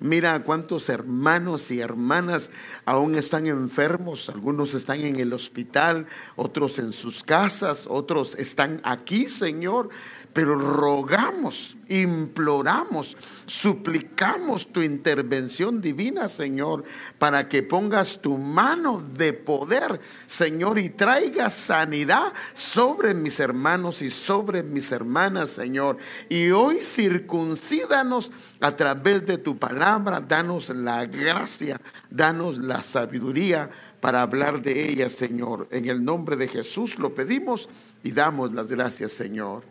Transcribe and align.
Mira 0.00 0.42
cuántos 0.42 0.88
hermanos 0.88 1.70
y 1.70 1.80
hermanas 1.80 2.50
aún 2.86 3.16
están 3.16 3.46
enfermos, 3.46 4.30
algunos 4.30 4.72
están 4.72 5.00
en 5.00 5.20
el 5.20 5.34
hospital, 5.34 6.06
otros 6.36 6.78
en 6.78 6.94
sus 6.94 7.22
casas, 7.22 7.86
otros 7.86 8.34
están 8.36 8.80
aquí, 8.82 9.28
Señor. 9.28 9.90
Pero 10.32 10.56
rogamos, 10.56 11.76
imploramos, 11.88 13.16
suplicamos 13.46 14.72
tu 14.72 14.80
intervención 14.80 15.80
divina, 15.80 16.28
Señor, 16.28 16.84
para 17.18 17.48
que 17.48 17.64
pongas 17.64 18.22
tu 18.22 18.38
mano 18.38 19.04
de 19.16 19.32
poder, 19.32 20.00
Señor, 20.26 20.78
y 20.78 20.90
traigas 20.90 21.54
sanidad 21.54 22.32
sobre 22.54 23.12
mis 23.12 23.40
hermanos 23.40 24.02
y 24.02 24.10
sobre 24.10 24.62
mis 24.62 24.92
hermanas, 24.92 25.50
Señor. 25.50 25.96
Y 26.28 26.50
hoy 26.52 26.80
circuncídanos 26.80 28.30
a 28.60 28.76
través 28.76 29.26
de 29.26 29.36
tu 29.36 29.58
palabra, 29.58 29.89
danos 29.98 30.68
la 30.70 31.06
gracia, 31.06 31.80
danos 32.10 32.58
la 32.58 32.82
sabiduría 32.82 33.70
para 34.00 34.22
hablar 34.22 34.62
de 34.62 34.90
ella, 34.90 35.10
Señor. 35.10 35.68
En 35.70 35.88
el 35.88 36.04
nombre 36.04 36.36
de 36.36 36.48
Jesús 36.48 36.98
lo 36.98 37.14
pedimos 37.14 37.68
y 38.02 38.12
damos 38.12 38.52
las 38.52 38.70
gracias, 38.70 39.12
Señor. 39.12 39.64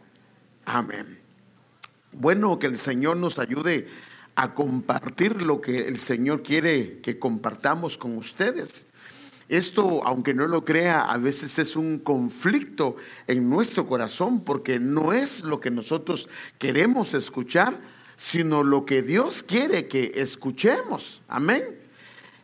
Amén. 0.66 1.20
Bueno, 2.12 2.58
que 2.60 2.68
el 2.68 2.78
Señor 2.78 3.18
nos 3.18 3.40
ayude 3.40 3.88
a 4.36 4.54
compartir 4.54 5.42
lo 5.42 5.62
que 5.62 5.88
el 5.88 6.00
Señor 6.00 6.44
quiere 6.44 7.00
que 7.00 7.20
compartamos 7.20 7.98
con 7.98 8.18
ustedes. 8.18 8.88
Esto, 9.50 10.06
aunque 10.06 10.36
no 10.36 10.46
lo 10.46 10.64
crea, 10.64 11.02
a 11.02 11.18
veces 11.18 11.58
es 11.58 11.76
un 11.76 11.98
conflicto 11.98 12.98
en 13.26 13.50
nuestro 13.50 13.88
corazón 13.88 14.44
porque 14.44 14.80
no 14.80 15.12
es 15.12 15.44
lo 15.44 15.60
que 15.60 15.72
nosotros 15.72 16.30
queremos 16.60 17.16
escuchar, 17.16 17.80
sino 18.20 18.64
lo 18.64 18.86
que 18.86 19.02
Dios 19.02 19.44
quiere 19.44 19.88
que 19.88 20.12
escuchemos. 20.16 21.22
Amén. 21.30 21.64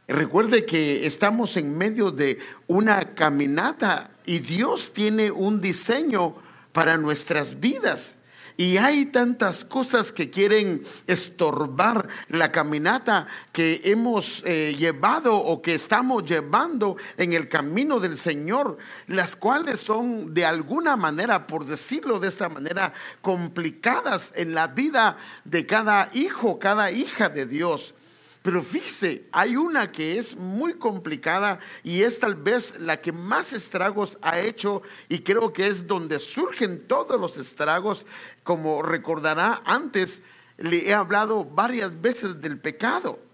Recuerde 0.07 0.65
que 0.65 1.05
estamos 1.05 1.57
en 1.57 1.77
medio 1.77 2.11
de 2.11 2.39
una 2.67 3.13
caminata 3.13 4.11
y 4.25 4.39
Dios 4.39 4.93
tiene 4.93 5.31
un 5.31 5.59
diseño 5.59 6.33
para 6.71 6.97
nuestras 6.97 7.59
vidas. 7.59 8.15
Y 8.57 8.77
hay 8.77 9.07
tantas 9.07 9.65
cosas 9.65 10.11
que 10.11 10.29
quieren 10.29 10.81
estorbar 11.07 12.07
la 12.29 12.51
caminata 12.51 13.27
que 13.51 13.81
hemos 13.83 14.41
eh, 14.45 14.75
llevado 14.77 15.35
o 15.35 15.61
que 15.61 15.75
estamos 15.75 16.25
llevando 16.25 16.95
en 17.17 17.33
el 17.33 17.49
camino 17.49 17.99
del 17.99 18.17
Señor, 18.17 18.77
las 19.07 19.35
cuales 19.35 19.81
son 19.81 20.33
de 20.33 20.45
alguna 20.45 20.95
manera, 20.95 21.47
por 21.47 21.65
decirlo 21.65 22.19
de 22.19 22.29
esta 22.29 22.47
manera, 22.47 22.93
complicadas 23.21 24.31
en 24.35 24.53
la 24.53 24.67
vida 24.67 25.17
de 25.43 25.65
cada 25.65 26.09
hijo, 26.13 26.57
cada 26.57 26.91
hija 26.91 27.27
de 27.27 27.45
Dios. 27.45 27.93
Pero 28.45 28.61
fíjese, 28.61 29.23
hay 29.31 29.57
una 29.57 29.91
que 29.91 30.19
es 30.19 30.37
muy 30.37 30.75
complicada 30.75 31.57
y 31.83 32.03
es 32.03 32.19
tal 32.19 32.35
vez 32.35 32.75
la 32.77 33.01
que 33.01 33.11
más 33.11 33.53
estragos 33.53 34.19
ha 34.21 34.39
hecho 34.39 34.83
y 35.09 35.21
creo 35.21 35.51
que 35.51 35.65
es 35.65 35.87
donde 35.87 36.19
surgen 36.19 36.87
todos 36.87 37.19
los 37.19 37.39
estragos. 37.39 38.05
Como 38.43 38.83
recordará 38.83 39.63
antes, 39.65 40.21
le 40.57 40.87
he 40.87 40.93
hablado 40.93 41.43
varias 41.43 41.99
veces 41.99 42.39
del 42.39 42.59
pecado 42.59 43.24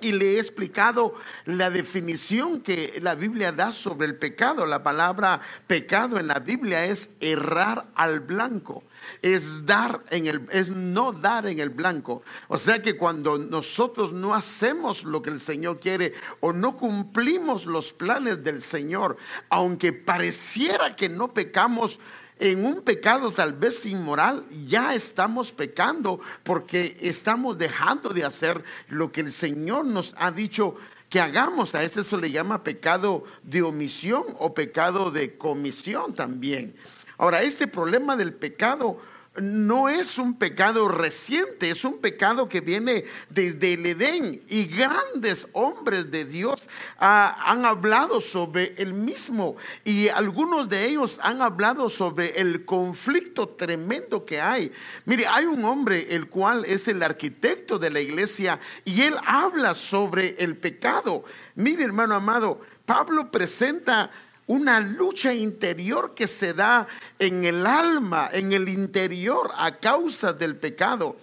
y 0.00 0.12
le 0.12 0.34
he 0.34 0.38
explicado 0.38 1.14
la 1.44 1.70
definición 1.70 2.60
que 2.60 2.98
la 3.02 3.14
Biblia 3.14 3.52
da 3.52 3.72
sobre 3.72 4.06
el 4.06 4.16
pecado. 4.16 4.66
La 4.66 4.82
palabra 4.82 5.40
pecado 5.66 6.18
en 6.18 6.26
la 6.26 6.40
Biblia 6.40 6.86
es 6.86 7.10
errar 7.20 7.86
al 7.94 8.20
blanco 8.20 8.82
es 9.20 9.66
dar 9.66 10.02
en 10.10 10.26
el, 10.26 10.48
es 10.50 10.70
no 10.70 11.12
dar 11.12 11.46
en 11.46 11.58
el 11.58 11.70
blanco. 11.70 12.22
O 12.48 12.58
sea 12.58 12.80
que 12.82 12.96
cuando 12.96 13.38
nosotros 13.38 14.12
no 14.12 14.34
hacemos 14.34 15.04
lo 15.04 15.22
que 15.22 15.30
el 15.30 15.40
Señor 15.40 15.80
quiere 15.80 16.14
o 16.40 16.52
no 16.52 16.76
cumplimos 16.76 17.66
los 17.66 17.92
planes 17.92 18.42
del 18.42 18.62
Señor, 18.62 19.16
aunque 19.48 19.92
pareciera 19.92 20.96
que 20.96 21.08
no 21.08 21.32
pecamos, 21.32 21.98
en 22.38 22.64
un 22.64 22.82
pecado 22.82 23.30
tal 23.30 23.52
vez 23.52 23.86
inmoral, 23.86 24.44
ya 24.66 24.94
estamos 24.94 25.52
pecando 25.52 26.20
porque 26.42 26.96
estamos 27.00 27.56
dejando 27.58 28.10
de 28.10 28.24
hacer 28.24 28.62
lo 28.88 29.12
que 29.12 29.20
el 29.20 29.32
Señor 29.32 29.86
nos 29.86 30.14
ha 30.16 30.32
dicho 30.32 30.76
que 31.08 31.20
hagamos. 31.20 31.74
A 31.74 31.84
eso 31.84 32.02
se 32.02 32.16
le 32.16 32.30
llama 32.30 32.64
pecado 32.64 33.24
de 33.42 33.62
omisión 33.62 34.24
o 34.38 34.54
pecado 34.54 35.10
de 35.10 35.36
comisión 35.36 36.14
también. 36.14 36.74
Ahora, 37.18 37.42
este 37.42 37.68
problema 37.68 38.16
del 38.16 38.32
pecado 38.32 38.98
no 39.36 39.88
es 39.88 40.18
un 40.18 40.34
pecado 40.34 40.88
reciente, 40.88 41.70
es 41.70 41.84
un 41.84 41.98
pecado 41.98 42.48
que 42.48 42.60
viene 42.60 43.04
desde 43.30 43.74
el 43.74 43.86
Edén 43.86 44.42
y 44.48 44.66
grandes 44.66 45.46
hombres 45.52 46.10
de 46.10 46.26
Dios 46.26 46.68
han 46.98 47.64
hablado 47.64 48.20
sobre 48.20 48.74
el 48.76 48.92
mismo 48.92 49.56
y 49.84 50.08
algunos 50.08 50.68
de 50.68 50.86
ellos 50.86 51.18
han 51.22 51.40
hablado 51.40 51.88
sobre 51.88 52.40
el 52.40 52.66
conflicto 52.66 53.48
tremendo 53.48 54.26
que 54.26 54.40
hay. 54.40 54.70
Mire, 55.06 55.26
hay 55.26 55.46
un 55.46 55.64
hombre 55.64 56.14
el 56.14 56.28
cual 56.28 56.66
es 56.66 56.86
el 56.88 57.02
arquitecto 57.02 57.78
de 57.78 57.90
la 57.90 58.00
iglesia 58.00 58.60
y 58.84 59.00
él 59.00 59.14
habla 59.24 59.74
sobre 59.74 60.36
el 60.38 60.58
pecado. 60.58 61.24
Mire, 61.54 61.84
hermano 61.84 62.14
amado, 62.14 62.60
Pablo 62.84 63.30
presenta 63.30 64.10
una 64.46 64.80
lucha 64.80 65.32
interior 65.32 66.14
que 66.14 66.26
se 66.26 66.54
da 66.54 66.86
en 67.18 67.44
el 67.44 67.66
alma, 67.66 68.28
en 68.32 68.52
el 68.52 68.68
interior 68.68 69.50
a 69.56 69.76
causa 69.76 70.32
del 70.32 70.56
pecado. 70.56 71.16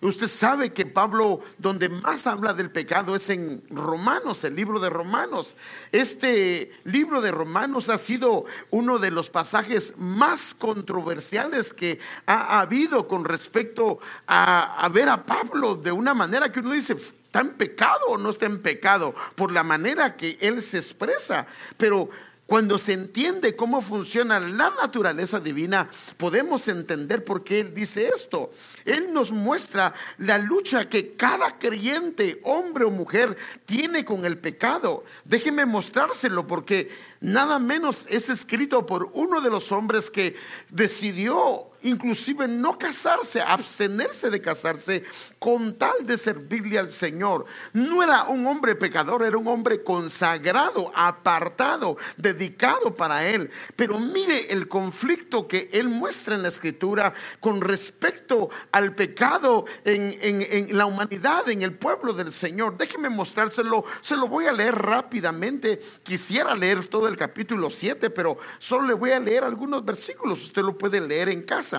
Usted 0.00 0.28
sabe 0.28 0.72
que 0.72 0.84
Pablo, 0.84 1.40
donde 1.58 1.88
más 1.88 2.26
habla 2.26 2.52
del 2.52 2.70
pecado 2.70 3.16
es 3.16 3.30
en 3.30 3.62
Romanos, 3.70 4.44
el 4.44 4.54
libro 4.54 4.78
de 4.78 4.90
Romanos. 4.90 5.56
Este 5.90 6.70
libro 6.84 7.20
de 7.22 7.30
Romanos 7.30 7.88
ha 7.88 7.96
sido 7.96 8.44
uno 8.70 8.98
de 8.98 9.10
los 9.10 9.30
pasajes 9.30 9.94
más 9.96 10.54
controversiales 10.54 11.72
que 11.72 11.98
ha 12.26 12.60
habido 12.60 13.08
con 13.08 13.24
respecto 13.24 13.98
a, 14.26 14.88
ver 14.92 15.08
a 15.08 15.24
Pablo 15.24 15.76
de 15.76 15.92
una 15.92 16.12
manera 16.12 16.52
que 16.52 16.60
uno 16.60 16.72
dice, 16.72 16.92
¿está 16.92 17.40
en 17.40 17.54
pecado 17.54 18.06
o 18.08 18.18
no 18.18 18.30
está 18.30 18.46
en 18.46 18.60
pecado? 18.60 19.14
Por 19.34 19.50
la 19.50 19.62
manera 19.62 20.16
que 20.16 20.38
él 20.40 20.62
se 20.62 20.78
expresa. 20.78 21.46
Pero 21.78 22.10
cuando 22.46 22.78
se 22.78 22.92
entiende 22.92 23.56
cómo 23.56 23.82
funciona 23.82 24.38
la 24.38 24.70
naturaleza 24.70 25.40
divina, 25.40 25.88
podemos 26.16 26.68
entender 26.68 27.24
por 27.24 27.42
qué 27.42 27.60
Él 27.60 27.74
dice 27.74 28.08
esto. 28.14 28.52
Él 28.84 29.12
nos 29.12 29.32
muestra 29.32 29.92
la 30.18 30.38
lucha 30.38 30.88
que 30.88 31.14
cada 31.14 31.58
creyente, 31.58 32.40
hombre 32.44 32.84
o 32.84 32.90
mujer, 32.90 33.36
tiene 33.66 34.04
con 34.04 34.24
el 34.24 34.38
pecado. 34.38 35.04
Déjeme 35.24 35.66
mostrárselo 35.66 36.46
porque 36.46 36.88
nada 37.20 37.58
menos 37.58 38.06
es 38.08 38.28
escrito 38.28 38.86
por 38.86 39.10
uno 39.12 39.40
de 39.40 39.50
los 39.50 39.72
hombres 39.72 40.08
que 40.08 40.36
decidió 40.70 41.70
inclusive 41.86 42.48
no 42.48 42.78
casarse, 42.78 43.40
abstenerse 43.40 44.30
de 44.30 44.40
casarse 44.40 45.02
con 45.38 45.76
tal 45.76 46.06
de 46.06 46.18
servirle 46.18 46.78
al 46.78 46.90
Señor. 46.90 47.46
No 47.72 48.02
era 48.02 48.24
un 48.24 48.46
hombre 48.46 48.74
pecador, 48.74 49.22
era 49.24 49.38
un 49.38 49.48
hombre 49.48 49.82
consagrado, 49.82 50.92
apartado, 50.94 51.96
dedicado 52.16 52.94
para 52.94 53.26
Él. 53.26 53.50
Pero 53.76 53.98
mire 53.98 54.52
el 54.52 54.68
conflicto 54.68 55.46
que 55.46 55.70
Él 55.72 55.88
muestra 55.88 56.34
en 56.34 56.42
la 56.42 56.48
escritura 56.48 57.12
con 57.40 57.60
respecto 57.60 58.50
al 58.72 58.94
pecado 58.94 59.64
en, 59.84 60.18
en 60.20 60.76
la 60.76 60.86
humanidad, 60.86 61.48
en 61.48 61.62
el 61.62 61.74
pueblo 61.74 62.12
del 62.12 62.32
Señor. 62.32 62.76
Déjeme 62.76 63.08
mostrárselo, 63.08 63.84
se 64.00 64.16
lo 64.16 64.28
voy 64.28 64.46
a 64.46 64.52
leer 64.52 64.74
rápidamente. 64.74 65.80
Quisiera 66.02 66.54
leer 66.54 66.86
todo 66.88 67.08
el 67.08 67.16
capítulo 67.16 67.70
7, 67.70 68.10
pero 68.10 68.38
solo 68.58 68.86
le 68.86 68.94
voy 68.94 69.12
a 69.12 69.20
leer 69.20 69.44
algunos 69.44 69.84
versículos. 69.84 70.44
Usted 70.44 70.62
lo 70.62 70.76
puede 70.76 71.00
leer 71.00 71.28
en 71.28 71.42
casa. 71.42 71.75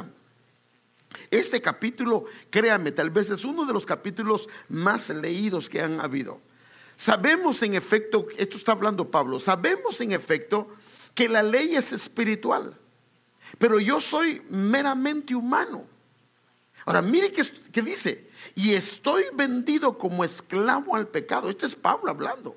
Este 1.31 1.61
capítulo, 1.61 2.25
créame, 2.49 2.91
tal 2.91 3.09
vez 3.09 3.29
es 3.29 3.43
uno 3.45 3.65
de 3.65 3.73
los 3.73 3.85
capítulos 3.85 4.49
más 4.69 5.09
leídos 5.09 5.69
que 5.69 5.81
han 5.81 5.99
habido. 5.99 6.41
Sabemos 6.95 7.61
en 7.63 7.75
efecto, 7.75 8.27
esto 8.37 8.57
está 8.57 8.71
hablando 8.71 9.09
Pablo, 9.09 9.39
sabemos 9.39 10.01
en 10.01 10.11
efecto 10.11 10.67
que 11.13 11.29
la 11.29 11.43
ley 11.43 11.75
es 11.75 11.93
espiritual, 11.93 12.77
pero 13.57 13.79
yo 13.79 14.01
soy 14.01 14.41
meramente 14.49 15.35
humano. 15.35 15.85
Ahora, 16.87 17.01
mire 17.01 17.33
que, 17.33 17.81
dice, 17.81 18.29
y 18.55 18.73
estoy 18.73 19.25
vendido 19.33 19.97
como 19.97 20.23
esclavo 20.23 20.95
al 20.95 21.09
pecado. 21.09 21.49
Este 21.49 21.65
es 21.65 21.75
Pablo 21.75 22.09
hablando. 22.09 22.55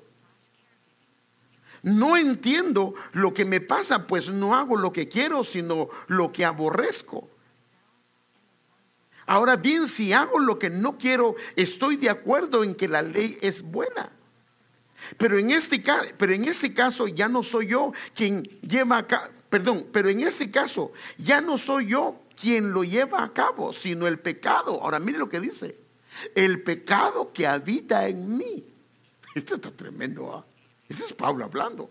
No 1.83 2.15
entiendo 2.17 2.93
lo 3.13 3.33
que 3.33 3.45
me 3.45 3.59
pasa, 3.59 4.05
pues 4.05 4.29
no 4.29 4.55
hago 4.55 4.77
lo 4.77 4.93
que 4.93 5.07
quiero, 5.07 5.43
sino 5.43 5.89
lo 6.07 6.31
que 6.31 6.45
aborrezco. 6.45 7.27
Ahora 9.25 9.55
bien, 9.55 9.87
si 9.87 10.13
hago 10.13 10.39
lo 10.39 10.59
que 10.59 10.69
no 10.69 10.97
quiero, 10.97 11.35
estoy 11.55 11.95
de 11.95 12.09
acuerdo 12.09 12.63
en 12.63 12.75
que 12.75 12.87
la 12.87 13.01
ley 13.01 13.37
es 13.41 13.63
buena. 13.63 14.11
Pero 15.17 15.37
en 15.37 15.51
este, 15.51 15.83
pero 16.17 16.33
en 16.33 16.45
ese 16.45 16.73
caso 16.73 17.07
ya 17.07 17.27
no 17.27 17.41
soy 17.41 17.67
yo 17.67 17.91
quien 18.13 18.43
lleva 18.43 18.99
a 18.99 19.07
perdón, 19.49 19.87
pero 19.91 20.09
en 20.09 20.21
ese 20.21 20.49
caso 20.51 20.91
ya 21.17 21.41
no 21.41 21.57
soy 21.57 21.87
yo 21.87 22.21
quien 22.39 22.71
lo 22.71 22.83
lleva 22.83 23.23
a 23.23 23.33
cabo, 23.33 23.73
sino 23.73 24.07
el 24.07 24.19
pecado. 24.19 24.81
Ahora 24.81 24.99
mire 24.99 25.17
lo 25.17 25.29
que 25.29 25.39
dice. 25.39 25.77
el 26.35 26.61
pecado 26.61 27.31
que 27.33 27.47
habita 27.47 28.07
en 28.07 28.37
mí. 28.37 28.65
Esto 29.35 29.55
está 29.55 29.71
tremendo. 29.71 30.33
¿ah? 30.33 30.50
Este 30.91 31.05
es 31.05 31.13
Pablo 31.13 31.45
hablando. 31.45 31.89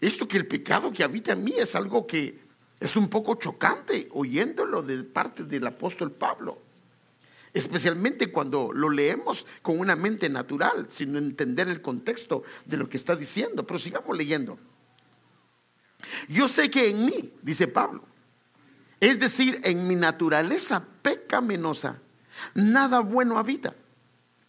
Esto 0.00 0.26
que 0.26 0.36
el 0.36 0.48
pecado 0.48 0.92
que 0.92 1.04
habita 1.04 1.30
en 1.30 1.44
mí 1.44 1.52
es 1.56 1.76
algo 1.76 2.08
que 2.08 2.40
es 2.80 2.96
un 2.96 3.08
poco 3.08 3.36
chocante 3.36 4.08
oyéndolo 4.10 4.82
de 4.82 5.04
parte 5.04 5.44
del 5.44 5.64
apóstol 5.64 6.10
Pablo. 6.10 6.58
Especialmente 7.52 8.32
cuando 8.32 8.72
lo 8.72 8.90
leemos 8.90 9.46
con 9.62 9.78
una 9.78 9.94
mente 9.94 10.28
natural, 10.28 10.88
sin 10.90 11.14
entender 11.14 11.68
el 11.68 11.80
contexto 11.80 12.42
de 12.64 12.78
lo 12.78 12.88
que 12.88 12.96
está 12.96 13.14
diciendo. 13.14 13.64
Pero 13.64 13.78
sigamos 13.78 14.18
leyendo. 14.18 14.58
Yo 16.26 16.48
sé 16.48 16.68
que 16.68 16.88
en 16.88 17.06
mí, 17.06 17.32
dice 17.42 17.68
Pablo, 17.68 18.02
es 18.98 19.20
decir, 19.20 19.60
en 19.62 19.86
mi 19.86 19.94
naturaleza 19.94 20.84
pecaminosa, 21.00 22.00
nada 22.54 22.98
bueno 22.98 23.38
habita. 23.38 23.72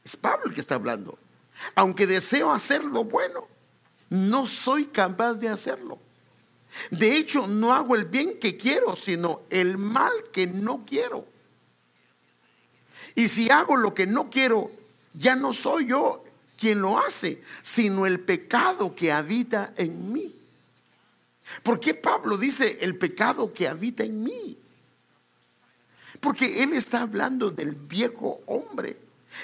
Es 0.04 0.18
Pablo 0.18 0.46
el 0.48 0.54
que 0.56 0.62
está 0.62 0.74
hablando. 0.74 1.20
Aunque 1.74 2.08
deseo 2.08 2.52
hacer 2.52 2.84
lo 2.84 3.04
bueno, 3.04 3.48
no 4.10 4.46
soy 4.46 4.86
capaz 4.86 5.36
de 5.36 5.50
hacerlo. 5.50 6.00
De 6.92 7.16
hecho, 7.16 7.48
no 7.48 7.74
hago 7.74 7.96
el 7.96 8.06
bien 8.06 8.40
que 8.40 8.58
quiero, 8.58 8.96
sino 8.96 9.44
el 9.50 9.78
mal 9.78 10.12
que 10.32 10.46
no 10.48 10.86
quiero. 10.86 11.26
Y 13.16 13.28
si 13.30 13.50
hago 13.50 13.78
lo 13.78 13.94
que 13.94 14.06
no 14.06 14.30
quiero, 14.30 14.72
ya 15.14 15.36
no 15.36 15.54
soy 15.54 15.88
yo 15.88 16.24
quien 16.58 16.82
lo 16.82 17.00
hace, 17.00 17.42
sino 17.62 18.06
el 18.06 18.20
pecado 18.20 18.96
que 18.96 19.12
habita 19.12 19.74
en 19.78 20.12
mí. 20.12 20.36
¿Por 21.64 21.80
qué 21.80 21.94
Pablo 21.94 22.38
dice 22.38 22.78
el 22.82 22.98
pecado 22.98 23.54
que 23.54 23.68
habita 23.68 24.04
en 24.04 24.24
mí? 24.24 24.58
Porque 26.20 26.64
él 26.64 26.74
está 26.74 27.02
hablando 27.02 27.52
del 27.52 27.72
viejo 27.74 28.42
hombre. 28.48 28.98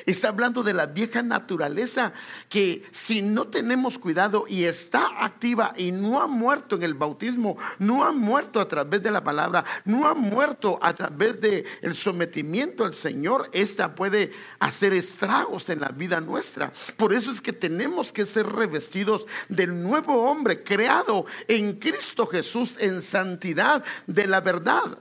Está 0.06 0.30
hablando 0.30 0.64
de 0.64 0.74
la 0.74 0.88
vieja 0.88 1.22
naturaleza 1.22 2.14
que 2.50 2.84
si 2.92 3.22
no 3.22 3.48
tenemos 3.48 4.00
cuidado 4.00 4.46
y 4.48 4.64
está 4.64 5.24
activa 5.24 5.74
y 5.78 5.92
no 5.92 6.22
ha 6.22 6.28
muerto 6.28 6.76
en 6.76 6.84
el 6.84 6.94
bautismo, 6.94 7.58
no 7.78 8.04
ha 8.04 8.12
muerto 8.12 8.60
a 8.60 8.68
través 8.68 9.02
de 9.02 9.12
la 9.12 9.24
palabra, 9.24 9.64
no 9.86 10.08
ha 10.08 10.14
muerto 10.14 10.80
a 10.82 10.94
través 10.94 11.40
del 11.40 11.66
el 11.82 11.96
sometimiento 11.96 12.86
al 12.86 12.94
Señor, 12.94 13.50
esta 13.52 13.96
puede 13.96 14.32
hacer 14.60 14.94
estragos 14.94 15.70
en 15.70 15.82
la 15.82 15.90
vida 15.90 16.22
nuestra. 16.22 16.72
Por 16.98 17.14
eso 17.14 17.32
es 17.32 17.42
que 17.42 17.54
tenemos 17.54 18.12
que 18.14 18.26
ser 18.26 18.48
revestidos 18.48 19.26
del 19.50 19.82
nuevo 19.82 20.24
hombre 20.24 20.64
creado 20.64 21.26
en 21.48 21.74
Cristo 21.74 22.28
Jesús 22.28 22.78
en 22.80 23.02
santidad 23.02 23.84
de 24.08 24.28
la 24.28 24.42
verdad. 24.42 24.98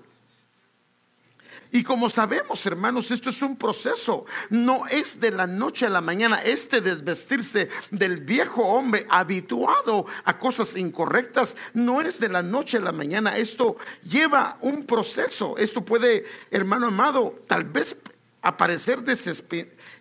Y 1.72 1.84
como 1.84 2.10
sabemos, 2.10 2.64
hermanos, 2.66 3.10
esto 3.10 3.30
es 3.30 3.40
un 3.42 3.56
proceso. 3.56 4.26
No 4.48 4.86
es 4.88 5.20
de 5.20 5.30
la 5.30 5.46
noche 5.46 5.86
a 5.86 5.90
la 5.90 6.00
mañana 6.00 6.42
este 6.42 6.80
desvestirse 6.80 7.68
del 7.92 8.20
viejo 8.22 8.62
hombre 8.62 9.06
habituado 9.08 10.06
a 10.24 10.36
cosas 10.36 10.76
incorrectas. 10.76 11.56
No 11.72 12.00
es 12.00 12.18
de 12.18 12.28
la 12.28 12.42
noche 12.42 12.78
a 12.78 12.80
la 12.80 12.92
mañana. 12.92 13.36
Esto 13.36 13.76
lleva 14.02 14.58
un 14.62 14.84
proceso. 14.84 15.56
Esto 15.58 15.84
puede, 15.84 16.24
hermano 16.50 16.88
amado, 16.88 17.44
tal 17.46 17.64
vez 17.64 17.96
aparecer 18.42 19.04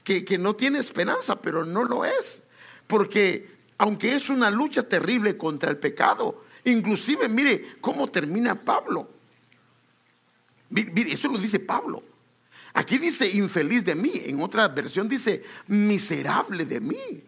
que, 0.03 0.25
que 0.25 0.37
no 0.39 0.55
tiene 0.55 0.79
esperanza, 0.79 1.39
pero 1.39 1.65
no 1.65 1.83
lo 1.83 2.03
es. 2.03 2.41
Porque 2.87 3.59
aunque 3.77 4.15
es 4.15 4.29
una 4.29 4.49
lucha 4.49 4.83
terrible 4.83 5.37
contra 5.37 5.69
el 5.69 5.77
pecado, 5.77 6.45
inclusive 6.65 7.29
mire 7.29 7.75
cómo 7.79 8.07
termina 8.07 8.55
Pablo. 8.55 9.18
Mire, 10.69 11.13
eso 11.13 11.27
lo 11.27 11.37
dice 11.37 11.59
Pablo. 11.59 12.03
Aquí 12.73 12.97
dice 12.97 13.27
infeliz 13.27 13.83
de 13.83 13.95
mí, 13.95 14.11
en 14.25 14.41
otra 14.41 14.67
versión 14.67 15.09
dice 15.09 15.43
miserable 15.67 16.65
de 16.65 16.79
mí. 16.79 17.23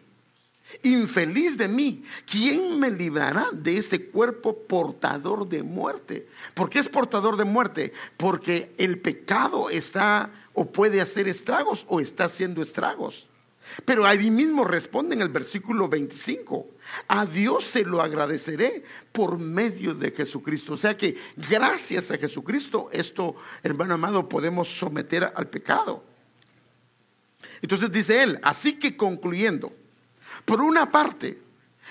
Infeliz 0.82 1.58
de 1.58 1.68
mí, 1.68 2.02
¿quién 2.24 2.78
me 2.78 2.90
librará 2.90 3.48
de 3.52 3.76
este 3.76 4.06
cuerpo 4.06 4.56
portador 4.56 5.46
de 5.46 5.62
muerte? 5.62 6.28
¿Por 6.54 6.70
qué 6.70 6.78
es 6.78 6.88
portador 6.88 7.36
de 7.36 7.44
muerte? 7.44 7.92
Porque 8.16 8.72
el 8.78 8.98
pecado 9.00 9.68
está 9.68 10.32
o 10.54 10.70
puede 10.70 11.00
hacer 11.00 11.28
estragos 11.28 11.84
o 11.88 12.00
está 12.00 12.24
haciendo 12.24 12.62
estragos. 12.62 13.28
Pero 13.84 14.06
ahí 14.06 14.30
mismo 14.30 14.64
responde 14.64 15.14
en 15.14 15.22
el 15.22 15.28
versículo 15.28 15.88
25, 15.88 16.66
a 17.08 17.26
Dios 17.26 17.64
se 17.64 17.84
lo 17.84 18.00
agradeceré 18.02 18.84
por 19.12 19.38
medio 19.38 19.94
de 19.94 20.10
Jesucristo. 20.10 20.74
O 20.74 20.76
sea 20.76 20.96
que 20.96 21.16
gracias 21.36 22.10
a 22.10 22.18
Jesucristo, 22.18 22.88
esto, 22.92 23.36
hermano 23.62 23.94
amado, 23.94 24.28
podemos 24.28 24.68
someter 24.68 25.32
al 25.34 25.48
pecado. 25.48 26.04
Entonces 27.60 27.90
dice 27.90 28.22
él, 28.22 28.38
así 28.42 28.78
que 28.78 28.96
concluyendo, 28.96 29.72
por 30.44 30.60
una 30.60 30.90
parte, 30.90 31.38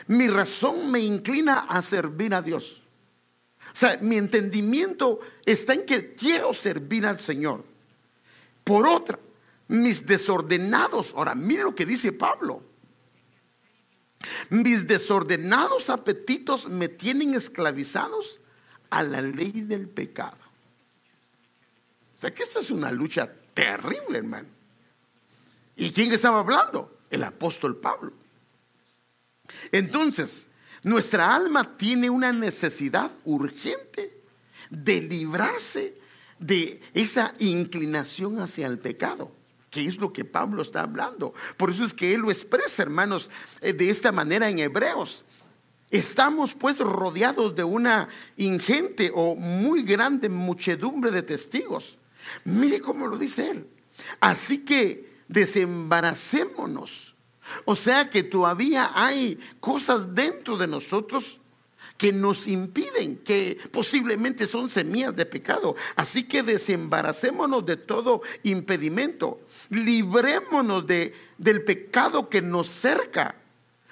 mi 0.08 0.28
razón 0.28 0.92
me 0.92 1.00
inclina 1.00 1.60
a 1.60 1.82
servir 1.82 2.34
a 2.34 2.42
Dios. 2.42 2.82
O 3.68 3.76
sea, 3.76 3.98
mi 4.02 4.18
entendimiento 4.18 5.20
está 5.46 5.74
en 5.74 5.86
que 5.86 6.14
quiero 6.14 6.54
servir 6.54 7.06
al 7.06 7.20
Señor. 7.20 7.64
Por 8.64 8.86
otra, 8.86 9.18
mis 9.70 10.06
desordenados, 10.06 11.14
ahora 11.16 11.34
mire 11.36 11.64
lo 11.64 11.74
que 11.74 11.86
dice 11.86 12.12
Pablo. 12.12 12.71
Mis 14.50 14.88
desordenados 14.88 15.90
apetitos 15.90 16.70
me 16.70 16.88
tienen 16.88 17.34
esclavizados 17.34 18.40
a 18.90 19.04
la 19.04 19.22
ley 19.22 19.62
del 19.62 19.88
pecado. 19.88 20.38
O 22.18 22.22
sea 22.22 22.34
que 22.34 22.44
esto 22.44 22.60
es 22.60 22.70
una 22.70 22.92
lucha 22.92 23.32
terrible, 23.54 24.20
hermano. 24.20 24.50
¿Y 25.76 25.92
quién 25.92 26.12
estaba 26.12 26.42
hablando? 26.42 27.00
El 27.10 27.24
apóstol 27.24 27.78
Pablo. 27.78 28.14
Entonces, 29.72 30.48
nuestra 30.84 31.36
alma 31.36 31.78
tiene 31.78 32.10
una 32.10 32.32
necesidad 32.32 33.12
urgente 33.26 34.22
de 34.70 35.02
librarse 35.02 35.98
de 36.40 36.82
esa 36.94 37.34
inclinación 37.40 38.40
hacia 38.40 38.68
el 38.68 38.80
pecado 38.80 39.32
que 39.72 39.88
es 39.88 39.98
lo 39.98 40.14
que 40.14 40.26
Pablo 40.26 40.62
está 40.62 40.82
hablando. 40.82 41.34
Por 41.58 41.72
eso 41.72 41.84
es 41.84 41.94
que 41.94 42.14
él 42.14 42.22
lo 42.22 42.30
expresa, 42.30 42.84
hermanos, 42.84 43.32
eh, 43.62 43.74
de 43.74 43.90
esta 43.90 44.12
manera 44.12 44.50
en 44.50 44.60
Hebreos. 44.60 45.26
Estamos 45.90 46.54
pues 46.54 46.80
rodeados 46.80 47.56
de 47.56 47.64
una 47.64 48.08
ingente 48.38 49.12
o 49.14 49.36
muy 49.36 49.84
grande 49.84 50.30
muchedumbre 50.30 51.10
de 51.10 51.24
testigos. 51.24 51.98
Mire 52.46 52.80
cómo 52.80 53.08
lo 53.08 53.18
dice 53.18 53.50
él. 53.50 53.68
Así 54.20 54.60
que 54.60 55.20
desembaracémonos. 55.28 57.16
O 57.66 57.76
sea 57.76 58.10
que 58.10 58.24
todavía 58.24 58.92
hay 58.94 59.40
cosas 59.60 60.14
dentro 60.16 60.58
de 60.58 60.68
nosotros 60.68 61.41
que 62.02 62.12
nos 62.12 62.48
impiden, 62.48 63.18
que 63.18 63.60
posiblemente 63.70 64.48
son 64.48 64.70
semillas 64.70 65.16
de 65.16 65.24
pecado. 65.28 65.76
Así 65.96 66.24
que 66.24 66.42
desembaracémonos 66.42 67.64
de 67.64 67.78
todo 67.78 68.24
impedimento 68.42 69.42
librémonos 69.70 70.88
de, 70.88 71.14
del 71.38 71.64
pecado 71.64 72.28
que 72.28 72.42
nos 72.42 72.70
cerca. 72.70 73.36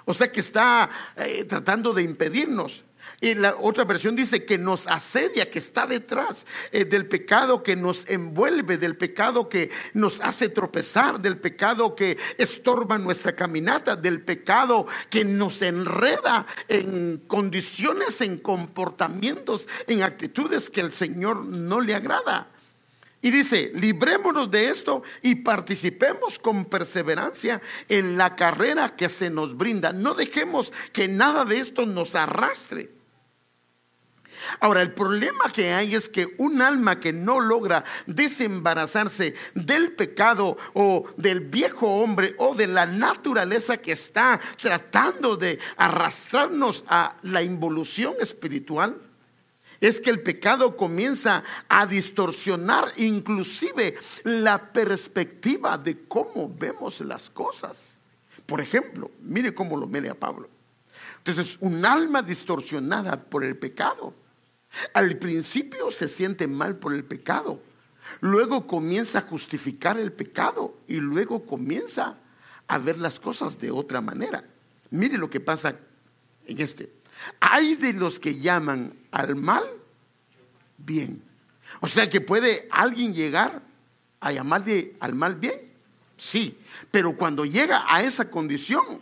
O 0.05 0.15
sea 0.15 0.31
que 0.31 0.39
está 0.39 0.89
eh, 1.17 1.43
tratando 1.43 1.93
de 1.93 2.01
impedirnos. 2.01 2.83
Y 3.21 3.33
la 3.33 3.57
otra 3.59 3.83
versión 3.83 4.15
dice 4.15 4.45
que 4.45 4.57
nos 4.57 4.87
asedia, 4.87 5.51
que 5.51 5.59
está 5.59 5.85
detrás 5.85 6.45
eh, 6.71 6.85
del 6.85 7.05
pecado 7.05 7.63
que 7.63 7.75
nos 7.75 8.07
envuelve, 8.07 8.77
del 8.77 8.95
pecado 8.95 9.49
que 9.49 9.69
nos 9.93 10.21
hace 10.21 10.47
tropezar, 10.47 11.19
del 11.19 11.37
pecado 11.37 11.95
que 11.95 12.17
estorba 12.37 12.97
nuestra 12.97 13.35
caminata, 13.35 13.97
del 13.97 14.21
pecado 14.21 14.87
que 15.09 15.25
nos 15.25 15.61
enreda 15.61 16.47
en 16.69 17.17
condiciones, 17.27 18.21
en 18.21 18.37
comportamientos, 18.37 19.67
en 19.87 20.01
actitudes 20.03 20.69
que 20.69 20.79
el 20.79 20.93
Señor 20.93 21.43
no 21.43 21.81
le 21.81 21.95
agrada. 21.95 22.47
Y 23.21 23.31
dice, 23.31 23.73
librémonos 23.75 24.49
de 24.49 24.69
esto 24.69 25.03
y 25.21 25.35
participemos 25.35 26.39
con 26.39 26.63
perseverancia 26.63 27.61
en 27.89 28.17
la 28.17 28.37
carrera 28.37 28.95
que 28.95 29.09
se 29.09 29.29
nos 29.29 29.57
brinda. 29.57 29.91
No 29.91 30.13
dejemos 30.13 30.73
que 30.93 31.09
nada 31.09 31.43
de 31.43 31.59
esto 31.59 31.85
nos 31.85 32.15
arrastre. 32.15 32.98
Ahora, 34.59 34.81
el 34.81 34.93
problema 34.93 35.51
que 35.53 35.73
hay 35.73 35.95
es 35.95 36.09
que 36.09 36.35
un 36.37 36.61
alma 36.61 36.99
que 36.99 37.13
no 37.13 37.39
logra 37.39 37.83
desembarazarse 38.05 39.33
del 39.53 39.93
pecado 39.93 40.57
o 40.73 41.07
del 41.17 41.41
viejo 41.41 41.87
hombre 41.87 42.35
o 42.37 42.55
de 42.55 42.67
la 42.67 42.85
naturaleza 42.85 43.77
que 43.77 43.91
está 43.91 44.39
tratando 44.61 45.37
de 45.37 45.59
arrastrarnos 45.77 46.85
a 46.87 47.15
la 47.23 47.41
involución 47.41 48.15
espiritual, 48.19 48.99
es 49.79 50.01
que 50.01 50.09
el 50.09 50.21
pecado 50.21 50.75
comienza 50.75 51.43
a 51.67 51.85
distorsionar 51.85 52.91
inclusive 52.97 53.95
la 54.23 54.71
perspectiva 54.71 55.77
de 55.77 56.05
cómo 56.07 56.53
vemos 56.53 56.99
las 57.01 57.29
cosas. 57.29 57.97
Por 58.45 58.61
ejemplo, 58.61 59.11
mire 59.21 59.53
cómo 59.53 59.77
lo 59.77 59.87
mire 59.87 60.09
a 60.09 60.15
Pablo. 60.15 60.49
Entonces, 61.17 61.57
un 61.61 61.85
alma 61.85 62.21
distorsionada 62.21 63.23
por 63.23 63.43
el 63.43 63.57
pecado. 63.57 64.13
Al 64.93 65.17
principio 65.17 65.91
se 65.91 66.07
siente 66.07 66.47
mal 66.47 66.77
por 66.77 66.93
el 66.93 67.03
pecado, 67.03 67.61
luego 68.21 68.67
comienza 68.67 69.19
a 69.19 69.23
justificar 69.23 69.99
el 69.99 70.11
pecado 70.11 70.77
y 70.87 70.95
luego 70.95 71.45
comienza 71.45 72.17
a 72.67 72.77
ver 72.77 72.97
las 72.97 73.19
cosas 73.19 73.59
de 73.59 73.71
otra 73.71 74.01
manera. 74.01 74.43
Mire 74.91 75.17
lo 75.17 75.29
que 75.29 75.39
pasa 75.39 75.75
en 76.45 76.59
este. 76.61 76.91
Hay 77.39 77.75
de 77.75 77.93
los 77.93 78.19
que 78.19 78.39
llaman 78.39 78.93
al 79.11 79.35
mal 79.35 79.63
bien. 80.77 81.21
O 81.81 81.87
sea 81.87 82.09
que 82.09 82.21
puede 82.21 82.67
alguien 82.71 83.13
llegar 83.13 83.61
a 84.19 84.31
llamarle 84.31 84.95
al 84.99 85.15
mal 85.15 85.35
bien. 85.35 85.69
Sí, 86.17 86.57
pero 86.91 87.15
cuando 87.15 87.45
llega 87.45 87.85
a 87.87 88.03
esa 88.03 88.29
condición, 88.29 89.01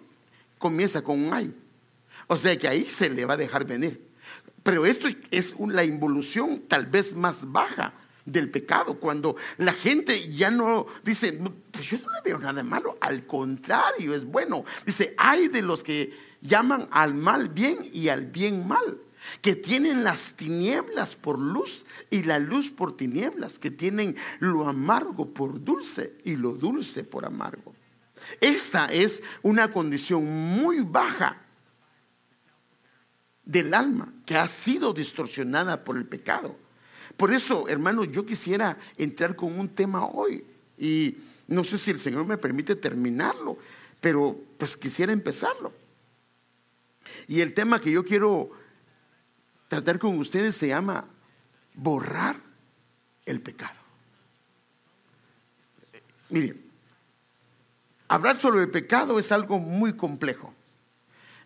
comienza 0.58 1.04
con 1.04 1.20
un 1.20 1.34
ay. 1.34 1.56
O 2.28 2.38
sea 2.38 2.58
que 2.58 2.68
ahí 2.68 2.86
se 2.86 3.10
le 3.10 3.26
va 3.26 3.34
a 3.34 3.38
dejar 3.38 3.66
venir. 3.66 4.06
Pero 4.68 4.86
esto 4.86 5.08
es 5.32 5.56
la 5.62 5.86
involución 5.86 6.64
tal 6.68 6.88
vez 6.88 7.16
más 7.16 7.50
baja 7.50 7.94
del 8.26 8.52
pecado, 8.52 9.00
cuando 9.00 9.38
la 9.60 9.72
gente 9.72 10.30
ya 10.30 10.52
no 10.52 10.88
dice, 11.06 11.40
pues 11.72 11.86
yo 11.90 11.98
no 12.00 12.12
le 12.12 12.22
veo 12.22 12.38
nada 12.38 12.64
malo, 12.64 12.98
al 13.00 13.26
contrario, 13.26 14.14
es 14.14 14.26
bueno. 14.26 14.66
Dice, 14.86 15.16
hay 15.18 15.48
de 15.48 15.62
los 15.62 15.84
que 15.84 16.12
llaman 16.42 16.90
al 16.92 17.14
mal 17.14 17.48
bien 17.48 17.78
y 17.94 18.10
al 18.10 18.26
bien 18.26 18.68
mal, 18.68 19.00
que 19.42 19.56
tienen 19.56 20.04
las 20.04 20.34
tinieblas 20.34 21.16
por 21.16 21.40
luz 21.40 21.86
y 22.10 22.24
la 22.24 22.38
luz 22.38 22.70
por 22.70 22.98
tinieblas, 22.98 23.60
que 23.60 23.72
tienen 23.72 24.18
lo 24.40 24.68
amargo 24.68 25.34
por 25.34 25.64
dulce 25.64 26.18
y 26.26 26.36
lo 26.36 26.52
dulce 26.52 27.06
por 27.06 27.24
amargo. 27.24 27.74
Esta 28.42 28.88
es 28.88 29.24
una 29.44 29.72
condición 29.72 30.26
muy 30.26 30.82
baja 30.82 31.47
del 33.48 33.74
alma 33.74 34.14
que 34.26 34.38
ha 34.38 34.48
sido 34.48 34.94
distorsionada 34.94 35.84
por 35.84 35.98
el 35.98 36.06
pecado. 36.06 36.56
Por 37.16 37.34
eso, 37.34 37.68
hermano, 37.68 38.04
yo 38.04 38.26
quisiera 38.26 38.78
entrar 38.98 39.36
con 39.36 39.58
un 39.58 39.70
tema 39.70 40.06
hoy 40.06 40.44
y 40.78 41.18
no 41.48 41.64
sé 41.64 41.78
si 41.78 41.92
el 41.92 42.00
Señor 42.00 42.26
me 42.26 42.38
permite 42.38 42.76
terminarlo, 42.76 43.58
pero 44.02 44.38
pues 44.58 44.76
quisiera 44.76 45.14
empezarlo. 45.14 45.74
Y 47.28 47.40
el 47.40 47.54
tema 47.54 47.80
que 47.80 47.90
yo 47.90 48.04
quiero 48.04 48.52
tratar 49.70 49.98
con 49.98 50.20
ustedes 50.20 50.56
se 50.56 50.68
llama 50.68 51.08
borrar 51.74 52.36
el 53.26 53.42
pecado. 53.42 53.80
Miren, 56.30 56.62
hablar 58.10 58.40
sobre 58.42 58.62
el 58.64 58.70
pecado 58.70 59.18
es 59.18 59.32
algo 59.32 59.58
muy 59.58 59.96
complejo. 59.96 60.54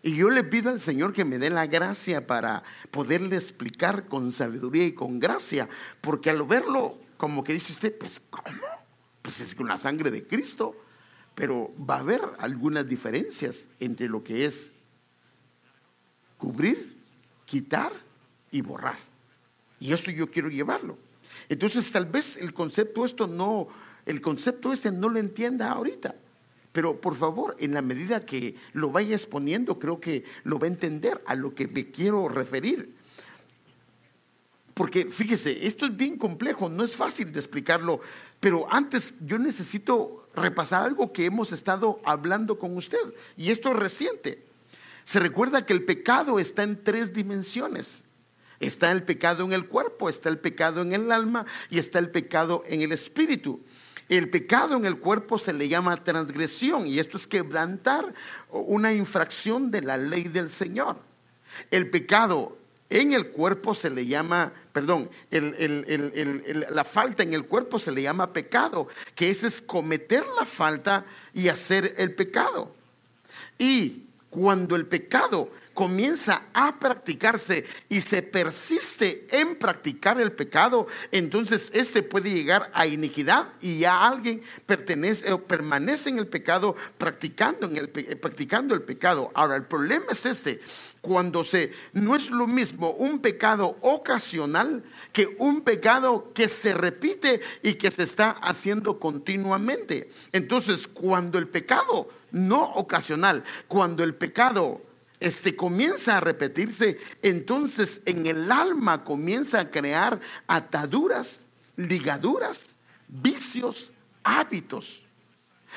Y 0.02 0.16
yo 0.16 0.30
le 0.30 0.42
pido 0.42 0.70
al 0.70 0.80
Señor 0.80 1.12
que 1.12 1.24
me 1.24 1.38
dé 1.38 1.48
la 1.48 1.66
gracia 1.66 2.26
para 2.26 2.64
poderle 2.90 3.36
explicar 3.36 4.08
con 4.08 4.32
sabiduría 4.32 4.84
y 4.84 4.92
con 4.92 5.20
gracia, 5.20 5.68
porque 6.00 6.30
al 6.30 6.42
verlo, 6.42 6.98
como 7.16 7.44
que 7.44 7.52
dice 7.52 7.72
usted, 7.72 7.96
pues 7.96 8.20
¿cómo? 8.28 8.58
Pues 9.22 9.40
es 9.40 9.54
con 9.54 9.68
la 9.68 9.78
sangre 9.78 10.10
de 10.10 10.26
Cristo, 10.26 10.74
pero 11.36 11.72
va 11.78 11.96
a 11.96 12.00
haber 12.00 12.20
algunas 12.38 12.88
diferencias 12.88 13.68
entre 13.78 14.08
lo 14.08 14.24
que 14.24 14.44
es 14.44 14.72
cubrir, 16.36 16.96
quitar 17.46 17.92
y 18.50 18.60
borrar. 18.60 18.98
Y 19.78 19.92
esto 19.92 20.10
yo 20.10 20.28
quiero 20.30 20.48
llevarlo. 20.48 20.98
Entonces 21.48 21.90
tal 21.92 22.06
vez 22.06 22.36
el 22.36 22.52
concepto 22.52 23.04
esto 23.04 23.28
no, 23.28 23.68
el 24.04 24.20
concepto 24.20 24.72
este 24.72 24.90
no 24.90 25.08
lo 25.08 25.20
entienda 25.20 25.70
ahorita. 25.70 26.16
Pero 26.72 27.00
por 27.00 27.16
favor, 27.16 27.54
en 27.58 27.74
la 27.74 27.82
medida 27.82 28.24
que 28.24 28.56
lo 28.72 28.90
vaya 28.90 29.14
exponiendo, 29.14 29.78
creo 29.78 30.00
que 30.00 30.24
lo 30.44 30.58
va 30.58 30.66
a 30.66 30.70
entender 30.70 31.22
a 31.26 31.34
lo 31.34 31.54
que 31.54 31.68
me 31.68 31.90
quiero 31.90 32.28
referir. 32.28 32.94
Porque 34.74 35.04
fíjese, 35.04 35.66
esto 35.66 35.84
es 35.84 35.96
bien 35.96 36.16
complejo, 36.16 36.70
no 36.70 36.82
es 36.82 36.96
fácil 36.96 37.30
de 37.30 37.38
explicarlo, 37.38 38.00
pero 38.40 38.66
antes 38.72 39.14
yo 39.20 39.38
necesito 39.38 40.28
repasar 40.34 40.84
algo 40.84 41.12
que 41.12 41.26
hemos 41.26 41.52
estado 41.52 42.00
hablando 42.04 42.58
con 42.58 42.74
usted, 42.76 43.14
y 43.36 43.50
esto 43.50 43.70
es 43.70 43.76
reciente. 43.76 44.42
Se 45.04 45.20
recuerda 45.20 45.66
que 45.66 45.74
el 45.74 45.84
pecado 45.84 46.38
está 46.38 46.62
en 46.62 46.82
tres 46.82 47.12
dimensiones. 47.12 48.04
Está 48.60 48.92
el 48.92 49.02
pecado 49.02 49.44
en 49.44 49.52
el 49.52 49.66
cuerpo, 49.66 50.08
está 50.08 50.28
el 50.28 50.38
pecado 50.38 50.82
en 50.82 50.92
el 50.92 51.10
alma 51.10 51.44
y 51.68 51.78
está 51.78 51.98
el 51.98 52.10
pecado 52.10 52.62
en 52.66 52.80
el 52.80 52.92
espíritu. 52.92 53.60
El 54.08 54.28
pecado 54.30 54.76
en 54.76 54.84
el 54.84 54.98
cuerpo 54.98 55.38
se 55.38 55.52
le 55.52 55.68
llama 55.68 56.02
transgresión 56.02 56.86
y 56.86 56.98
esto 56.98 57.16
es 57.16 57.26
quebrantar 57.26 58.12
una 58.50 58.92
infracción 58.92 59.70
de 59.70 59.82
la 59.82 59.96
ley 59.96 60.24
del 60.24 60.50
Señor. 60.50 60.98
El 61.70 61.90
pecado 61.90 62.58
en 62.90 63.14
el 63.14 63.28
cuerpo 63.28 63.74
se 63.74 63.88
le 63.88 64.04
llama, 64.06 64.52
perdón, 64.72 65.08
la 65.30 66.84
falta 66.84 67.22
en 67.22 67.32
el 67.32 67.46
cuerpo 67.46 67.78
se 67.78 67.90
le 67.90 68.02
llama 68.02 68.32
pecado, 68.32 68.88
que 69.14 69.30
ese 69.30 69.46
es 69.46 69.62
cometer 69.62 70.22
la 70.38 70.44
falta 70.44 71.06
y 71.32 71.48
hacer 71.48 71.94
el 71.96 72.14
pecado. 72.14 72.74
Y 73.58 74.04
cuando 74.28 74.76
el 74.76 74.86
pecado 74.86 75.50
comienza 75.74 76.46
a 76.52 76.78
practicarse 76.78 77.64
y 77.88 78.00
se 78.00 78.22
persiste 78.22 79.26
en 79.30 79.56
practicar 79.56 80.20
el 80.20 80.32
pecado, 80.32 80.86
entonces 81.10 81.70
este 81.74 82.02
puede 82.02 82.30
llegar 82.30 82.70
a 82.74 82.86
iniquidad 82.86 83.48
y 83.60 83.78
ya 83.78 84.06
alguien 84.06 84.42
permanece 84.66 86.10
en 86.10 86.18
el 86.18 86.26
pecado 86.26 86.76
practicando, 86.98 87.66
en 87.66 87.76
el, 87.76 87.88
practicando 87.88 88.74
el 88.74 88.82
pecado. 88.82 89.30
Ahora, 89.34 89.56
el 89.56 89.64
problema 89.64 90.06
es 90.10 90.26
este, 90.26 90.60
cuando 91.00 91.44
se 91.44 91.72
no 91.92 92.14
es 92.16 92.30
lo 92.30 92.46
mismo 92.46 92.90
un 92.92 93.18
pecado 93.20 93.76
ocasional 93.80 94.84
que 95.12 95.34
un 95.38 95.62
pecado 95.62 96.32
que 96.32 96.48
se 96.48 96.74
repite 96.74 97.40
y 97.62 97.74
que 97.74 97.90
se 97.90 98.02
está 98.02 98.30
haciendo 98.30 98.98
continuamente. 98.98 100.10
Entonces, 100.32 100.86
cuando 100.86 101.38
el 101.38 101.48
pecado 101.48 102.08
no 102.30 102.62
ocasional, 102.74 103.44
cuando 103.68 104.04
el 104.04 104.14
pecado 104.14 104.80
este 105.22 105.56
comienza 105.56 106.16
a 106.16 106.20
repetirse, 106.20 106.98
entonces 107.22 108.00
en 108.04 108.26
el 108.26 108.50
alma 108.50 109.04
comienza 109.04 109.60
a 109.60 109.70
crear 109.70 110.20
ataduras, 110.46 111.44
ligaduras, 111.76 112.76
vicios, 113.08 113.92
hábitos. 114.24 115.01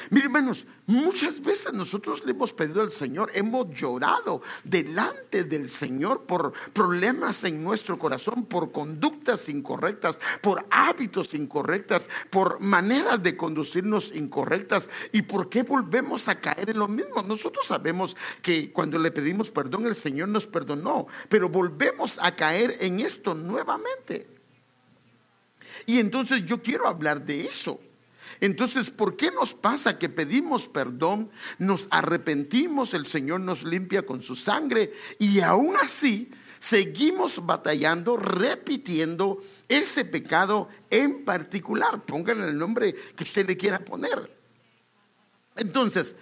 Miren, 0.10 0.25
hermanos, 0.25 0.66
muchas 0.86 1.42
veces 1.42 1.74
nosotros 1.74 2.24
le 2.25 2.32
hemos 2.32 2.54
pedido 2.54 2.82
al 2.82 2.92
Señor, 2.92 3.32
hemos 3.34 3.70
llorado 3.70 4.42
delante 4.64 5.44
del 5.44 5.70
Señor 5.70 6.24
por 6.24 6.54
problemas 6.74 7.44
en 7.44 7.64
nuestro 7.64 7.98
corazón, 7.98 8.46
por 8.46 8.72
conductas 8.72 9.50
incorrectas, 9.50 10.20
por 10.42 10.66
hábitos 10.70 11.34
incorrectas, 11.34 12.10
por 12.30 12.60
maneras 12.60 13.24
de 13.24 13.38
conducirnos 13.38 14.12
incorrectas. 14.14 14.90
¿Y 15.12 15.24
por 15.24 15.50
qué 15.50 15.64
volvemos 15.64 16.28
a 16.28 16.40
caer 16.40 16.72
en 16.72 16.80
lo 16.80 16.88
mismo? 16.88 17.22
Nosotros 17.24 17.66
sabemos 17.66 18.16
que 18.42 18.72
cuando 18.72 18.98
le 18.98 19.12
pedimos 19.12 19.50
perdón, 19.50 19.88
el 19.88 19.96
Señor 19.96 20.30
nos 20.30 20.46
perdonó, 20.46 21.08
pero 21.30 21.50
volvemos 21.50 22.20
a 22.22 22.36
caer 22.36 22.78
en 22.82 23.00
esto 23.00 23.34
nuevamente. 23.34 24.28
Y 25.86 26.00
entonces 26.00 26.44
yo 26.46 26.62
quiero 26.62 26.88
hablar 26.88 27.24
de 27.24 27.46
eso. 27.46 27.80
Entonces, 28.42 28.92
¿por 28.92 29.15
qué 29.15 29.32
nos 29.32 29.54
pasa 29.54 29.98
que 29.98 30.10
pedimos 30.10 30.68
perdón, 30.68 31.30
nos 31.58 31.88
arrepentimos, 31.89 32.94
el 32.94 33.08
Señor 33.08 33.42
nos 33.42 33.63
limpia 33.63 34.06
con 34.06 34.22
su 34.22 34.36
sangre 34.36 34.94
y 35.20 35.39
aún 35.39 35.75
así 35.77 36.30
seguimos 36.60 37.46
batallando, 37.46 38.18
repitiendo 38.18 39.39
ese 39.68 40.06
pecado 40.06 40.70
en 40.89 41.24
particular? 41.25 42.06
Pónganle 42.06 42.50
el 42.50 42.58
nombre 42.58 42.94
que 42.94 43.24
usted 43.24 43.48
le 43.48 43.58
quiera 43.58 43.80
poner. 43.80 44.36
Entonces, 45.56 46.18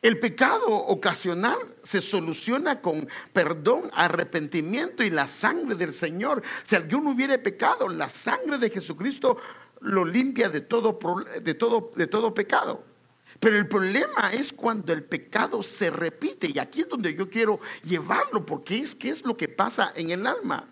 el 0.00 0.20
pecado 0.20 0.68
ocasional 0.68 1.58
se 1.82 2.00
soluciona 2.00 2.80
con 2.80 3.08
perdón, 3.32 3.90
arrepentimiento 3.92 5.02
y 5.02 5.10
la 5.10 5.26
sangre 5.26 5.74
del 5.74 5.92
Señor. 5.92 6.42
Si 6.62 6.76
alguien 6.76 7.06
hubiera 7.06 7.36
pecado, 7.42 7.88
la 7.88 8.08
sangre 8.08 8.58
de 8.58 8.70
Jesucristo 8.70 9.38
lo 9.80 10.04
limpia 10.04 10.48
de 10.48 10.60
todo, 10.60 10.98
de 11.42 11.54
todo, 11.54 11.90
de 11.94 12.06
todo 12.06 12.34
pecado. 12.34 12.84
Pero 13.40 13.56
el 13.56 13.68
problema 13.68 14.32
es 14.32 14.52
cuando 14.52 14.92
el 14.92 15.04
pecado 15.04 15.62
se 15.62 15.90
repite. 15.90 16.50
Y 16.52 16.58
aquí 16.58 16.80
es 16.80 16.88
donde 16.88 17.14
yo 17.14 17.28
quiero 17.28 17.60
llevarlo, 17.82 18.44
porque 18.44 18.78
es 18.78 18.94
que 18.94 19.10
es 19.10 19.24
lo 19.24 19.36
que 19.36 19.48
pasa 19.48 19.92
en 19.94 20.10
el 20.10 20.26
alma. 20.26 20.66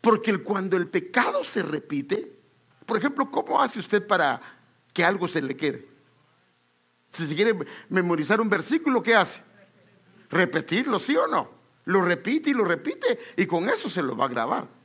Porque 0.00 0.36
cuando 0.38 0.76
el 0.76 0.88
pecado 0.88 1.44
se 1.44 1.62
repite, 1.62 2.38
por 2.86 2.98
ejemplo, 2.98 3.30
¿cómo 3.30 3.60
hace 3.60 3.78
usted 3.78 4.06
para 4.06 4.40
que 4.92 5.04
algo 5.04 5.28
se 5.28 5.42
le 5.42 5.56
quede? 5.56 5.88
Si 7.10 7.26
se 7.26 7.34
quiere 7.34 7.56
memorizar 7.88 8.40
un 8.40 8.48
versículo, 8.48 9.02
¿qué 9.02 9.14
hace? 9.14 9.42
Repetirlo, 10.30 10.98
¿sí 10.98 11.16
o 11.16 11.26
no? 11.26 11.50
Lo 11.84 12.02
repite 12.02 12.50
y 12.50 12.54
lo 12.54 12.64
repite 12.64 13.18
y 13.36 13.46
con 13.46 13.68
eso 13.68 13.88
se 13.88 14.02
lo 14.02 14.16
va 14.16 14.26
a 14.26 14.28
grabar. 14.28 14.77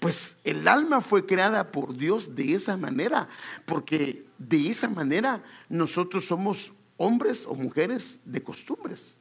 Pues 0.00 0.38
el 0.44 0.66
alma 0.66 1.00
fue 1.00 1.26
creada 1.26 1.70
por 1.70 1.96
Dios 1.96 2.34
de 2.34 2.54
esa 2.54 2.76
manera, 2.76 3.28
porque 3.66 4.26
de 4.38 4.70
esa 4.70 4.88
manera 4.88 5.42
nosotros 5.68 6.24
somos 6.24 6.72
hombres 6.96 7.46
o 7.46 7.54
mujeres 7.54 8.20
de 8.24 8.42
costumbres. 8.42 9.16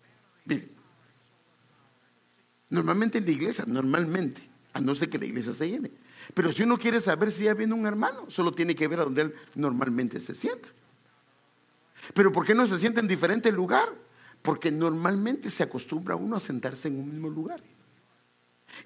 normalmente 2.70 3.20
en 3.20 3.26
la 3.26 3.32
iglesia, 3.32 3.66
normalmente, 3.68 4.42
a 4.74 4.82
no 4.82 4.96
ser 4.96 5.10
que 5.10 5.20
la 5.20 5.26
iglesia 5.26 5.54
se 5.54 5.70
llene, 5.70 5.92
Pero 6.34 6.52
si 6.52 6.64
uno 6.64 6.78
quiere 6.78 7.02
saber 7.02 7.32
si 7.32 7.44
ya 7.44 7.54
viene 7.54 7.74
un 7.74 7.86
hermano, 7.86 8.30
solo 8.30 8.54
tiene 8.54 8.76
que 8.76 8.88
ver 8.88 9.02
a 9.02 9.04
donde 9.04 9.24
él 9.24 9.34
normalmente 9.56 10.20
se 10.20 10.34
sienta. 10.34 10.70
Pero 12.14 12.32
¿por 12.32 12.46
qué 12.46 12.54
no 12.54 12.66
se 12.66 12.80
sienta 12.80 13.02
en 13.02 13.08
diferente 13.08 13.52
lugar? 13.52 13.94
Porque 14.42 14.72
normalmente 14.72 15.50
se 15.50 15.64
acostumbra 15.64 16.16
uno 16.16 16.36
a 16.36 16.40
sentarse 16.40 16.88
en 16.88 17.00
un 17.00 17.10
mismo 17.10 17.30
lugar. 17.30 17.62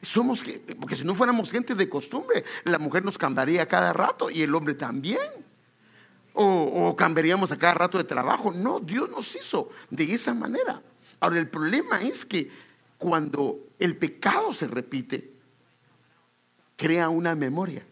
Somos 0.02 0.46
porque 0.80 0.96
si 0.96 1.04
no 1.04 1.16
fuéramos 1.16 1.50
gente 1.50 1.76
de 1.76 1.90
costumbre, 1.90 2.44
la 2.64 2.78
mujer 2.78 3.04
nos 3.04 3.18
cambiaría 3.18 3.68
cada 3.68 3.94
rato 3.94 4.30
y 4.30 4.42
el 4.42 4.54
hombre 4.54 4.76
también. 4.76 5.46
O, 6.34 6.46
o, 6.46 6.96
cambiaríamos 6.96 7.52
a 7.52 7.58
cada 7.58 7.74
rato 7.74 7.98
de 7.98 8.04
trabajo. 8.04 8.52
No, 8.52 8.80
Dios 8.80 9.10
nos 9.10 9.36
hizo 9.36 9.70
de 9.90 10.14
esa 10.14 10.36
manera. 10.36 10.84
Ahora, 11.20 11.40
el 11.40 11.48
problema 11.48 12.04
es 12.04 12.28
que 12.28 12.52
cuando 13.00 13.60
el 13.80 13.98
pecado 13.98 14.54
se 14.54 14.68
repite, 14.68 15.34
crea 16.76 17.10
una 17.10 17.34
memoria. 17.34 17.84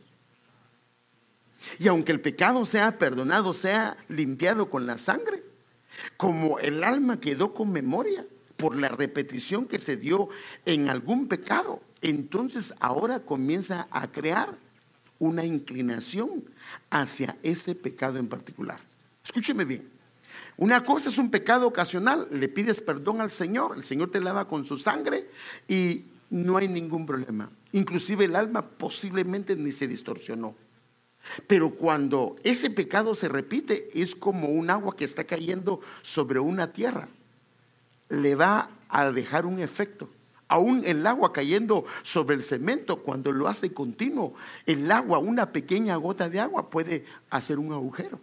Y 1.79 1.87
aunque 1.87 2.11
el 2.11 2.21
pecado 2.21 2.65
sea 2.67 2.99
perdonado, 2.99 3.51
sea 3.51 3.97
limpiado 4.07 4.69
con 4.69 4.85
la 4.85 4.99
sangre, 4.99 5.43
como 6.17 6.59
el 6.59 6.83
alma 6.83 7.19
quedó 7.19 7.53
con 7.53 7.71
memoria 7.71 8.25
por 8.57 8.75
la 8.77 8.89
repetición 8.89 9.65
que 9.65 9.79
se 9.79 9.97
dio 9.97 10.29
en 10.65 10.89
algún 10.89 11.27
pecado, 11.27 11.81
entonces 12.01 12.73
ahora 12.79 13.19
comienza 13.19 13.87
a 13.91 14.11
crear 14.11 14.57
una 15.19 15.43
inclinación 15.43 16.43
hacia 16.89 17.37
ese 17.43 17.75
pecado 17.75 18.17
en 18.19 18.27
particular. 18.27 18.79
Escúcheme 19.23 19.65
bien. 19.65 19.89
Una 20.57 20.83
cosa 20.83 21.09
es 21.09 21.17
un 21.17 21.29
pecado 21.29 21.67
ocasional, 21.67 22.27
le 22.31 22.47
pides 22.47 22.81
perdón 22.81 23.21
al 23.21 23.31
Señor, 23.31 23.75
el 23.75 23.83
Señor 23.83 24.11
te 24.11 24.21
lava 24.21 24.47
con 24.47 24.65
su 24.65 24.77
sangre 24.77 25.29
y 25.67 26.03
no 26.29 26.57
hay 26.57 26.67
ningún 26.67 27.05
problema. 27.05 27.49
Inclusive 27.73 28.25
el 28.25 28.35
alma 28.35 28.61
posiblemente 28.61 29.55
ni 29.55 29.71
se 29.71 29.87
distorsionó. 29.87 30.55
Pero 31.47 31.71
cuando 31.71 32.35
ese 32.43 32.69
pecado 32.69 33.15
se 33.15 33.27
repite, 33.27 33.89
es 33.99 34.15
como 34.15 34.47
un 34.47 34.69
agua 34.69 34.95
que 34.95 35.05
está 35.05 35.23
cayendo 35.23 35.81
sobre 36.01 36.39
una 36.39 36.71
tierra. 36.71 37.09
Le 38.09 38.35
va 38.35 38.69
a 38.89 39.11
dejar 39.11 39.45
un 39.45 39.59
efecto. 39.59 40.09
Aún 40.47 40.83
el 40.85 41.05
agua 41.07 41.33
cayendo 41.33 41.85
sobre 42.03 42.35
el 42.35 42.43
cemento, 42.43 43.01
cuando 43.01 43.31
lo 43.31 43.47
hace 43.47 43.73
continuo, 43.73 44.35
el 44.65 44.91
agua, 44.91 45.17
una 45.17 45.51
pequeña 45.51 45.95
gota 45.95 46.29
de 46.29 46.39
agua 46.39 46.69
puede 46.69 47.05
hacer 47.29 47.57
un 47.57 47.73
agujero. 47.73 48.19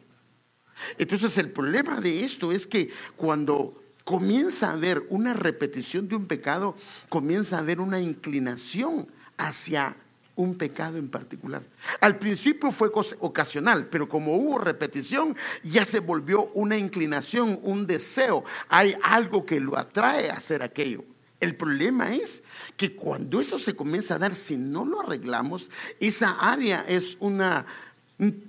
Entonces 0.98 1.36
el 1.38 1.50
problema 1.50 2.00
de 2.00 2.24
esto 2.24 2.52
es 2.52 2.66
que 2.66 2.90
cuando 3.16 3.82
comienza 4.04 4.70
a 4.70 4.72
haber 4.74 5.04
una 5.10 5.34
repetición 5.34 6.08
de 6.08 6.16
un 6.16 6.26
pecado, 6.26 6.76
comienza 7.08 7.56
a 7.56 7.60
haber 7.60 7.80
una 7.80 8.00
inclinación 8.00 9.08
hacia 9.36 9.96
un 10.34 10.56
pecado 10.56 10.98
en 10.98 11.08
particular. 11.08 11.62
Al 12.00 12.18
principio 12.18 12.70
fue 12.70 12.90
ocasional, 13.20 13.86
pero 13.88 14.08
como 14.08 14.34
hubo 14.34 14.58
repetición, 14.58 15.36
ya 15.62 15.84
se 15.84 16.00
volvió 16.00 16.50
una 16.54 16.76
inclinación, 16.76 17.58
un 17.62 17.86
deseo. 17.86 18.44
Hay 18.68 18.96
algo 19.02 19.44
que 19.44 19.60
lo 19.60 19.76
atrae 19.76 20.30
a 20.30 20.34
hacer 20.34 20.62
aquello. 20.62 21.04
El 21.40 21.56
problema 21.56 22.14
es 22.14 22.42
que 22.76 22.94
cuando 22.94 23.40
eso 23.40 23.58
se 23.58 23.74
comienza 23.74 24.14
a 24.14 24.18
dar, 24.18 24.34
si 24.34 24.56
no 24.56 24.84
lo 24.84 25.00
arreglamos, 25.00 25.70
esa 25.98 26.30
área 26.38 26.84
es 26.86 27.16
una, 27.18 27.66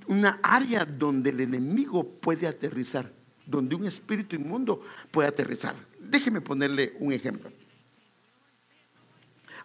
una 0.08 0.40
área 0.44 0.86
donde 0.86 1.32
el 1.32 1.40
enemigo 1.40 2.08
puede 2.08 2.48
aterrizar, 2.48 3.12
donde 3.46 3.76
un 3.76 3.88
espíritu 3.88 4.36
inmundo 4.36 4.82
puede 5.12 5.28
aterrizar. 5.28 5.76
Déjeme 6.00 6.40
ponerle 6.40 6.96
un 7.00 7.12
ejemplo. 7.12 7.50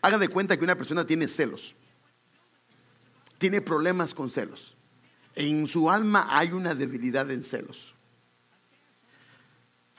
Haga 0.00 0.16
de 0.16 0.28
cuenta 0.28 0.56
que 0.56 0.64
una 0.64 0.76
persona 0.76 1.04
tiene 1.04 1.28
celos 1.28 1.74
tiene 3.38 3.60
problemas 3.60 4.14
con 4.14 4.30
celos. 4.30 4.76
En 5.34 5.66
su 5.66 5.90
alma 5.90 6.26
hay 6.30 6.52
una 6.52 6.74
debilidad 6.74 7.30
en 7.30 7.44
celos. 7.44 7.94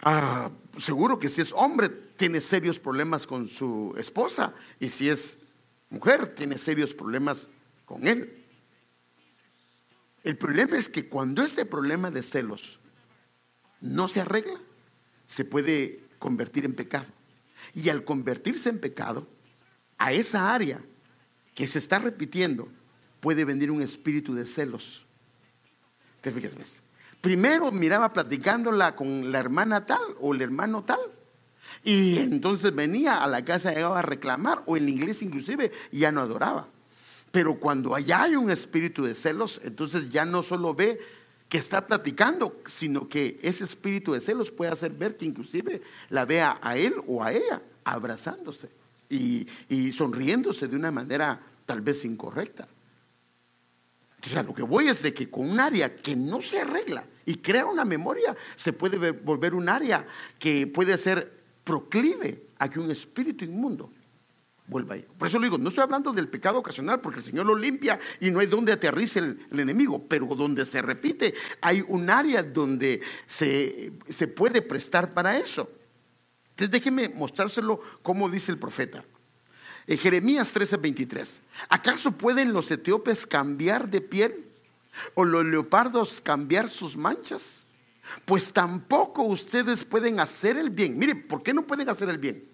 Ah, 0.01 0.51
seguro 0.77 1.19
que 1.19 1.29
si 1.29 1.41
es 1.41 1.51
hombre 1.53 1.89
tiene 1.89 2.41
serios 2.41 2.79
problemas 2.79 3.25
con 3.25 3.49
su 3.49 3.95
esposa 3.97 4.53
y 4.79 4.89
si 4.89 5.09
es 5.09 5.39
mujer 5.89 6.35
tiene 6.35 6.57
serios 6.57 6.93
problemas 6.93 7.49
con 7.85 8.05
él. 8.07 8.45
El 10.23 10.37
problema 10.37 10.77
es 10.77 10.89
que 10.89 11.07
cuando 11.07 11.43
este 11.43 11.65
problema 11.65 12.11
de 12.11 12.23
celos 12.23 12.79
no 13.81 14.07
se 14.07 14.21
arregla, 14.21 14.59
se 15.25 15.45
puede 15.45 16.03
convertir 16.19 16.65
en 16.65 16.75
pecado. 16.75 17.07
Y 17.73 17.89
al 17.89 18.03
convertirse 18.03 18.69
en 18.69 18.79
pecado, 18.79 19.27
a 19.97 20.11
esa 20.11 20.53
área 20.53 20.81
que 21.55 21.67
se 21.67 21.79
está 21.79 21.99
repitiendo 21.99 22.69
puede 23.19 23.45
venir 23.45 23.71
un 23.71 23.81
espíritu 23.81 24.33
de 24.33 24.45
celos. 24.45 25.05
¿Te 26.21 26.31
fijas? 26.31 26.55
Ves? 26.55 26.81
Primero 27.21 27.71
miraba 27.71 28.13
platicándola 28.13 28.95
con 28.95 29.31
la 29.31 29.39
hermana 29.39 29.85
tal 29.85 30.01
o 30.19 30.33
el 30.33 30.41
hermano 30.41 30.83
tal. 30.83 30.99
Y 31.83 32.17
entonces 32.17 32.73
venía 32.73 33.23
a 33.23 33.27
la 33.27 33.43
casa, 33.43 33.73
llegaba 33.73 33.99
a 33.99 34.03
reclamar, 34.03 34.63
o 34.65 34.75
en 34.75 34.85
la 34.85 34.91
iglesia 34.91 35.25
inclusive 35.25 35.71
ya 35.91 36.11
no 36.11 36.21
adoraba. 36.21 36.67
Pero 37.31 37.59
cuando 37.59 37.93
allá 37.93 38.23
hay 38.23 38.35
un 38.35 38.49
espíritu 38.49 39.03
de 39.03 39.15
celos, 39.15 39.61
entonces 39.63 40.09
ya 40.09 40.25
no 40.25 40.43
solo 40.43 40.73
ve 40.73 40.99
que 41.47 41.57
está 41.57 41.85
platicando, 41.85 42.59
sino 42.65 43.07
que 43.07 43.39
ese 43.41 43.63
espíritu 43.63 44.13
de 44.13 44.19
celos 44.19 44.51
puede 44.51 44.71
hacer 44.71 44.91
ver 44.91 45.17
que 45.17 45.25
inclusive 45.25 45.81
la 46.09 46.25
vea 46.25 46.59
a 46.61 46.77
él 46.77 46.95
o 47.07 47.23
a 47.23 47.33
ella 47.33 47.61
abrazándose 47.83 48.69
y, 49.09 49.47
y 49.67 49.91
sonriéndose 49.91 50.67
de 50.67 50.75
una 50.75 50.91
manera 50.91 51.41
tal 51.65 51.81
vez 51.81 52.05
incorrecta. 52.05 52.67
O 54.25 54.29
sea, 54.29 54.43
lo 54.43 54.53
que 54.53 54.63
voy 54.63 54.87
es 54.87 55.01
de 55.01 55.13
que 55.13 55.29
con 55.29 55.49
un 55.49 55.59
área 55.59 55.95
que 55.95 56.15
no 56.15 56.41
se 56.41 56.59
arregla 56.59 57.05
y 57.25 57.35
crea 57.35 57.65
una 57.65 57.85
memoria, 57.85 58.35
se 58.55 58.73
puede 58.73 59.11
volver 59.11 59.53
un 59.53 59.69
área 59.69 60.05
que 60.37 60.67
puede 60.67 60.97
ser 60.97 61.39
proclive 61.63 62.47
a 62.57 62.69
que 62.69 62.79
un 62.79 62.91
espíritu 62.91 63.45
inmundo 63.45 63.91
vuelva 64.67 64.95
ahí. 64.95 65.05
Por 65.17 65.27
eso 65.27 65.39
lo 65.39 65.43
digo, 65.43 65.57
no 65.57 65.69
estoy 65.69 65.83
hablando 65.83 66.11
del 66.11 66.27
pecado 66.27 66.59
ocasional, 66.59 67.01
porque 67.01 67.19
el 67.19 67.25
Señor 67.25 67.45
lo 67.45 67.55
limpia 67.55 67.99
y 68.19 68.29
no 68.29 68.39
hay 68.39 68.47
donde 68.47 68.71
aterrice 68.71 69.19
el, 69.19 69.39
enemigo, 69.51 70.05
pero 70.07 70.27
donde 70.27 70.65
se 70.65 70.81
repite, 70.81 71.33
hay 71.61 71.83
un 71.87 72.09
área 72.09 72.43
donde 72.43 73.01
se, 73.25 73.93
se 74.07 74.27
puede 74.27 74.61
prestar 74.61 75.11
para 75.11 75.37
eso. 75.37 75.69
Entonces 76.51 76.71
déjeme 76.71 77.09
mostrárselo 77.09 77.79
como 78.01 78.29
dice 78.29 78.51
el 78.51 78.59
profeta. 78.59 79.03
En 79.89 79.97
Jeremías 79.97 80.53
13:23. 80.53 81.41
¿Acaso 81.67 82.11
pueden 82.11 82.53
los 82.53 82.69
etíopes 82.69 83.25
cambiar 83.25 83.89
de 83.89 84.01
piel? 84.01 84.45
¿O 85.15 85.25
los 85.25 85.43
leopardos 85.43 86.21
cambiar 86.21 86.69
sus 86.69 86.95
manchas? 86.95 87.65
Pues 88.23 88.53
tampoco 88.53 89.23
ustedes 89.23 89.83
pueden 89.83 90.19
hacer 90.19 90.57
el 90.57 90.69
bien. 90.69 90.95
Mire, 90.95 91.15
¿por 91.15 91.41
qué 91.41 91.55
no 91.55 91.65
pueden 91.65 91.89
hacer 91.89 92.07
el 92.07 92.19
bien? 92.19 92.47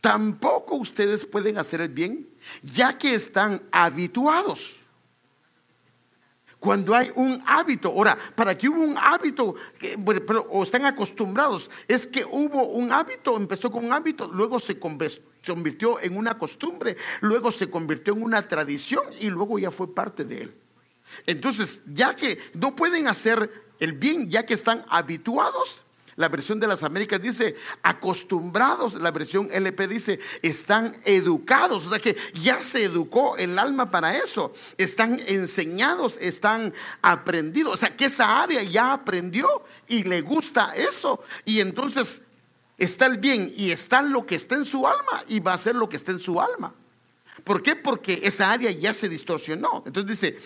Tampoco 0.00 0.74
ustedes 0.74 1.24
pueden 1.24 1.56
hacer 1.56 1.80
el 1.82 1.88
bien, 1.88 2.28
ya 2.64 2.98
que 2.98 3.14
están 3.14 3.62
habituados. 3.70 4.74
Cuando 6.58 6.96
hay 6.96 7.12
un 7.14 7.44
hábito, 7.46 7.90
ahora, 7.90 8.18
para 8.34 8.58
que 8.58 8.68
hubo 8.68 8.82
un 8.82 8.98
hábito, 8.98 9.54
o 10.50 10.62
están 10.64 10.84
acostumbrados, 10.84 11.70
es 11.86 12.08
que 12.08 12.24
hubo 12.24 12.70
un 12.70 12.90
hábito, 12.90 13.36
empezó 13.36 13.70
con 13.70 13.84
un 13.84 13.92
hábito, 13.92 14.28
luego 14.32 14.58
se 14.58 14.80
convirtió 14.80 15.31
convirtió 15.44 16.00
en 16.00 16.16
una 16.16 16.38
costumbre, 16.38 16.96
luego 17.20 17.50
se 17.52 17.70
convirtió 17.70 18.14
en 18.14 18.22
una 18.22 18.46
tradición 18.46 19.04
y 19.20 19.28
luego 19.28 19.58
ya 19.58 19.70
fue 19.70 19.94
parte 19.94 20.24
de 20.24 20.42
él. 20.42 20.54
Entonces, 21.26 21.82
ya 21.86 22.16
que 22.16 22.38
no 22.54 22.74
pueden 22.74 23.08
hacer 23.08 23.50
el 23.80 23.94
bien, 23.94 24.30
ya 24.30 24.46
que 24.46 24.54
están 24.54 24.84
habituados, 24.88 25.84
la 26.16 26.28
versión 26.28 26.60
de 26.60 26.66
las 26.66 26.82
Américas 26.82 27.20
dice 27.22 27.56
acostumbrados, 27.82 28.94
la 28.96 29.10
versión 29.10 29.48
LP 29.50 29.88
dice 29.88 30.20
están 30.42 31.00
educados, 31.04 31.86
o 31.86 31.90
sea 31.90 31.98
que 31.98 32.16
ya 32.34 32.60
se 32.60 32.84
educó 32.84 33.36
el 33.38 33.58
alma 33.58 33.90
para 33.90 34.16
eso, 34.16 34.52
están 34.76 35.20
enseñados, 35.26 36.18
están 36.20 36.74
aprendidos, 37.00 37.74
o 37.74 37.76
sea 37.76 37.96
que 37.96 38.06
esa 38.06 38.42
área 38.42 38.62
ya 38.62 38.92
aprendió 38.92 39.64
y 39.88 40.02
le 40.02 40.20
gusta 40.20 40.74
eso 40.74 41.22
y 41.46 41.60
entonces 41.60 42.20
está 42.84 43.06
el 43.06 43.18
bien 43.18 43.52
y 43.56 43.70
está 43.70 44.02
lo 44.02 44.26
que 44.26 44.34
está 44.34 44.56
en 44.56 44.66
su 44.66 44.86
alma 44.86 45.24
y 45.28 45.38
va 45.38 45.54
a 45.54 45.58
ser 45.58 45.76
lo 45.76 45.88
que 45.88 45.96
está 45.96 46.10
en 46.10 46.18
su 46.18 46.40
alma. 46.40 46.74
¿Por 47.44 47.62
qué? 47.62 47.76
Porque 47.76 48.20
esa 48.24 48.50
área 48.50 48.70
ya 48.72 48.92
se 48.92 49.08
distorsionó. 49.08 49.84
Entonces 49.86 50.20
dice, 50.20 50.38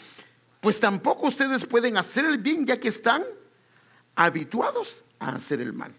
pues 0.60 0.78
tampoco 0.78 1.28
ustedes 1.28 1.64
pueden 1.66 1.96
hacer 1.96 2.26
el 2.26 2.38
bien 2.38 2.66
ya 2.66 2.78
que 2.78 2.88
están 2.88 3.24
habituados 4.14 5.04
a 5.18 5.36
hacer 5.36 5.60
el 5.60 5.72
mal. 5.72 5.94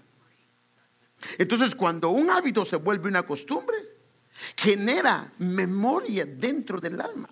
Entonces 1.39 1.73
cuando 1.73 2.10
un 2.10 2.30
hábito 2.30 2.65
se 2.65 2.76
vuelve 2.76 3.10
una 3.10 3.23
costumbre, 3.23 3.78
genera 4.56 5.34
memoria 5.39 6.26
dentro 6.26 6.80
del 6.80 7.02
alma. 7.02 7.30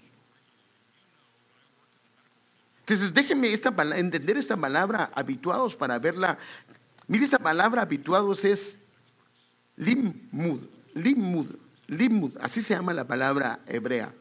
Entonces 2.80 3.14
déjenme 3.14 3.54
esta, 3.54 3.70
entender 3.96 4.38
esta 4.38 4.58
palabra 4.58 5.12
habituados 5.14 5.76
para 5.76 6.00
verla. 6.00 6.40
Mire, 7.08 7.26
esta 7.26 7.40
palabra 7.40 7.84
habituados 7.84 8.44
es 8.46 8.80
Limud, 9.78 10.62
limud, 10.94 11.48
limud, 11.88 12.32
así 12.40 12.62
se 12.62 12.74
llama 12.74 12.94
la 12.94 13.06
palabra 13.06 13.60
hebrea. 13.68 14.14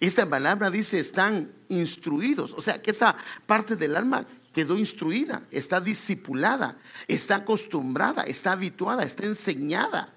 Esta 0.00 0.28
palabra 0.28 0.70
dice 0.70 0.98
están 0.98 1.52
instruidos, 1.68 2.54
o 2.54 2.60
sea 2.60 2.80
que 2.80 2.90
esta 2.90 3.16
parte 3.46 3.76
del 3.76 3.96
alma 3.96 4.26
quedó 4.52 4.78
instruida, 4.78 5.42
está 5.50 5.80
discipulada, 5.80 6.78
está 7.08 7.36
acostumbrada, 7.36 8.22
está 8.22 8.52
habituada, 8.52 9.04
está 9.04 9.26
enseñada, 9.26 10.14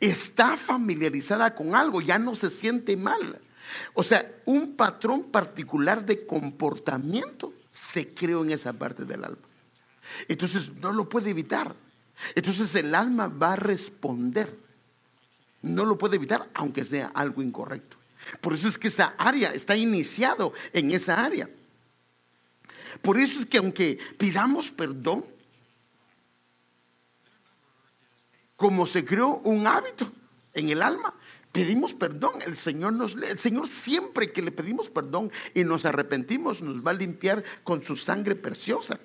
está 0.00 0.56
familiarizada 0.56 1.54
con 1.54 1.74
algo, 1.74 2.00
ya 2.00 2.18
no 2.18 2.34
se 2.34 2.48
siente 2.48 2.96
mal. 2.96 3.40
O 3.92 4.02
sea, 4.02 4.30
un 4.46 4.74
patrón 4.74 5.24
particular 5.24 6.04
de 6.04 6.24
comportamiento 6.24 7.52
se 7.70 8.14
creó 8.14 8.42
en 8.42 8.52
esa 8.52 8.72
parte 8.72 9.04
del 9.04 9.24
alma. 9.24 9.46
Entonces 10.28 10.72
no 10.76 10.92
lo 10.92 11.08
puede 11.08 11.30
evitar. 11.30 11.74
Entonces 12.34 12.74
el 12.74 12.94
alma 12.94 13.28
va 13.28 13.54
a 13.54 13.56
responder. 13.56 14.58
No 15.62 15.84
lo 15.84 15.96
puede 15.96 16.16
evitar 16.16 16.48
aunque 16.54 16.84
sea 16.84 17.10
algo 17.14 17.42
incorrecto. 17.42 17.96
Por 18.40 18.54
eso 18.54 18.68
es 18.68 18.78
que 18.78 18.88
esa 18.88 19.14
área 19.18 19.50
está 19.50 19.76
iniciado 19.76 20.52
en 20.72 20.92
esa 20.92 21.24
área. 21.24 21.48
Por 23.02 23.18
eso 23.18 23.38
es 23.38 23.46
que 23.46 23.58
aunque 23.58 23.98
pidamos 24.18 24.70
perdón, 24.70 25.24
como 28.56 28.86
se 28.86 29.04
creó 29.04 29.40
un 29.44 29.66
hábito 29.66 30.10
en 30.54 30.70
el 30.70 30.80
alma, 30.80 31.14
pedimos 31.52 31.94
perdón. 31.94 32.40
El 32.46 32.56
Señor 32.56 32.92
nos, 32.92 33.16
el 33.16 33.38
Señor 33.38 33.68
siempre 33.68 34.32
que 34.32 34.42
le 34.42 34.52
pedimos 34.52 34.90
perdón 34.90 35.30
y 35.54 35.64
nos 35.64 35.84
arrepentimos, 35.84 36.62
nos 36.62 36.84
va 36.84 36.92
a 36.92 36.94
limpiar 36.94 37.44
con 37.62 37.84
su 37.84 37.96
sangre 37.96 38.36
preciosa. 38.36 38.98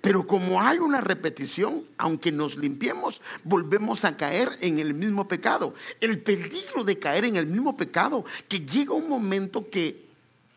Pero 0.00 0.26
como 0.26 0.60
hay 0.60 0.78
una 0.78 1.00
repetición, 1.00 1.84
aunque 1.98 2.32
nos 2.32 2.56
limpiemos, 2.56 3.20
volvemos 3.42 4.04
a 4.04 4.16
caer 4.16 4.48
en 4.60 4.78
el 4.78 4.94
mismo 4.94 5.28
pecado. 5.28 5.74
El 6.00 6.20
peligro 6.20 6.84
de 6.84 6.98
caer 6.98 7.24
en 7.26 7.36
el 7.36 7.46
mismo 7.46 7.76
pecado, 7.76 8.24
que 8.48 8.60
llega 8.60 8.94
un 8.94 9.08
momento 9.08 9.68
que 9.68 10.04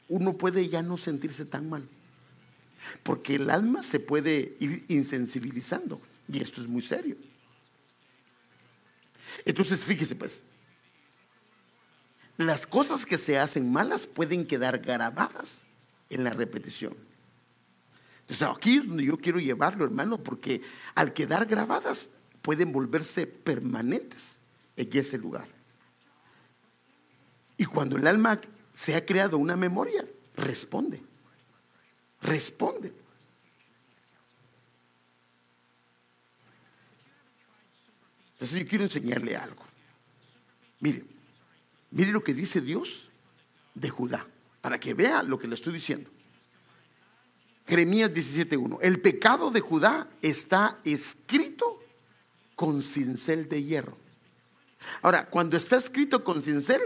uno 0.08 0.38
puede 0.38 0.68
ya 0.70 0.82
no 0.82 0.98
sentirse 0.98 1.46
tan 1.46 1.70
mal. 1.70 1.88
Porque 3.04 3.36
el 3.36 3.50
alma 3.50 3.84
se 3.84 4.00
puede 4.00 4.56
ir 4.60 4.86
insensibilizando. 4.88 6.00
Y 6.32 6.42
esto 6.42 6.62
es 6.62 6.68
muy 6.68 6.82
serio. 6.82 7.18
Entonces, 9.46 9.84
fíjese 9.84 10.16
pues, 10.16 10.44
las 12.38 12.68
cosas 12.68 13.06
que 13.06 13.18
se 13.18 13.38
hacen 13.38 13.72
malas 13.72 14.08
pueden 14.08 14.46
quedar 14.46 14.80
grabadas 14.80 15.64
en 16.10 16.24
la 16.24 16.30
repetición. 16.30 17.07
Entonces 18.28 18.48
aquí 18.48 18.78
es 18.78 18.88
donde 18.88 19.06
yo 19.06 19.18
quiero 19.18 19.40
llevarlo, 19.40 19.86
hermano, 19.86 20.22
porque 20.22 20.62
al 20.96 21.14
quedar 21.14 21.46
grabadas 21.46 22.10
pueden 22.42 22.74
volverse 22.74 23.26
permanentes 23.26 24.38
en 24.76 24.90
ese 24.98 25.18
lugar. 25.18 25.48
Y 27.56 27.64
cuando 27.64 27.96
el 27.96 28.06
alma 28.06 28.40
se 28.74 28.96
ha 28.96 29.06
creado 29.06 29.38
una 29.38 29.56
memoria, 29.56 30.06
responde. 30.36 31.02
Responde. 32.22 32.94
Entonces 38.34 38.60
yo 38.60 38.68
quiero 38.68 38.84
enseñarle 38.84 39.38
algo. 39.38 39.64
Mire, 40.82 41.06
mire 41.92 42.12
lo 42.12 42.22
que 42.22 42.34
dice 42.34 42.60
Dios 42.60 43.10
de 43.74 43.90
Judá, 43.90 44.28
para 44.60 44.80
que 44.80 44.94
vea 44.94 45.24
lo 45.24 45.40
que 45.40 45.48
le 45.48 45.56
estoy 45.56 45.74
diciendo. 45.74 46.12
Jeremías 47.68 48.14
17.1. 48.14 48.80
El 48.82 49.02
pecado 49.02 49.52
de 49.52 49.60
Judá 49.60 50.08
está 50.22 50.80
escrito 50.86 51.84
con 52.56 52.82
cincel 52.82 53.50
de 53.50 53.64
hierro. 53.64 53.98
Ahora, 55.02 55.28
cuando 55.30 55.58
está 55.58 55.76
escrito 55.76 56.24
con 56.24 56.42
cincel, 56.42 56.82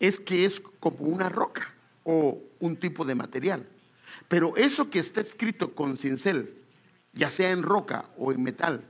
es 0.00 0.18
que 0.18 0.44
es 0.44 0.62
como 0.80 1.04
una 1.04 1.28
roca 1.28 1.74
o 2.04 2.42
un 2.58 2.76
tipo 2.76 3.04
de 3.04 3.14
material. 3.14 3.68
Pero 4.28 4.56
eso 4.56 4.88
que 4.88 4.98
está 4.98 5.20
escrito 5.20 5.74
con 5.74 5.98
cincel, 5.98 6.56
ya 7.12 7.28
sea 7.28 7.50
en 7.50 7.62
roca 7.62 8.06
o 8.16 8.32
en 8.32 8.42
metal, 8.42 8.84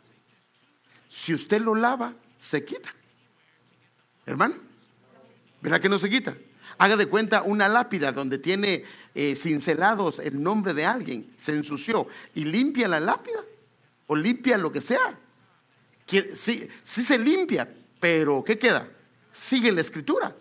si 1.08 1.34
usted 1.34 1.60
lo 1.60 1.74
lava, 1.74 2.14
se 2.38 2.64
quita. 2.64 2.94
Hermano, 4.26 4.54
¿verdad 5.60 5.80
que 5.80 5.88
no 5.88 5.98
se 5.98 6.08
quita? 6.08 6.36
Haga 6.78 6.96
de 6.96 7.06
cuenta 7.06 7.42
una 7.42 7.68
lápida 7.68 8.12
donde 8.12 8.38
tiene 8.38 8.84
eh, 9.14 9.36
cincelados 9.36 10.18
el 10.18 10.42
nombre 10.42 10.74
de 10.74 10.84
alguien, 10.84 11.32
se 11.36 11.52
ensució 11.52 12.08
y 12.34 12.44
limpia 12.44 12.88
la 12.88 13.00
lápida 13.00 13.44
o 14.06 14.16
limpia 14.16 14.58
lo 14.58 14.72
que 14.72 14.80
sea. 14.80 15.18
Que, 16.06 16.36
sí, 16.36 16.68
sí 16.82 17.02
se 17.02 17.18
limpia, 17.18 17.68
pero 18.00 18.42
¿qué 18.44 18.58
queda? 18.58 18.88
Sigue 19.32 19.72
la 19.72 19.80
escritura. 19.80 20.34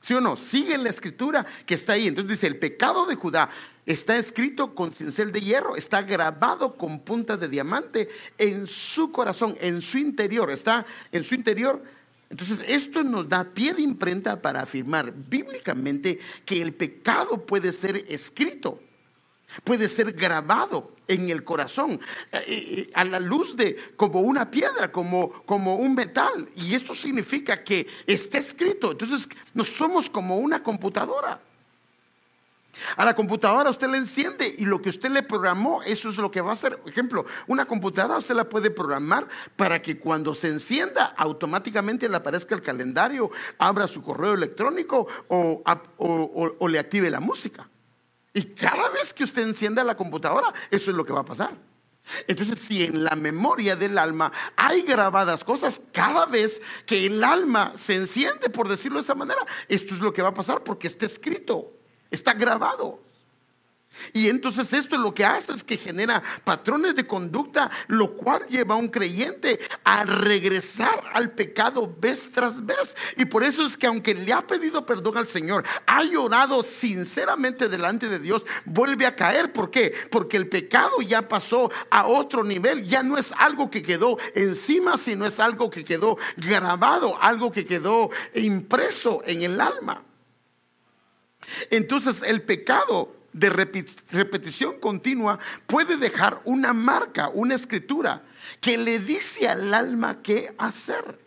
¿Sí 0.00 0.14
o 0.14 0.20
no? 0.20 0.36
Sigue 0.36 0.78
la 0.78 0.90
escritura 0.90 1.44
que 1.64 1.74
está 1.74 1.94
ahí. 1.94 2.06
Entonces 2.06 2.30
dice, 2.30 2.46
el 2.46 2.58
pecado 2.58 3.06
de 3.06 3.16
Judá 3.16 3.50
está 3.84 4.16
escrito 4.16 4.74
con 4.74 4.92
cincel 4.92 5.32
de 5.32 5.40
hierro, 5.40 5.74
está 5.74 6.02
grabado 6.02 6.76
con 6.76 7.00
punta 7.00 7.36
de 7.36 7.48
diamante 7.48 8.08
en 8.38 8.66
su 8.66 9.10
corazón, 9.10 9.56
en 9.60 9.80
su 9.80 9.98
interior. 9.98 10.50
Está 10.50 10.86
en 11.10 11.24
su 11.24 11.34
interior 11.34 11.82
entonces, 12.28 12.60
esto 12.66 13.04
nos 13.04 13.28
da 13.28 13.44
pie 13.44 13.72
de 13.72 13.82
imprenta 13.82 14.40
para 14.40 14.60
afirmar 14.62 15.12
bíblicamente 15.12 16.18
que 16.44 16.60
el 16.60 16.74
pecado 16.74 17.46
puede 17.46 17.70
ser 17.70 18.04
escrito, 18.08 18.80
puede 19.62 19.88
ser 19.88 20.12
grabado 20.12 20.96
en 21.06 21.30
el 21.30 21.44
corazón, 21.44 22.00
eh, 22.32 22.44
eh, 22.48 22.90
a 22.94 23.04
la 23.04 23.20
luz 23.20 23.56
de 23.56 23.76
como 23.96 24.20
una 24.22 24.50
piedra, 24.50 24.90
como, 24.90 25.30
como 25.44 25.76
un 25.76 25.94
metal. 25.94 26.48
Y 26.56 26.74
esto 26.74 26.94
significa 26.94 27.62
que 27.62 27.86
está 28.08 28.38
escrito. 28.38 28.90
Entonces, 28.90 29.28
no 29.54 29.64
somos 29.64 30.10
como 30.10 30.38
una 30.38 30.64
computadora. 30.64 31.40
A 32.96 33.04
la 33.04 33.14
computadora 33.14 33.70
usted 33.70 33.88
le 33.88 33.98
enciende 33.98 34.54
y 34.58 34.64
lo 34.64 34.80
que 34.80 34.90
usted 34.90 35.10
le 35.10 35.22
programó, 35.22 35.82
eso 35.82 36.08
es 36.08 36.16
lo 36.16 36.30
que 36.30 36.40
va 36.40 36.50
a 36.50 36.54
hacer. 36.54 36.78
Por 36.78 36.90
ejemplo, 36.90 37.26
una 37.46 37.64
computadora 37.66 38.18
usted 38.18 38.34
la 38.34 38.48
puede 38.48 38.70
programar 38.70 39.26
para 39.56 39.80
que 39.80 39.98
cuando 39.98 40.34
se 40.34 40.48
encienda 40.48 41.14
automáticamente 41.16 42.08
le 42.08 42.16
aparezca 42.16 42.54
el 42.54 42.62
calendario, 42.62 43.30
abra 43.58 43.88
su 43.88 44.02
correo 44.02 44.34
electrónico 44.34 45.06
o, 45.28 45.62
o 45.98 46.68
le 46.68 46.78
active 46.78 47.10
la 47.10 47.20
música. 47.20 47.68
Y 48.32 48.44
cada 48.54 48.90
vez 48.90 49.14
que 49.14 49.24
usted 49.24 49.42
encienda 49.42 49.82
la 49.82 49.96
computadora, 49.96 50.52
eso 50.70 50.90
es 50.90 50.96
lo 50.96 51.04
que 51.04 51.12
va 51.12 51.20
a 51.20 51.24
pasar. 51.24 51.56
Entonces, 52.28 52.60
si 52.60 52.84
en 52.84 53.02
la 53.02 53.16
memoria 53.16 53.76
del 53.76 53.98
alma 53.98 54.32
hay 54.56 54.82
grabadas 54.82 55.42
cosas, 55.42 55.80
cada 55.92 56.26
vez 56.26 56.62
que 56.84 57.06
el 57.06 57.22
alma 57.24 57.72
se 57.74 57.94
enciende, 57.94 58.48
por 58.48 58.68
decirlo 58.68 58.98
de 58.98 59.02
esta 59.02 59.14
manera, 59.14 59.44
esto 59.68 59.94
es 59.94 60.00
lo 60.00 60.12
que 60.12 60.22
va 60.22 60.28
a 60.28 60.34
pasar 60.34 60.62
porque 60.62 60.86
está 60.86 61.06
escrito. 61.06 61.75
Está 62.10 62.34
grabado. 62.34 63.06
Y 64.12 64.28
entonces 64.28 64.72
esto 64.72 64.96
lo 64.96 65.14
que 65.14 65.24
hace 65.24 65.52
es 65.52 65.64
que 65.64 65.76
genera 65.76 66.22
patrones 66.44 66.94
de 66.94 67.06
conducta, 67.06 67.70
lo 67.88 68.16
cual 68.16 68.46
lleva 68.48 68.74
a 68.74 68.78
un 68.78 68.88
creyente 68.88 69.58
a 69.84 70.04
regresar 70.04 71.02
al 71.12 71.32
pecado 71.32 71.94
vez 71.98 72.30
tras 72.32 72.64
vez. 72.64 72.94
Y 73.16 73.24
por 73.24 73.42
eso 73.42 73.64
es 73.64 73.76
que 73.76 73.86
aunque 73.86 74.14
le 74.14 74.32
ha 74.32 74.46
pedido 74.46 74.84
perdón 74.86 75.18
al 75.18 75.26
Señor, 75.26 75.64
ha 75.86 76.02
llorado 76.04 76.62
sinceramente 76.62 77.68
delante 77.68 78.08
de 78.08 78.18
Dios, 78.18 78.44
vuelve 78.64 79.06
a 79.06 79.16
caer. 79.16 79.52
¿Por 79.52 79.70
qué? 79.70 79.92
Porque 80.10 80.36
el 80.36 80.48
pecado 80.48 81.00
ya 81.00 81.22
pasó 81.28 81.70
a 81.90 82.06
otro 82.06 82.44
nivel, 82.44 82.84
ya 82.86 83.02
no 83.02 83.18
es 83.18 83.32
algo 83.32 83.70
que 83.70 83.82
quedó 83.82 84.18
encima, 84.34 84.98
sino 84.98 85.26
es 85.26 85.40
algo 85.40 85.70
que 85.70 85.84
quedó 85.84 86.18
grabado, 86.36 87.20
algo 87.20 87.52
que 87.52 87.66
quedó 87.66 88.10
impreso 88.34 89.22
en 89.26 89.42
el 89.42 89.60
alma. 89.60 90.05
Entonces 91.70 92.22
el 92.22 92.42
pecado 92.42 93.14
de 93.32 93.50
repetición 93.50 94.80
continua 94.80 95.38
puede 95.66 95.98
dejar 95.98 96.40
una 96.44 96.72
marca, 96.72 97.28
una 97.28 97.54
escritura 97.54 98.24
que 98.60 98.78
le 98.78 98.98
dice 98.98 99.48
al 99.48 99.74
alma 99.74 100.22
qué 100.22 100.54
hacer. 100.58 101.26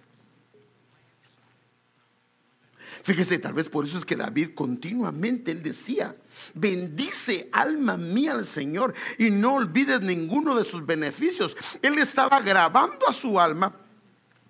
Fíjese, 3.04 3.40
tal 3.40 3.54
vez 3.54 3.70
por 3.70 3.86
eso 3.86 3.98
es 3.98 4.06
que 4.06 4.16
David 4.16 4.50
continuamente 4.54 5.56
decía, 5.56 6.16
bendice 6.54 7.50
alma 7.52 7.96
mía 7.98 8.34
al 8.34 8.46
Señor 8.46 8.94
y 9.18 9.30
no 9.30 9.56
olvides 9.56 10.02
ninguno 10.02 10.56
de 10.56 10.64
sus 10.64 10.86
beneficios. 10.86 11.56
Él 11.82 11.98
estaba 11.98 12.42
grabando 12.42 13.08
a 13.08 13.14
su 13.14 13.40
alma 13.40 13.74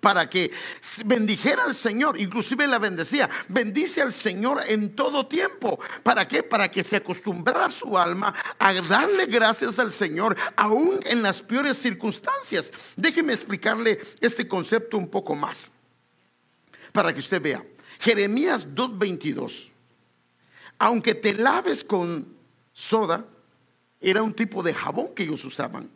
para 0.00 0.28
que 0.28 0.50
bendijera 1.04 1.64
al 1.64 1.74
Señor, 1.74 2.18
inclusive 2.18 2.66
la 2.66 2.78
bendecía. 2.78 3.28
Bendice 3.48 4.02
al 4.02 4.12
Señor 4.12 4.62
en 4.66 4.96
todo 4.96 5.26
tiempo. 5.26 5.78
¿Para 6.02 6.26
qué? 6.26 6.42
Para 6.42 6.70
que 6.70 6.82
se 6.82 6.96
acostumbrara 6.96 7.70
su 7.70 7.96
alma 7.96 8.34
a 8.58 8.72
darle 8.74 9.26
gracias 9.26 9.78
al 9.78 9.92
Señor, 9.92 10.36
aún 10.56 11.00
en 11.04 11.22
las 11.22 11.42
peores 11.42 11.76
circunstancias. 11.78 12.72
Déjeme 12.96 13.34
explicarle 13.34 13.98
este 14.20 14.48
concepto 14.48 14.96
un 14.96 15.08
poco 15.08 15.34
más, 15.34 15.70
para 16.92 17.12
que 17.12 17.20
usted 17.20 17.40
vea. 17.40 17.64
Jeremías 18.00 18.66
2.22. 18.66 19.68
Aunque 20.78 21.14
te 21.14 21.34
laves 21.34 21.84
con 21.84 22.34
soda, 22.72 23.26
era 24.00 24.22
un 24.22 24.32
tipo 24.32 24.62
de 24.62 24.72
jabón 24.72 25.14
que 25.14 25.24
ellos 25.24 25.44
usaban. 25.44 25.90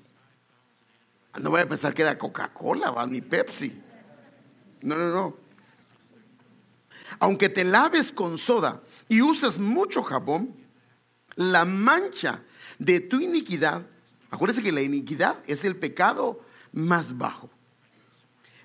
No 1.40 1.50
voy 1.50 1.62
a 1.62 1.68
pensar 1.68 1.94
que 1.94 2.02
era 2.02 2.18
Coca-Cola 2.18 2.94
ni 3.08 3.22
Pepsi. 3.22 3.82
No, 4.84 4.96
no, 4.96 5.14
no. 5.14 5.36
aunque 7.18 7.48
te 7.48 7.64
laves 7.64 8.12
con 8.12 8.36
soda 8.36 8.82
y 9.08 9.22
uses 9.22 9.58
mucho 9.58 10.02
jabón, 10.02 10.54
la 11.36 11.64
mancha 11.64 12.42
de 12.78 13.00
tu 13.00 13.18
iniquidad, 13.18 13.86
acuérdense 14.30 14.62
que 14.62 14.72
la 14.72 14.82
iniquidad 14.82 15.38
es 15.46 15.64
el 15.64 15.76
pecado 15.76 16.44
más 16.72 17.16
bajo. 17.16 17.48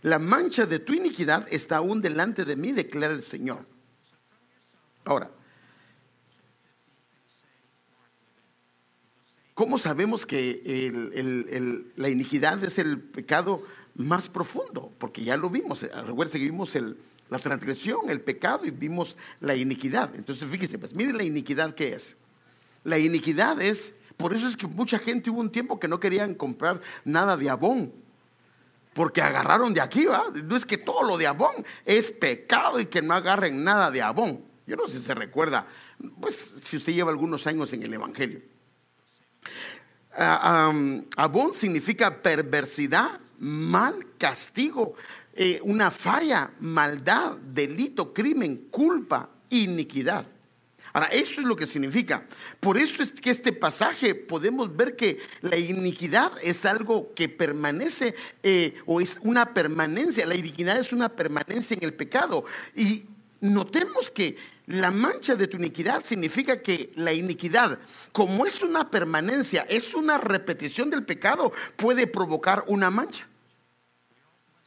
La 0.02 0.20
mancha 0.20 0.66
de 0.66 0.80
tu 0.80 0.94
iniquidad 0.94 1.48
está 1.52 1.78
aún 1.78 2.02
delante 2.02 2.44
de 2.44 2.58
mí, 2.58 2.74
declara 2.74 3.14
el 3.14 3.24
Señor. 3.24 3.66
Ahora, 5.06 5.32
¿cómo 9.54 9.80
sabemos 9.80 10.26
que 10.26 11.90
la 11.96 12.10
iniquidad 12.10 12.62
es 12.62 12.78
el 12.78 13.00
pecado 13.00 13.64
más 14.00 14.30
profundo? 14.30 14.92
Porque 14.98 15.24
ya 15.24 15.38
lo 15.38 15.50
vimos, 15.50 15.82
recuerden 15.82 16.42
que 16.42 16.46
vimos 16.46 16.76
la 17.30 17.40
transgresión, 17.40 18.10
el 18.10 18.22
pecado 18.22 18.66
y 18.66 18.72
vimos 18.72 19.18
la 19.40 19.56
iniquidad. 19.56 20.16
Entonces, 20.16 20.50
fíjese, 20.50 20.80
pues 20.80 20.96
miren 20.96 21.18
la 21.18 21.24
iniquidad 21.24 21.76
que 21.76 21.94
es. 21.94 22.18
La 22.84 22.98
iniquidad 22.98 23.62
es, 23.62 23.94
por 24.18 24.34
eso 24.34 24.48
es 24.48 24.58
que 24.58 24.68
mucha 24.68 24.98
gente 25.00 25.30
hubo 25.30 25.42
un 25.42 25.52
tiempo 25.52 25.80
que 25.80 25.88
no 25.88 26.00
querían 26.00 26.34
comprar 26.34 26.82
nada 27.06 27.38
de 27.38 27.50
abón 27.50 27.94
porque 28.94 29.22
agarraron 29.22 29.74
de 29.74 29.82
aquí, 29.82 30.06
¿va? 30.06 30.26
No 30.44 30.56
es 30.56 30.66
que 30.66 30.78
todo 30.78 31.04
lo 31.04 31.18
de 31.18 31.26
Abón 31.26 31.54
es 31.86 32.12
pecado 32.12 32.80
y 32.82 32.86
que 32.86 33.02
no 33.02 33.14
agarren 33.14 33.64
nada 33.64 33.92
de 33.92 34.02
Abón. 34.02 34.44
Yo 34.68 34.76
no 34.76 34.88
sé 34.88 35.00
si 35.00 35.06
se 35.06 35.16
recuerda, 35.16 35.66
pues 36.20 36.58
si 36.60 36.76
usted 36.76 36.94
lleva 36.94 37.10
algunos 37.10 37.48
años 37.48 37.72
en 37.74 37.84
el 37.84 37.94
Evangelio. 37.94 38.42
Ah, 40.12 40.74
abón 41.16 41.54
significa 41.54 42.22
perversidad, 42.22 43.20
mal, 43.40 43.96
castigo, 44.18 44.96
eh, 45.34 45.60
una 45.64 45.92
falla, 45.92 46.52
maldad, 46.60 47.38
delito, 47.38 48.14
crimen, 48.14 48.68
culpa, 48.70 49.30
iniquidad. 49.50 50.26
Ahora, 50.92 51.08
eso 51.08 51.42
es 51.42 51.48
lo 51.48 51.56
que 51.56 51.68
significa. 51.68 52.26
Por 52.60 52.78
eso 52.78 53.04
es 53.04 53.12
que 53.12 53.30
este 53.30 53.54
pasaje 53.54 54.16
podemos 54.16 54.76
ver 54.76 54.96
que 54.96 55.20
la 55.42 55.58
iniquidad 55.58 56.32
es 56.42 56.66
algo 56.66 57.14
que 57.14 57.30
permanece 57.30 58.16
eh, 58.42 58.76
o 58.86 59.00
es 59.00 59.20
una 59.22 59.54
permanencia. 59.54 60.26
La 60.26 60.36
iniquidad 60.36 60.80
es 60.80 60.92
una 60.92 61.10
permanencia 61.10 61.78
en 61.78 61.84
el 61.84 61.94
pecado. 61.94 62.44
Y 62.76 63.06
notemos 63.40 64.10
que 64.10 64.36
la 64.70 64.92
mancha 64.92 65.36
de 65.36 65.48
tu 65.48 65.58
iniquidad 65.58 66.06
significa 66.06 66.62
que 66.62 66.92
la 66.96 67.12
iniquidad, 67.12 67.80
como 68.12 68.46
es 68.46 68.62
una 68.62 68.90
permanencia, 68.90 69.66
es 69.68 69.96
una 69.96 70.20
repetición 70.20 70.92
del 70.92 71.04
pecado, 71.04 71.52
puede 71.76 72.06
provocar 72.06 72.64
una 72.68 72.92
mancha. 72.92 73.28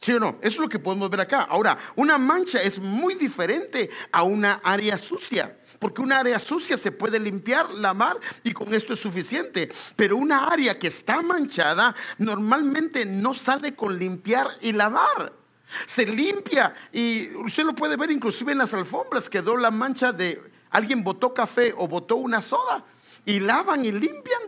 ¿Sí 0.01 0.11
o 0.11 0.19
no? 0.19 0.37
Eso 0.41 0.55
es 0.55 0.57
lo 0.57 0.67
que 0.67 0.79
podemos 0.79 1.09
ver 1.09 1.21
acá. 1.21 1.43
Ahora, 1.43 1.77
una 1.95 2.17
mancha 2.17 2.61
es 2.61 2.79
muy 2.79 3.15
diferente 3.15 3.89
a 4.11 4.23
una 4.23 4.55
área 4.55 4.97
sucia. 4.97 5.57
Porque 5.79 6.01
una 6.01 6.19
área 6.19 6.39
sucia 6.39 6.77
se 6.77 6.91
puede 6.91 7.17
limpiar, 7.17 7.69
lavar 7.71 8.17
y 8.43 8.51
con 8.51 8.73
esto 8.73 8.93
es 8.93 8.99
suficiente. 8.99 9.69
Pero 9.95 10.17
una 10.17 10.49
área 10.49 10.77
que 10.77 10.87
está 10.87 11.21
manchada 11.21 11.95
normalmente 12.17 13.05
no 13.05 13.33
sale 13.33 13.73
con 13.73 13.97
limpiar 13.97 14.49
y 14.59 14.73
lavar. 14.73 15.42
Se 15.85 16.05
limpia 16.05 16.73
y 16.91 17.33
usted 17.35 17.63
lo 17.63 17.73
puede 17.73 17.97
ver 17.97 18.11
inclusive 18.11 18.51
en 18.51 18.59
las 18.59 18.73
alfombras. 18.73 19.29
Quedó 19.29 19.57
la 19.57 19.71
mancha 19.71 20.11
de 20.11 20.41
alguien 20.71 21.03
botó 21.03 21.33
café 21.33 21.73
o 21.77 21.87
botó 21.87 22.15
una 22.15 22.41
soda 22.41 22.83
y 23.25 23.39
lavan 23.39 23.85
y 23.85 23.91
limpian 23.91 24.41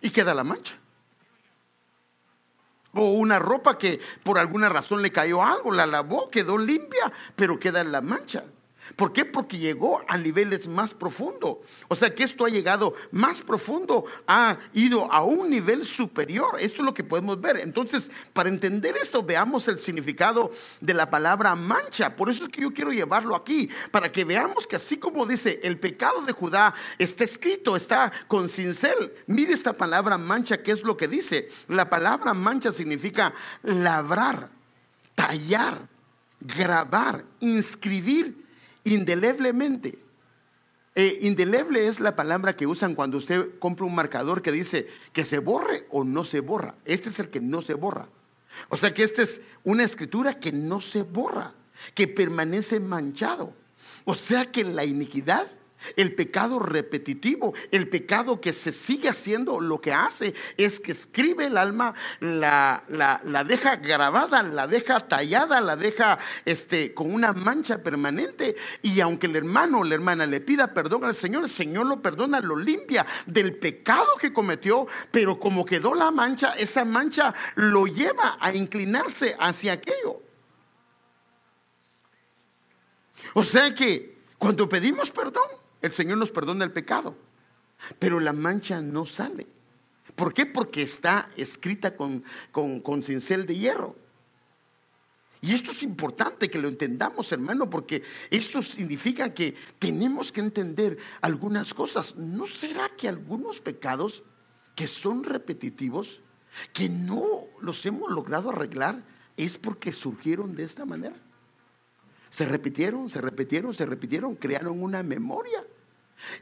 y 0.00 0.10
queda 0.10 0.34
la 0.34 0.44
mancha 0.44 0.76
o 2.94 3.12
una 3.12 3.38
ropa 3.38 3.76
que 3.78 4.00
por 4.22 4.38
alguna 4.38 4.68
razón 4.68 5.02
le 5.02 5.10
cayó 5.10 5.42
algo, 5.42 5.72
la 5.72 5.86
lavó, 5.86 6.30
quedó 6.30 6.58
limpia, 6.58 7.12
pero 7.36 7.58
queda 7.58 7.82
la 7.84 8.00
mancha. 8.00 8.44
¿Por 8.96 9.12
qué? 9.12 9.24
Porque 9.24 9.58
llegó 9.58 10.02
a 10.06 10.18
niveles 10.18 10.68
más 10.68 10.94
profundos. 10.94 11.58
O 11.88 11.96
sea 11.96 12.14
que 12.14 12.22
esto 12.22 12.44
ha 12.44 12.48
llegado 12.48 12.94
más 13.10 13.42
profundo, 13.42 14.04
ha 14.26 14.58
ido 14.72 15.10
a 15.10 15.22
un 15.24 15.50
nivel 15.50 15.84
superior. 15.86 16.56
Esto 16.60 16.82
es 16.82 16.86
lo 16.86 16.94
que 16.94 17.02
podemos 17.02 17.40
ver. 17.40 17.56
Entonces, 17.58 18.10
para 18.32 18.48
entender 18.48 18.96
esto, 18.96 19.22
veamos 19.22 19.66
el 19.68 19.78
significado 19.78 20.50
de 20.80 20.94
la 20.94 21.10
palabra 21.10 21.54
mancha. 21.54 22.14
Por 22.14 22.28
eso 22.28 22.44
es 22.44 22.50
que 22.50 22.60
yo 22.60 22.72
quiero 22.72 22.92
llevarlo 22.92 23.34
aquí, 23.34 23.68
para 23.90 24.12
que 24.12 24.24
veamos 24.24 24.66
que 24.66 24.76
así 24.76 24.98
como 24.98 25.26
dice, 25.26 25.60
el 25.62 25.78
pecado 25.78 26.22
de 26.22 26.32
Judá 26.32 26.74
está 26.98 27.24
escrito, 27.24 27.76
está 27.76 28.12
con 28.28 28.48
cincel. 28.48 29.14
Mire 29.26 29.52
esta 29.52 29.72
palabra 29.72 30.18
mancha, 30.18 30.62
¿qué 30.62 30.72
es 30.72 30.82
lo 30.82 30.96
que 30.96 31.08
dice? 31.08 31.48
La 31.68 31.88
palabra 31.88 32.34
mancha 32.34 32.72
significa 32.72 33.32
labrar, 33.62 34.50
tallar, 35.14 35.88
grabar, 36.40 37.24
inscribir 37.40 38.43
indeleblemente. 38.84 39.98
Eh, 40.94 41.18
indeleble 41.22 41.88
es 41.88 41.98
la 41.98 42.14
palabra 42.14 42.54
que 42.54 42.68
usan 42.68 42.94
cuando 42.94 43.18
usted 43.18 43.58
compra 43.58 43.86
un 43.86 43.94
marcador 43.94 44.42
que 44.42 44.52
dice 44.52 44.86
que 45.12 45.24
se 45.24 45.40
borre 45.40 45.86
o 45.90 46.04
no 46.04 46.24
se 46.24 46.40
borra. 46.40 46.76
Este 46.84 47.08
es 47.08 47.18
el 47.18 47.30
que 47.30 47.40
no 47.40 47.62
se 47.62 47.74
borra. 47.74 48.08
O 48.68 48.76
sea 48.76 48.94
que 48.94 49.02
esta 49.02 49.22
es 49.22 49.40
una 49.64 49.82
escritura 49.82 50.38
que 50.38 50.52
no 50.52 50.80
se 50.80 51.02
borra, 51.02 51.54
que 51.94 52.06
permanece 52.06 52.78
manchado. 52.78 53.52
O 54.04 54.14
sea 54.14 54.46
que 54.46 54.62
la 54.62 54.84
iniquidad 54.84 55.48
el 55.96 56.14
pecado 56.14 56.58
repetitivo, 56.58 57.54
el 57.70 57.88
pecado 57.88 58.40
que 58.40 58.52
se 58.52 58.72
sigue 58.72 59.08
haciendo, 59.08 59.60
lo 59.60 59.80
que 59.80 59.92
hace 59.92 60.34
es 60.56 60.80
que 60.80 60.92
escribe 60.92 61.46
el 61.46 61.56
alma, 61.56 61.94
la, 62.20 62.84
la, 62.88 63.44
deja 63.44 63.76
grabada, 63.76 64.42
la 64.42 64.66
deja 64.66 65.00
tallada, 65.00 65.60
la 65.60 65.76
deja 65.76 66.18
este, 66.44 66.94
con 66.94 67.12
una 67.12 67.32
mancha 67.32 67.82
permanente. 67.82 68.56
Y 68.82 69.00
aunque 69.00 69.26
el 69.26 69.36
hermano 69.36 69.80
o 69.80 69.84
la 69.84 69.94
hermana 69.94 70.26
le 70.26 70.40
pida 70.40 70.72
perdón 70.72 71.04
al 71.04 71.14
Señor, 71.14 71.44
el 71.44 71.50
Señor 71.50 71.86
lo 71.86 72.00
perdona, 72.00 72.40
lo 72.40 72.56
limpia 72.56 73.06
del 73.26 73.56
pecado 73.56 74.06
que 74.20 74.32
cometió, 74.32 74.86
pero 75.10 75.38
como 75.38 75.64
quedó 75.64 75.94
la 75.94 76.10
mancha, 76.10 76.54
esa 76.54 76.84
mancha 76.84 77.34
lo 77.54 77.86
lleva 77.86 78.36
a 78.40 78.52
inclinarse 78.54 79.36
hacia 79.38 79.74
aquello. 79.74 80.20
O 83.34 83.42
sea 83.42 83.74
que 83.74 84.18
cuando 84.38 84.68
pedimos 84.68 85.10
perdón, 85.10 85.48
el 85.84 85.92
Señor 85.92 86.16
nos 86.16 86.30
perdona 86.30 86.64
el 86.64 86.72
pecado, 86.72 87.14
pero 87.98 88.18
la 88.18 88.32
mancha 88.32 88.80
no 88.80 89.04
sale. 89.04 89.46
¿Por 90.16 90.32
qué? 90.32 90.46
Porque 90.46 90.80
está 90.80 91.28
escrita 91.36 91.94
con, 91.94 92.24
con, 92.52 93.02
cincel 93.02 93.44
de 93.44 93.56
hierro. 93.56 93.94
Y 95.42 95.52
esto 95.52 95.72
es 95.72 95.82
importante 95.82 96.48
que 96.48 96.58
lo 96.58 96.68
entendamos, 96.68 97.30
hermano, 97.32 97.68
porque 97.68 98.02
esto 98.30 98.62
significa 98.62 99.34
que 99.34 99.54
tenemos 99.78 100.32
que 100.32 100.40
entender 100.40 100.96
algunas 101.20 101.74
cosas. 101.74 102.16
¿No 102.16 102.46
será 102.46 102.88
que 102.96 103.06
algunos 103.06 103.60
pecados 103.60 104.22
que 104.74 104.86
son 104.86 105.22
repetitivos, 105.22 106.22
que 106.72 106.88
no 106.88 107.44
los 107.60 107.84
hemos 107.84 108.10
logrado 108.10 108.48
arreglar, 108.48 109.04
es 109.36 109.58
porque 109.58 109.92
surgieron 109.92 110.54
de 110.54 110.64
esta 110.64 110.86
manera? 110.86 111.16
Se 112.30 112.46
repitieron, 112.46 113.10
se 113.10 113.20
repitieron, 113.20 113.74
se 113.74 113.86
repitieron, 113.86 114.34
crearon 114.34 114.82
una 114.82 115.02
memoria. 115.04 115.64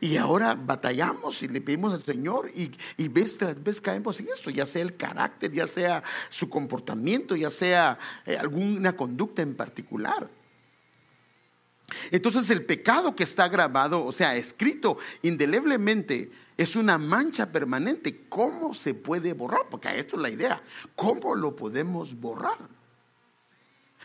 Y 0.00 0.16
ahora 0.16 0.54
batallamos 0.54 1.42
y 1.42 1.48
le 1.48 1.60
pedimos 1.60 1.94
al 1.94 2.02
Señor 2.02 2.50
y, 2.54 2.72
y 2.96 3.08
vez 3.08 3.38
tras 3.38 3.62
vez 3.62 3.80
caemos 3.80 4.18
en 4.20 4.28
esto, 4.28 4.50
ya 4.50 4.66
sea 4.66 4.82
el 4.82 4.96
carácter, 4.96 5.52
ya 5.52 5.66
sea 5.66 6.02
su 6.28 6.48
comportamiento, 6.48 7.36
ya 7.36 7.50
sea 7.50 7.98
eh, 8.26 8.36
alguna 8.36 8.96
conducta 8.96 9.42
en 9.42 9.54
particular. 9.54 10.28
Entonces 12.10 12.48
el 12.50 12.64
pecado 12.64 13.14
que 13.14 13.24
está 13.24 13.48
grabado, 13.48 14.04
o 14.04 14.12
sea, 14.12 14.36
escrito 14.36 14.98
indeleblemente, 15.22 16.30
es 16.56 16.76
una 16.76 16.98
mancha 16.98 17.50
permanente. 17.50 18.26
¿Cómo 18.28 18.74
se 18.74 18.94
puede 18.94 19.32
borrar? 19.32 19.66
Porque 19.70 19.88
esto 19.98 20.16
es 20.16 20.22
la 20.22 20.30
idea. 20.30 20.62
¿Cómo 20.94 21.34
lo 21.34 21.54
podemos 21.56 22.14
borrar? 22.14 22.58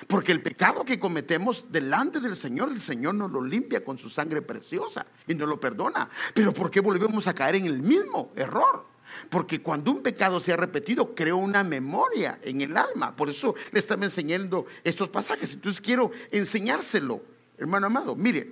Porque 0.06 0.32
el 0.32 0.42
pecado 0.42 0.86
que 0.86 1.00
cometemos 1.00 1.72
delante 1.72 2.20
del 2.20 2.36
Señor, 2.36 2.70
el 2.70 2.82
Señor 2.82 3.16
nos 3.16 3.32
lo 3.32 3.42
limpia 3.42 3.84
con 3.84 3.98
su 3.98 4.10
sangre 4.10 4.42
preciosa 4.44 5.08
y 5.28 5.34
nos 5.34 5.50
lo 5.50 5.60
perdona. 5.60 6.10
Pero 6.34 6.54
¿por 6.54 6.70
qué 6.70 6.82
volvemos 6.82 7.28
a 7.28 7.34
caer 7.34 7.56
en 7.56 7.66
el 7.66 7.80
mismo 7.80 8.32
error? 8.36 8.86
Porque 9.30 9.62
cuando 9.62 9.92
un 9.92 10.04
pecado 10.04 10.40
se 10.40 10.54
ha 10.54 10.58
repetido, 10.58 11.16
crea 11.16 11.34
una 11.34 11.64
memoria 11.64 12.40
en 12.44 12.62
el 12.62 12.78
alma. 12.78 13.16
Por 13.16 13.30
eso 13.30 13.56
le 13.72 13.80
estaba 13.80 14.06
enseñando 14.06 14.68
estos 14.84 15.10
pasajes. 15.10 15.54
Entonces 15.54 15.82
quiero 15.82 16.12
enseñárselo, 16.32 17.22
hermano 17.58 17.88
amado. 17.88 18.16
Mire, 18.16 18.52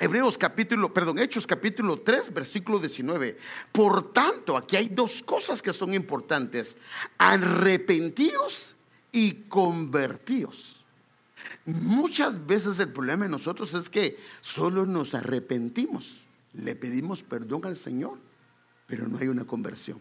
Hebreos 0.00 0.38
capítulo, 0.38 0.92
perdón, 0.92 1.18
Hechos 1.18 1.46
capítulo 1.46 1.98
3, 1.98 2.32
versículo 2.32 2.78
19. 2.78 3.38
Por 3.72 4.12
tanto, 4.12 4.56
aquí 4.56 4.76
hay 4.76 4.88
dos 4.88 5.22
cosas 5.22 5.62
que 5.62 5.72
son 5.72 5.94
importantes. 5.94 6.76
Arrepentidos 7.18 8.76
y 9.12 9.34
convertidos. 9.48 10.84
Muchas 11.64 12.46
veces 12.46 12.78
el 12.78 12.92
problema 12.92 13.24
de 13.24 13.30
nosotros 13.30 13.74
es 13.74 13.88
que 13.88 14.18
solo 14.40 14.86
nos 14.86 15.14
arrepentimos, 15.14 16.24
le 16.52 16.74
pedimos 16.74 17.22
perdón 17.22 17.66
al 17.66 17.76
Señor, 17.76 18.18
pero 18.86 19.06
no 19.06 19.18
hay 19.18 19.28
una 19.28 19.44
conversión. 19.44 20.00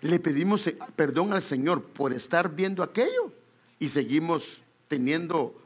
Le 0.00 0.18
pedimos 0.18 0.70
perdón 0.96 1.32
al 1.32 1.42
Señor 1.42 1.84
por 1.84 2.12
estar 2.12 2.54
viendo 2.54 2.82
aquello 2.82 3.32
y 3.78 3.88
seguimos 3.88 4.60
teniendo 4.88 5.60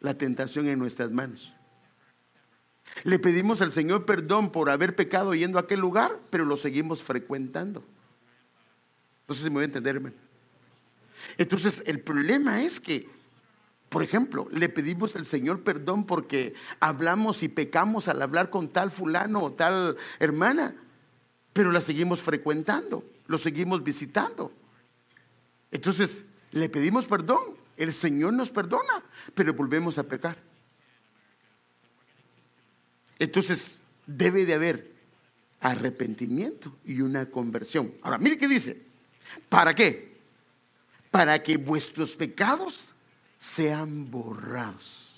la 0.00 0.14
tentación 0.14 0.68
en 0.68 0.78
nuestras 0.78 1.10
manos. 1.10 1.52
Le 3.02 3.18
pedimos 3.18 3.60
al 3.62 3.72
Señor 3.72 4.04
perdón 4.04 4.50
por 4.50 4.70
haber 4.70 4.94
pecado 4.94 5.34
yendo 5.34 5.58
a 5.58 5.62
aquel 5.62 5.80
lugar, 5.80 6.20
pero 6.30 6.44
lo 6.44 6.56
seguimos 6.56 7.02
frecuentando. 7.02 7.84
Entonces 9.22 9.44
se 9.44 9.50
me 9.50 9.54
voy 9.54 9.62
a 9.62 9.66
entender, 9.66 9.96
hermano. 9.96 10.25
Entonces, 11.38 11.82
el 11.86 12.00
problema 12.00 12.62
es 12.62 12.80
que, 12.80 13.08
por 13.88 14.02
ejemplo, 14.02 14.48
le 14.50 14.68
pedimos 14.68 15.16
al 15.16 15.26
Señor 15.26 15.62
perdón 15.62 16.04
porque 16.06 16.54
hablamos 16.80 17.42
y 17.42 17.48
pecamos 17.48 18.08
al 18.08 18.22
hablar 18.22 18.50
con 18.50 18.68
tal 18.68 18.90
fulano 18.90 19.42
o 19.42 19.52
tal 19.52 19.96
hermana, 20.18 20.74
pero 21.52 21.72
la 21.72 21.80
seguimos 21.80 22.22
frecuentando, 22.22 23.04
lo 23.26 23.38
seguimos 23.38 23.82
visitando. 23.82 24.52
Entonces, 25.70 26.24
le 26.52 26.68
pedimos 26.68 27.06
perdón, 27.06 27.56
el 27.76 27.92
Señor 27.92 28.32
nos 28.32 28.50
perdona, 28.50 29.04
pero 29.34 29.54
volvemos 29.54 29.98
a 29.98 30.04
pecar. 30.04 30.36
Entonces, 33.18 33.80
debe 34.06 34.44
de 34.44 34.54
haber 34.54 34.92
arrepentimiento 35.60 36.76
y 36.84 37.00
una 37.00 37.26
conversión. 37.26 37.94
Ahora, 38.02 38.18
mire 38.18 38.38
qué 38.38 38.46
dice. 38.46 38.82
¿Para 39.48 39.74
qué? 39.74 40.15
Para 41.16 41.42
que 41.42 41.56
vuestros 41.56 42.14
pecados 42.14 42.90
sean 43.38 44.10
borrados. 44.10 45.14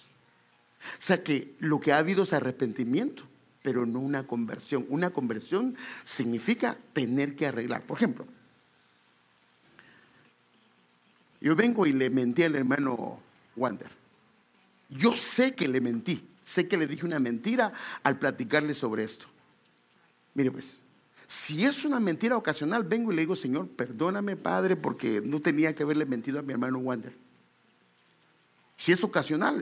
O 0.93 1.01
sea 1.01 1.25
que 1.25 1.57
lo 1.59 1.81
que 1.81 1.93
ha 1.93 1.99
habido 1.99 2.23
es 2.23 2.33
arrepentimiento, 2.33 3.25
pero 3.63 3.85
no 3.85 3.99
una 3.99 4.25
conversión. 4.25 4.87
Una 4.91 5.11
conversión 5.11 5.77
significa 6.05 6.79
tener 6.93 7.35
que 7.35 7.49
arreglar. 7.49 7.83
Por 7.83 7.97
ejemplo, 7.97 8.27
yo 11.41 11.57
vengo 11.57 11.85
y 11.85 11.93
le 11.93 12.11
mentí 12.11 12.45
al 12.45 12.55
hermano 12.55 13.19
Wander. 13.57 13.91
Yo 14.91 15.17
sé 15.17 15.57
que 15.57 15.67
le 15.67 15.81
mentí, 15.81 16.25
sé 16.45 16.69
que 16.69 16.77
le 16.77 16.87
dije 16.87 17.07
una 17.07 17.19
mentira 17.19 17.73
al 18.05 18.21
platicarle 18.21 18.73
sobre 18.73 19.03
esto. 19.03 19.27
Mire 20.35 20.53
pues, 20.53 20.79
si 21.31 21.67
es 21.67 21.85
una 21.85 22.01
mentira 22.01 22.39
ocasional, 22.39 22.85
vengo 22.85 23.13
y 23.13 23.17
le 23.17 23.21
digo, 23.21 23.37
Señor, 23.37 23.69
perdóname, 23.69 24.35
Padre, 24.35 24.77
porque 24.77 25.21
no 25.23 25.41
tenía 25.41 25.75
que 25.75 25.83
haberle 25.83 26.07
mentido 26.07 26.39
a 26.39 26.43
mi 26.43 26.55
hermano 26.55 26.79
Wander. 26.79 27.13
Si 28.79 28.93
es 28.93 29.05
ocasional, 29.05 29.61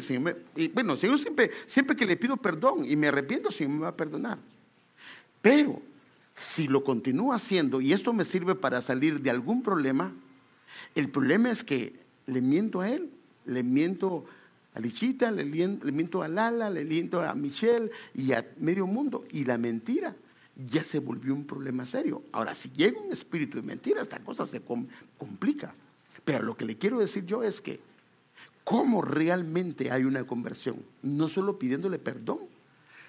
bueno, 0.73 0.97
Señor 0.97 1.19
siempre, 1.19 1.51
que 1.97 2.07
le 2.07 2.17
pido 2.17 2.37
perdón 2.37 2.85
y 2.85 2.95
me 2.95 3.09
arrepiento, 3.09 3.51
Señor 3.51 3.73
me 3.73 3.81
va 3.81 3.89
a 3.89 3.97
perdonar. 3.97 4.39
Pero 5.43 5.83
si 6.35 6.69
lo 6.69 6.85
continúa 6.85 7.35
haciendo 7.35 7.81
y 7.81 7.93
esto 7.93 8.13
me 8.13 8.25
sirve 8.25 8.55
para 8.55 8.81
salir 8.81 9.21
de 9.21 9.31
algún 9.31 9.65
problema, 9.65 10.13
el 10.95 11.11
problema 11.11 11.51
es 11.51 11.65
que 11.65 11.99
le 12.27 12.43
miento 12.43 12.81
a 12.81 12.91
él, 12.91 13.11
le 13.45 13.65
miento 13.65 14.25
a 14.73 14.79
Lichita, 14.79 15.33
le, 15.33 15.45
miento 15.45 16.23
a 16.23 16.29
Lala, 16.29 16.71
le 16.71 16.85
miento 16.85 17.21
a 17.23 17.35
Michelle 17.35 17.91
y 18.15 18.31
a 18.33 18.47
medio 18.59 18.87
mundo. 18.87 19.25
Y 19.33 19.45
la 19.45 19.59
mentira 19.59 20.15
ya 20.57 20.85
se 20.85 20.99
volvió 20.99 21.35
un 21.35 21.47
problema 21.47 21.85
serio. 21.85 22.23
Ahora, 22.33 22.55
si 22.55 22.71
llega 22.71 23.01
un 23.01 23.13
espíritu 23.13 23.59
de 23.59 23.63
mentira, 23.63 24.01
esta 24.01 24.19
cosa 24.21 24.47
se 24.47 24.63
complica. 25.19 25.75
Pero 26.25 26.43
lo 26.43 26.57
que 26.57 26.65
le 26.65 26.77
quiero 26.77 26.99
decir 26.99 27.27
yo 27.27 27.43
es 27.43 27.61
que, 27.61 27.81
¿cómo 28.65 29.03
realmente 29.03 29.91
hay 29.91 30.05
una 30.05 30.25
conversión? 30.25 30.83
No 31.03 31.29
solo 31.29 31.59
pidiéndole 31.59 31.99
perdón, 31.99 32.41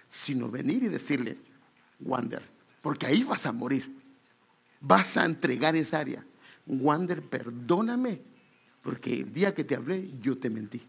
sino 0.09 0.49
venir 0.49 0.83
y 0.83 0.87
decirle, 0.87 1.37
Wander, 1.99 2.43
porque 2.81 3.05
ahí 3.05 3.23
vas 3.23 3.45
a 3.45 3.51
morir. 3.51 3.95
Vas 4.79 5.17
a 5.17 5.25
entregar 5.25 5.75
esa 5.75 5.99
área. 5.99 6.25
Wander, 6.67 7.21
perdóname, 7.23 8.21
porque 8.83 9.13
el 9.13 9.33
día 9.33 9.55
que 9.55 9.63
te 9.63 9.75
hablé 9.75 10.11
yo 10.21 10.37
te 10.37 10.49
mentí. 10.49 10.81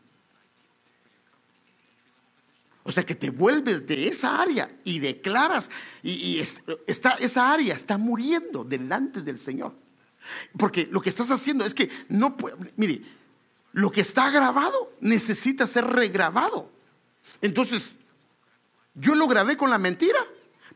O 2.89 2.91
sea 2.91 3.05
que 3.05 3.15
te 3.15 3.29
vuelves 3.29 3.87
de 3.87 4.09
esa 4.09 4.41
área 4.41 4.75
y 4.83 4.99
declaras, 4.99 5.71
y, 6.03 6.41
esa 6.87 7.53
área 7.53 7.75
está 7.75 7.99
muriendo 7.99 8.65
delante 8.65 9.21
del 9.21 9.39
Señor. 9.39 9.75
Porque 10.57 10.89
lo 10.91 11.03
que 11.03 11.11
estás 11.11 11.31
haciendo 11.31 11.67
es 11.67 11.75
que 11.75 11.91
no 12.09 12.35
puede, 12.35 12.57
mire, 12.77 13.03
lo 13.73 13.91
que 13.91 14.01
está 14.01 14.31
grabado 14.31 14.95
necesita 15.03 15.67
ser 15.67 15.85
regrabado. 15.85 16.71
Entonces, 17.43 17.99
yo 18.95 19.15
lo 19.15 19.29
grabé 19.29 19.59
con 19.59 19.69
la 19.69 19.79
mentira, 19.79 20.21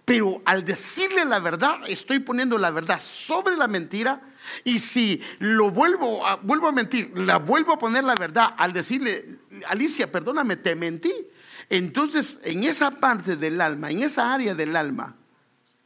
pero 0.04 0.42
al 0.44 0.66
decirle 0.66 1.24
la 1.24 1.38
verdad, 1.38 1.78
estoy 1.88 2.18
poniendo 2.18 2.58
la 2.58 2.70
verdad 2.72 3.00
sobre 3.00 3.56
la 3.56 3.68
mentira. 3.68 4.20
Y 4.64 4.80
si 4.80 5.22
lo 5.38 5.70
vuelvo 5.70 6.26
a, 6.26 6.36
vuelvo 6.36 6.68
a 6.68 6.72
mentir, 6.72 7.10
la 7.16 7.38
vuelvo 7.38 7.72
a 7.72 7.78
poner 7.78 8.04
la 8.04 8.16
verdad 8.16 8.54
al 8.58 8.74
decirle, 8.74 9.38
Alicia, 9.68 10.12
perdóname, 10.12 10.56
te 10.56 10.76
mentí. 10.76 11.14
Entonces, 11.68 12.38
en 12.42 12.64
esa 12.64 12.90
parte 12.90 13.36
del 13.36 13.60
alma, 13.60 13.90
en 13.90 14.02
esa 14.02 14.32
área 14.32 14.54
del 14.54 14.76
alma, 14.76 15.16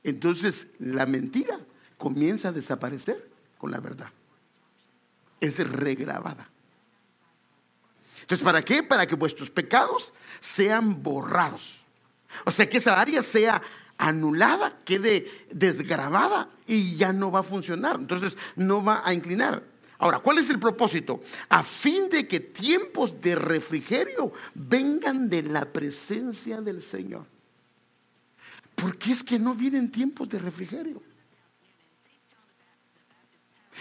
entonces 0.02 0.68
la 0.78 1.06
mentira 1.06 1.58
comienza 1.98 2.48
a 2.48 2.52
desaparecer 2.52 3.28
con 3.58 3.70
la 3.70 3.80
verdad. 3.80 4.10
Es 5.40 5.58
regrabada. 5.68 6.48
Entonces, 8.20 8.44
¿para 8.44 8.62
qué? 8.62 8.82
Para 8.82 9.06
que 9.06 9.14
vuestros 9.14 9.50
pecados 9.50 10.12
sean 10.40 11.02
borrados. 11.02 11.80
O 12.44 12.50
sea, 12.50 12.68
que 12.68 12.78
esa 12.78 13.00
área 13.00 13.22
sea 13.22 13.62
anulada, 13.98 14.80
quede 14.84 15.46
desgrabada 15.50 16.50
y 16.66 16.96
ya 16.96 17.12
no 17.12 17.30
va 17.30 17.40
a 17.40 17.44
funcionar. 17.44 17.96
Entonces 17.98 18.36
no 18.56 18.84
va 18.84 19.02
a 19.04 19.14
inclinar. 19.14 19.62
Ahora, 19.98 20.18
¿cuál 20.18 20.38
es 20.38 20.50
el 20.50 20.58
propósito? 20.58 21.20
A 21.48 21.62
fin 21.62 22.08
de 22.08 22.28
que 22.28 22.40
tiempos 22.40 23.20
de 23.20 23.34
refrigerio 23.34 24.32
vengan 24.54 25.28
de 25.28 25.42
la 25.42 25.64
presencia 25.64 26.60
del 26.60 26.82
Señor. 26.82 27.26
¿Por 28.74 28.98
qué 28.98 29.12
es 29.12 29.24
que 29.24 29.38
no 29.38 29.54
vienen 29.54 29.90
tiempos 29.90 30.28
de 30.28 30.38
refrigerio? 30.38 31.02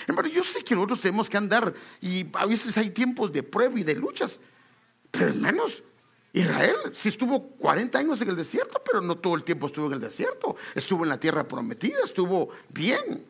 Hermano, 0.07 0.27
yo 0.29 0.43
sé 0.43 0.63
que 0.63 0.75
nosotros 0.75 1.01
tenemos 1.01 1.29
que 1.29 1.37
andar 1.37 1.73
y 2.01 2.25
a 2.33 2.45
veces 2.45 2.77
hay 2.77 2.91
tiempos 2.91 3.31
de 3.31 3.43
prueba 3.43 3.79
y 3.79 3.83
de 3.83 3.95
luchas, 3.95 4.39
pero 5.11 5.29
hermanos, 5.29 5.83
Israel 6.33 6.75
sí 6.91 7.09
estuvo 7.09 7.41
40 7.41 7.97
años 7.97 8.21
en 8.21 8.29
el 8.29 8.35
desierto, 8.35 8.81
pero 8.85 9.01
no 9.01 9.17
todo 9.17 9.35
el 9.35 9.45
tiempo 9.45 9.67
estuvo 9.67 9.87
en 9.87 9.93
el 9.93 10.01
desierto. 10.01 10.57
Estuvo 10.75 11.03
en 11.03 11.09
la 11.09 11.17
tierra 11.17 11.47
prometida, 11.47 11.99
estuvo 12.03 12.49
bien. 12.67 13.25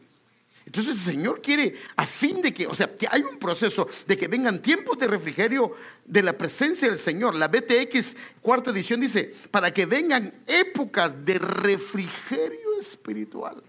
Entonces 0.65 0.95
el 0.95 1.13
Señor 1.13 1.41
quiere, 1.41 1.75
a 1.95 2.06
fin 2.06 2.41
de 2.41 2.54
que, 2.54 2.65
o 2.65 2.73
sea, 2.73 2.95
que 2.97 3.08
hay 3.10 3.21
un 3.21 3.38
proceso 3.38 3.88
de 4.08 4.17
que 4.17 4.28
vengan 4.28 4.62
tiempos 4.62 4.97
de 4.97 5.08
refrigerio 5.08 5.73
de 6.06 6.23
la 6.23 6.38
presencia 6.38 6.89
del 6.89 6.97
Señor. 6.97 7.36
La 7.36 7.47
BTX 7.47 8.15
cuarta 8.41 8.71
edición 8.71 8.99
dice, 8.99 9.34
para 9.51 9.71
que 9.71 9.86
vengan 9.86 10.34
épocas 10.47 11.23
de 11.23 11.38
refrigerio 11.38 12.80
espiritual. 12.80 13.62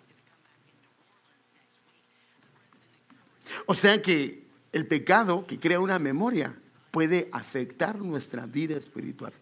O 3.67 3.75
sea 3.75 4.01
que 4.01 4.45
el 4.73 4.87
pecado 4.87 5.47
que 5.47 5.59
crea 5.59 5.81
una 5.81 5.99
memoria 5.99 6.57
puede 6.91 7.29
afectar 7.31 7.99
nuestra 7.99 8.47
vida 8.47 8.77
espiritual. 8.77 9.33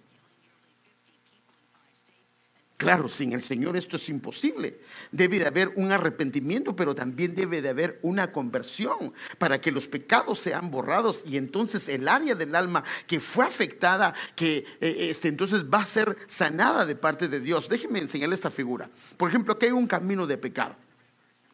Claro, 2.85 3.09
sin 3.09 3.33
el 3.33 3.41
Señor 3.41 3.79
esto 3.79 3.97
es 3.97 4.09
imposible. 4.11 4.79
Debe 5.11 5.39
de 5.39 5.47
haber 5.47 5.73
un 5.77 5.91
arrepentimiento, 5.91 6.77
pero 6.77 6.95
también 6.95 7.35
debe 7.35 7.63
de 7.63 7.71
haber 7.71 7.99
una 8.03 8.31
conversión 8.31 9.15
para 9.39 9.59
que 9.59 9.73
los 9.73 9.89
pecados 9.89 10.39
sean 10.39 10.71
borrados 10.71 11.25
y 11.27 11.39
entonces 11.39 11.89
el 11.89 12.07
área 12.07 12.35
del 12.35 12.55
alma 12.55 12.85
que 13.07 13.21
fue 13.21 13.47
afectada, 13.47 14.13
que 14.37 14.67
eh, 14.83 15.09
este, 15.09 15.29
entonces 15.29 15.65
va 15.65 15.79
a 15.79 15.87
ser 15.87 16.15
sanada 16.27 16.85
de 16.85 16.95
parte 16.95 17.29
de 17.29 17.41
Dios. 17.41 17.71
Déjenme 17.71 18.01
enseñarle 18.01 18.35
esta 18.35 18.51
figura. 18.51 18.91
Por 19.17 19.31
ejemplo, 19.31 19.55
aquí 19.55 19.65
hay 19.65 19.73
un 19.73 19.87
camino 19.87 20.27
de 20.27 20.37
pecado. 20.37 20.77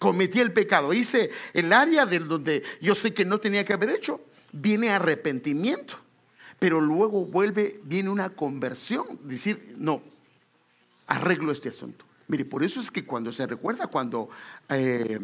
Cometí 0.01 0.41
el 0.41 0.53
pecado, 0.53 0.93
hice 0.93 1.31
el 1.53 1.73
área 1.73 2.07
del 2.07 2.27
donde 2.27 2.65
yo 2.81 2.97
sé 2.97 3.15
que 3.15 3.25
no 3.25 3.39
tenía 3.39 3.65
que 3.65 3.75
haber 3.75 3.91
hecho 3.91 4.21
viene 4.51 4.91
arrepentimiento, 4.91 5.95
pero 6.59 6.81
luego 6.81 7.25
vuelve, 7.25 7.81
viene 7.85 8.11
una 8.11 8.31
conversión, 8.31 9.07
decir, 9.23 9.77
no, 9.79 10.03
arreglo 11.11 11.53
este 11.53 11.69
asunto. 11.69 12.07
Mire, 12.29 12.45
por 12.45 12.63
eso 12.63 12.81
es 12.81 12.91
que 12.91 13.05
cuando 13.05 13.33
se 13.33 13.47
recuerda, 13.47 13.89
cuando 13.89 14.31
eh, 14.69 15.19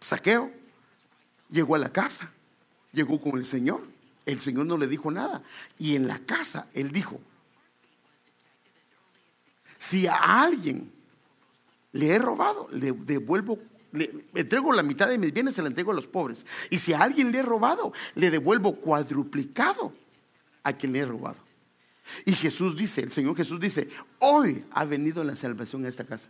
Saqueo 0.00 0.50
llegó 1.50 1.74
a 1.74 1.78
la 1.78 1.92
casa, 1.92 2.30
llegó 2.92 3.20
con 3.20 3.36
el 3.36 3.44
Señor, 3.44 3.82
el 4.24 4.38
Señor 4.38 4.66
no 4.66 4.78
le 4.78 4.86
dijo 4.86 5.10
nada, 5.10 5.42
y 5.78 5.96
en 5.96 6.06
la 6.06 6.20
casa 6.20 6.68
él 6.72 6.92
dijo, 6.92 7.20
si 9.76 10.06
a 10.06 10.14
alguien 10.14 10.92
le 11.92 12.08
he 12.10 12.18
robado, 12.18 12.68
le 12.70 12.92
devuelvo 12.92 13.58
le, 13.94 14.26
entrego 14.34 14.72
la 14.72 14.82
mitad 14.82 15.08
de 15.08 15.18
mis 15.18 15.32
bienes, 15.32 15.54
se 15.54 15.62
la 15.62 15.68
entrego 15.68 15.92
a 15.92 15.94
los 15.94 16.08
pobres. 16.08 16.44
Y 16.68 16.78
si 16.78 16.92
a 16.92 17.02
alguien 17.02 17.30
le 17.30 17.38
he 17.38 17.42
robado, 17.42 17.92
le 18.14 18.30
devuelvo 18.30 18.74
cuadruplicado 18.76 19.92
a 20.62 20.72
quien 20.72 20.92
le 20.92 21.00
he 21.00 21.04
robado. 21.04 21.43
Y 22.24 22.32
Jesús 22.32 22.76
dice, 22.76 23.02
el 23.02 23.12
Señor 23.12 23.36
Jesús 23.36 23.58
dice, 23.60 23.88
hoy 24.18 24.64
ha 24.72 24.84
venido 24.84 25.24
la 25.24 25.36
salvación 25.36 25.84
a 25.84 25.88
esta 25.88 26.04
casa, 26.04 26.28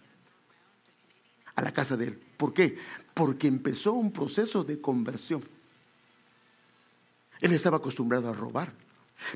a 1.55 1.63
la 1.63 1.73
casa 1.73 1.97
de 1.97 2.09
Él. 2.09 2.21
¿Por 2.37 2.53
qué? 2.55 2.77
Porque 3.13 3.49
empezó 3.49 3.93
un 3.93 4.13
proceso 4.13 4.65
de 4.65 4.81
conversión. 4.81 5.45
Él 7.41 7.53
estaba 7.53 7.79
acostumbrado 7.79 8.29
a 8.29 8.33
robar, 8.33 8.73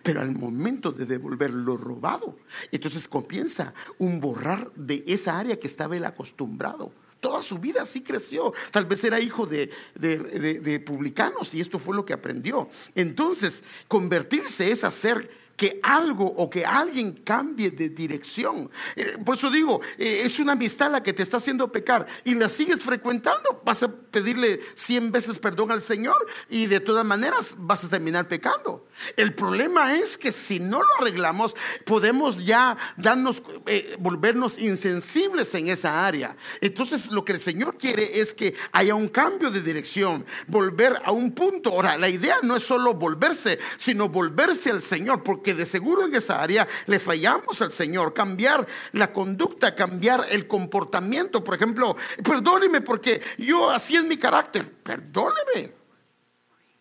Pero 0.03 0.21
al 0.21 0.33
momento 0.33 0.93
de 0.93 1.07
devolver 1.07 1.51
lo 1.51 1.77
robado, 1.77 2.39
entonces 2.73 3.07
comienza 3.07 3.75
un 3.99 4.21
borrar 4.21 4.73
de 4.75 5.05
esa 5.07 5.39
área 5.39 5.59
que 5.59 5.67
estaba 5.67 5.97
él 5.97 6.05
acostumbrado. 6.05 6.93
Toda 7.21 7.43
su 7.43 7.59
vida 7.59 7.83
así 7.83 8.03
creció. 8.03 8.53
Tal 8.71 8.87
vez 8.87 9.03
era 9.05 9.21
hijo 9.21 9.47
de, 9.47 9.71
de, 9.95 10.81
publicanos 10.81 11.55
y 11.55 11.61
esto 11.61 11.79
fue 11.79 11.97
lo 11.97 12.05
que 12.05 12.13
aprendió. 12.13 12.69
Entonces, 12.95 13.65
convertirse 13.89 14.71
es 14.71 14.85
hacer 14.85 15.29
que 15.59 15.81
algo 15.83 16.25
o 16.25 16.49
que 16.49 16.65
alguien 16.65 17.13
cambie 17.25 17.73
de 17.73 17.89
dirección. 17.89 18.71
Eh, 18.95 19.19
por 19.27 19.37
eso 19.37 19.51
digo, 19.51 19.81
eh, 19.99 20.23
es 20.25 20.39
una 20.39 20.53
amistad 20.53 20.93
la 20.93 21.03
que 21.03 21.13
te 21.13 21.25
está 21.25 21.39
haciendo 21.39 21.71
pecar 21.71 22.07
y 22.25 22.37
la 22.37 22.49
sigues 22.49 22.81
frecuentando, 22.81 23.61
vas 23.65 23.83
a 23.83 23.89
pedirle 23.89 24.61
cien 24.75 25.11
veces 25.11 25.39
perdón 25.41 25.73
al 25.73 25.83
Señor 25.83 26.17
y 26.49 26.67
de 26.67 26.79
todas 26.79 27.05
maneras 27.05 27.57
vas 27.59 27.83
a 27.83 27.89
terminar 27.89 28.29
pecando. 28.29 28.87
El 29.17 29.35
problema 29.35 29.97
es 29.97 30.17
que 30.17 30.31
si 30.31 30.61
no 30.61 30.81
lo 30.81 30.89
arreglamos, 31.01 31.57
podemos 31.85 32.45
ya 32.45 32.77
darnos, 32.97 33.43
eh, 33.67 33.97
volvernos 33.99 34.59
insensibles 34.61 35.53
en 35.57 35.69
esa 35.69 36.07
área. 36.07 36.37
Entonces 36.61 37.11
lo 37.11 37.25
que 37.25 37.33
el 37.33 37.41
Señor 37.41 37.77
quiere 37.77 38.21
es 38.21 38.33
que 38.33 38.55
haya 38.71 38.95
un 38.95 39.09
cambio 39.09 39.51
de 39.51 39.61
dirección, 39.61 40.25
volver 40.47 41.03
a 41.05 41.11
un 41.11 41.33
punto. 41.33 41.71
Ahora, 41.71 41.99
la 41.99 42.09
idea 42.09 42.37
no 42.45 42.55
es 42.55 42.63
solo 42.63 42.95
volverse, 42.95 43.59
sino 43.77 44.09
volverse 44.09 44.71
al 44.71 44.83
Señor, 44.83 45.25
porque 45.25 45.48
de 45.55 45.67
seguro 45.67 46.05
en 46.05 46.15
esa 46.15 46.41
área 46.41 46.67
le 46.87 46.99
fallamos 46.99 47.61
al 47.63 47.73
Señor. 47.73 48.15
Cambiar 48.15 48.67
la 48.93 49.13
conducta, 49.13 49.75
cambiar 49.75 50.27
el 50.31 50.47
comportamiento. 50.47 51.43
Por 51.43 51.55
ejemplo, 51.55 51.97
perdóneme 52.23 52.81
porque 52.81 53.21
yo 53.39 53.71
así 53.71 53.97
es 53.97 54.05
mi 54.05 54.17
carácter. 54.17 54.71
Perdóneme. 54.71 55.73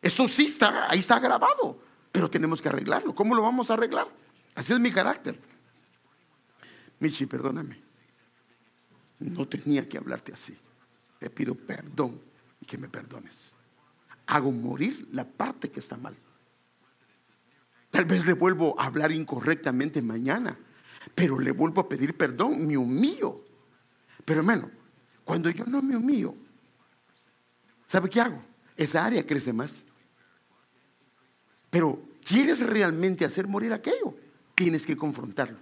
Eso 0.02 0.28
sí 0.28 0.46
está, 0.46 0.90
ahí 0.90 1.00
está 1.00 1.20
grabado. 1.20 1.80
Pero 2.12 2.30
tenemos 2.30 2.62
que 2.62 2.70
arreglarlo. 2.70 3.14
¿Cómo 3.14 3.36
lo 3.36 3.42
vamos 3.42 3.70
a 3.70 3.74
arreglar? 3.74 4.08
Así 4.56 4.74
es 4.74 4.80
mi 4.80 4.92
carácter. 4.92 5.40
Michi, 7.00 7.26
perdóname. 7.26 7.82
No 9.20 9.48
tenía 9.48 9.88
que 9.88 9.98
hablarte 9.98 10.34
así. 10.34 10.58
Te 11.20 11.30
pido 11.30 11.56
perdón 11.56 12.20
y 12.62 12.66
que 12.66 12.78
me 12.78 12.88
perdones. 12.88 13.56
Hago 14.28 14.52
morir 14.52 15.08
la 15.12 15.26
parte 15.26 15.70
que 15.70 15.80
está 15.80 15.98
mal. 15.98 16.16
Tal 17.92 18.06
vez 18.06 18.26
le 18.26 18.34
vuelvo 18.34 18.80
a 18.80 18.88
hablar 18.88 19.12
incorrectamente 19.12 20.02
mañana, 20.02 20.58
pero 21.16 21.40
le 21.40 21.52
vuelvo 21.52 21.82
a 21.82 21.90
pedir 21.90 22.18
perdón, 22.18 22.68
me 22.68 22.78
humillo. 22.78 23.44
Pero 24.26 24.42
hermano, 24.42 24.70
cuando 25.24 25.50
yo 25.50 25.66
no 25.66 25.82
me 25.82 25.96
humillo, 25.96 26.36
¿sabe 27.86 28.10
qué 28.10 28.22
hago? 28.22 28.42
Esa 28.76 29.06
área 29.06 29.26
crece 29.26 29.54
más. 29.54 29.84
Pero 31.70 32.02
¿quieres 32.24 32.66
realmente 32.66 33.26
hacer 33.26 33.48
morir 33.48 33.74
aquello? 33.74 34.16
Tienes 34.56 34.86
que 34.86 34.96
confrontarlo. 34.96 35.58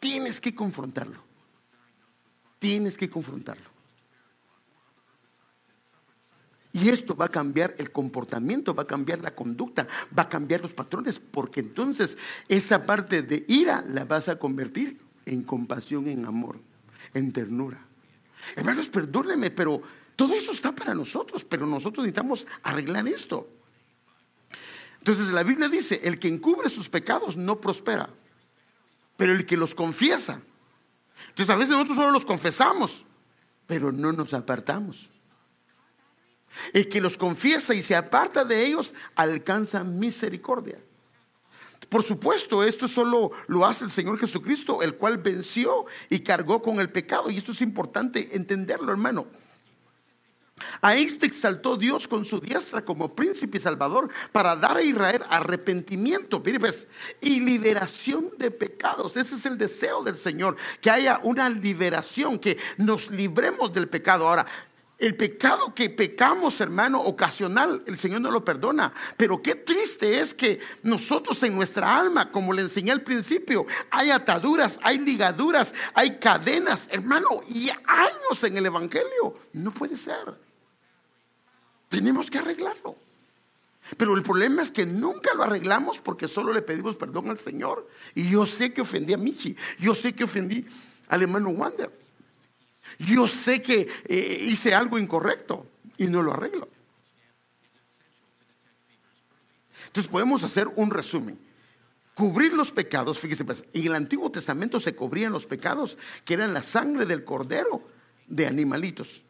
Tienes 0.00 0.40
que 0.40 0.54
confrontarlo. 0.54 1.22
Tienes 2.58 2.96
que 2.96 3.08
confrontarlo. 3.08 3.75
Y 6.76 6.90
esto 6.90 7.16
va 7.16 7.24
a 7.24 7.30
cambiar 7.30 7.74
el 7.78 7.90
comportamiento, 7.90 8.74
va 8.74 8.82
a 8.82 8.86
cambiar 8.86 9.20
la 9.20 9.34
conducta, 9.34 9.88
va 10.16 10.24
a 10.24 10.28
cambiar 10.28 10.60
los 10.60 10.74
patrones, 10.74 11.18
porque 11.18 11.60
entonces 11.60 12.18
esa 12.48 12.84
parte 12.84 13.22
de 13.22 13.46
ira 13.48 13.82
la 13.88 14.04
vas 14.04 14.28
a 14.28 14.38
convertir 14.38 15.00
en 15.24 15.42
compasión, 15.42 16.06
en 16.06 16.26
amor, 16.26 16.60
en 17.14 17.32
ternura. 17.32 17.82
Hermanos, 18.54 18.90
perdónenme, 18.90 19.50
pero 19.50 19.80
todo 20.16 20.34
eso 20.34 20.52
está 20.52 20.70
para 20.74 20.94
nosotros, 20.94 21.46
pero 21.46 21.66
nosotros 21.66 22.04
necesitamos 22.04 22.46
arreglar 22.62 23.08
esto. 23.08 23.48
Entonces 24.98 25.28
la 25.28 25.44
Biblia 25.44 25.70
dice, 25.70 26.02
el 26.04 26.18
que 26.18 26.28
encubre 26.28 26.68
sus 26.68 26.90
pecados 26.90 27.38
no 27.38 27.58
prospera, 27.58 28.10
pero 29.16 29.32
el 29.32 29.46
que 29.46 29.56
los 29.56 29.74
confiesa. 29.74 30.42
Entonces 31.30 31.54
a 31.54 31.56
veces 31.56 31.70
nosotros 31.70 31.96
solo 31.96 32.10
los 32.10 32.26
confesamos, 32.26 33.06
pero 33.66 33.90
no 33.92 34.12
nos 34.12 34.34
apartamos. 34.34 35.08
El 36.72 36.88
que 36.88 37.00
los 37.00 37.16
confiesa 37.16 37.74
y 37.74 37.82
se 37.82 37.96
aparta 37.96 38.44
de 38.44 38.64
ellos 38.64 38.94
alcanza 39.14 39.84
misericordia. 39.84 40.78
Por 41.88 42.02
supuesto, 42.02 42.64
esto 42.64 42.88
solo 42.88 43.30
lo 43.46 43.64
hace 43.64 43.84
el 43.84 43.90
Señor 43.90 44.18
Jesucristo, 44.18 44.82
el 44.82 44.96
cual 44.96 45.18
venció 45.18 45.86
y 46.10 46.20
cargó 46.20 46.60
con 46.60 46.80
el 46.80 46.90
pecado. 46.90 47.30
Y 47.30 47.38
esto 47.38 47.52
es 47.52 47.62
importante 47.62 48.30
entenderlo, 48.32 48.90
hermano. 48.90 49.26
A 50.80 50.94
este 50.94 51.26
exaltó 51.26 51.76
Dios 51.76 52.08
con 52.08 52.24
su 52.24 52.40
diestra 52.40 52.82
como 52.82 53.14
príncipe 53.14 53.58
y 53.58 53.60
salvador 53.60 54.08
para 54.32 54.56
dar 54.56 54.78
a 54.78 54.82
Israel 54.82 55.22
arrepentimiento 55.28 56.42
pues, 56.42 56.86
y 57.20 57.40
liberación 57.40 58.30
de 58.38 58.50
pecados. 58.50 59.18
Ese 59.18 59.34
es 59.34 59.44
el 59.44 59.58
deseo 59.58 60.02
del 60.02 60.16
Señor, 60.16 60.56
que 60.80 60.90
haya 60.90 61.20
una 61.22 61.50
liberación, 61.50 62.38
que 62.38 62.56
nos 62.78 63.10
libremos 63.10 63.70
del 63.72 63.88
pecado. 63.88 64.26
Ahora, 64.26 64.46
el 64.98 65.14
pecado 65.14 65.74
que 65.74 65.90
pecamos, 65.90 66.58
hermano, 66.60 67.02
ocasional, 67.02 67.82
el 67.86 67.98
Señor 67.98 68.22
no 68.22 68.30
lo 68.30 68.44
perdona. 68.44 68.94
Pero 69.18 69.42
qué 69.42 69.54
triste 69.54 70.20
es 70.20 70.32
que 70.32 70.58
nosotros 70.82 71.42
en 71.42 71.54
nuestra 71.54 71.98
alma, 71.98 72.32
como 72.32 72.54
le 72.54 72.62
enseñé 72.62 72.92
al 72.92 73.02
principio, 73.02 73.66
hay 73.90 74.10
ataduras, 74.10 74.80
hay 74.82 74.98
ligaduras, 74.98 75.74
hay 75.92 76.18
cadenas, 76.18 76.88
hermano, 76.90 77.28
y 77.46 77.68
años 77.68 78.42
en 78.42 78.56
el 78.56 78.66
Evangelio. 78.66 79.34
No 79.52 79.70
puede 79.70 79.98
ser. 79.98 80.34
Tenemos 81.90 82.30
que 82.30 82.38
arreglarlo. 82.38 82.96
Pero 83.98 84.16
el 84.16 84.22
problema 84.22 84.62
es 84.62 84.70
que 84.70 84.86
nunca 84.86 85.34
lo 85.34 85.42
arreglamos 85.42 86.00
porque 86.00 86.26
solo 86.26 86.52
le 86.52 86.62
pedimos 86.62 86.96
perdón 86.96 87.28
al 87.28 87.38
Señor. 87.38 87.86
Y 88.14 88.30
yo 88.30 88.46
sé 88.46 88.72
que 88.72 88.80
ofendí 88.80 89.12
a 89.12 89.18
Michi, 89.18 89.54
yo 89.78 89.94
sé 89.94 90.14
que 90.14 90.24
ofendí 90.24 90.64
al 91.08 91.22
hermano 91.22 91.50
Wander. 91.50 92.05
Yo 92.98 93.28
sé 93.28 93.62
que 93.62 93.88
eh, 94.06 94.46
hice 94.48 94.74
algo 94.74 94.98
incorrecto 94.98 95.66
y 95.98 96.06
no 96.06 96.22
lo 96.22 96.32
arreglo. 96.32 96.68
Entonces 99.86 100.10
podemos 100.10 100.42
hacer 100.42 100.68
un 100.76 100.90
resumen. 100.90 101.38
Cubrir 102.14 102.52
los 102.54 102.72
pecados, 102.72 103.18
fíjese, 103.18 103.44
pues, 103.44 103.64
en 103.72 103.86
el 103.86 103.94
Antiguo 103.94 104.30
Testamento 104.30 104.80
se 104.80 104.94
cubrían 104.94 105.32
los 105.32 105.46
pecados 105.46 105.98
que 106.24 106.34
eran 106.34 106.54
la 106.54 106.62
sangre 106.62 107.04
del 107.04 107.24
cordero 107.24 107.86
de 108.26 108.46
animalitos. 108.46 109.24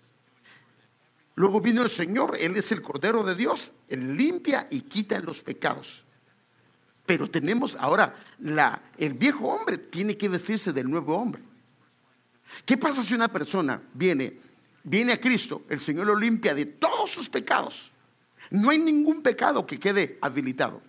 Luego 1.37 1.61
vino 1.61 1.83
el 1.83 1.91
Señor, 1.91 2.37
Él 2.41 2.57
es 2.57 2.73
el 2.73 2.81
Cordero 2.81 3.23
de 3.23 3.35
Dios, 3.35 3.75
Él 3.89 4.17
limpia 4.17 4.67
y 4.71 4.81
quita 4.81 5.21
los 5.21 5.43
pecados. 5.43 6.05
Pero 7.05 7.29
tenemos 7.29 7.77
ahora, 7.79 8.17
la, 8.39 8.83
el 8.97 9.15
viejo 9.15 9.47
hombre 9.47 9.79
tiene 9.79 10.17
que 10.17 10.29
vestirse 10.29 10.73
del 10.73 10.91
nuevo 10.91 11.15
hombre. 11.15 11.43
¿Qué 12.65 12.77
pasa 12.77 13.03
si 13.03 13.15
una 13.15 13.29
persona 13.29 13.81
viene, 13.95 14.39
viene 14.83 15.13
a 15.13 15.21
Cristo, 15.21 15.63
el 15.69 15.81
Señor 15.81 16.07
lo 16.07 16.17
limpia 16.17 16.55
de 16.55 16.67
todos 16.67 17.11
sus 17.11 17.29
pecados? 17.29 17.91
No 18.51 18.71
hay 18.71 18.79
ningún 18.79 19.23
pecado 19.23 19.67
que 19.67 19.79
quede 19.79 20.19
habilitado. 20.21 20.83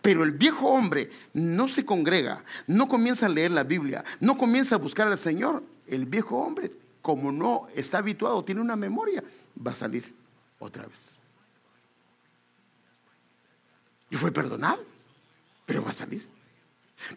Pero 0.00 0.22
el 0.22 0.32
viejo 0.32 0.68
hombre 0.68 1.10
no 1.32 1.68
se 1.68 1.84
congrega, 1.84 2.44
no 2.66 2.88
comienza 2.88 3.26
a 3.26 3.30
leer 3.30 3.50
la 3.50 3.64
Biblia, 3.64 4.04
no 4.20 4.36
comienza 4.36 4.74
a 4.74 4.78
buscar 4.78 5.08
al 5.08 5.18
Señor. 5.18 5.62
El 5.86 6.06
viejo 6.06 6.38
hombre, 6.38 6.70
como 7.00 7.32
no 7.32 7.68
está 7.74 7.98
habituado, 7.98 8.44
tiene 8.44 8.60
una 8.60 8.76
memoria, 8.76 9.24
va 9.64 9.72
a 9.72 9.74
salir 9.74 10.14
otra 10.58 10.86
vez. 10.86 11.14
Y 14.10 14.16
fue 14.16 14.30
perdonado, 14.30 14.84
pero 15.64 15.82
va 15.82 15.90
a 15.90 15.94
salir. 15.94 16.26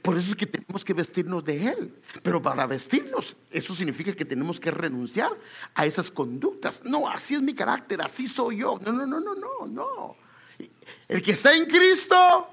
Por 0.02 0.18
eso 0.18 0.32
es 0.32 0.36
que 0.36 0.46
tenemos 0.46 0.84
que 0.84 0.94
vestirnos 0.94 1.44
de 1.44 1.68
Él. 1.68 2.02
Pero 2.24 2.42
para 2.42 2.66
vestirnos, 2.66 3.38
eso 3.52 3.76
significa 3.76 4.14
que 4.14 4.26
tenemos 4.26 4.60
que 4.60 4.72
renunciar 4.72 5.32
a 5.74 5.86
esas 5.86 6.12
conductas. 6.12 6.82
No, 6.84 7.08
así 7.08 7.36
es 7.36 7.42
mi 7.42 7.54
carácter, 7.54 8.02
así 8.02 8.28
soy 8.28 8.58
yo. 8.58 8.80
No, 8.84 8.92
no, 8.92 9.06
no, 9.06 9.20
no, 9.20 9.36
no, 9.36 9.68
no. 9.68 10.16
El 11.08 11.22
que 11.22 11.32
está 11.32 11.56
en 11.56 11.66
Cristo, 11.66 12.48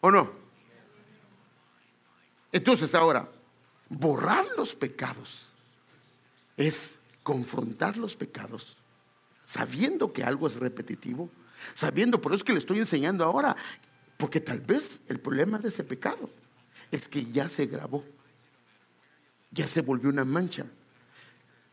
¿o 0.00 0.10
no? 0.10 0.30
Entonces 2.50 2.94
ahora, 2.94 3.28
borrar 3.88 4.44
los 4.56 4.74
pecados 4.74 5.52
es 6.56 6.98
confrontar 7.22 7.96
los 7.96 8.16
pecados, 8.16 8.76
sabiendo 9.44 10.12
que 10.12 10.24
algo 10.24 10.46
es 10.46 10.56
repetitivo, 10.56 11.30
sabiendo, 11.74 12.20
por 12.20 12.32
eso 12.32 12.38
es 12.38 12.44
que 12.44 12.52
le 12.52 12.58
estoy 12.58 12.78
enseñando 12.78 13.24
ahora 13.24 13.56
porque 14.22 14.38
tal 14.38 14.60
vez 14.60 15.00
el 15.08 15.18
problema 15.18 15.58
de 15.58 15.66
ese 15.66 15.82
pecado 15.82 16.30
es 16.92 17.08
que 17.08 17.24
ya 17.24 17.48
se 17.48 17.66
grabó, 17.66 18.04
ya 19.50 19.66
se 19.66 19.80
volvió 19.80 20.10
una 20.10 20.24
mancha. 20.24 20.64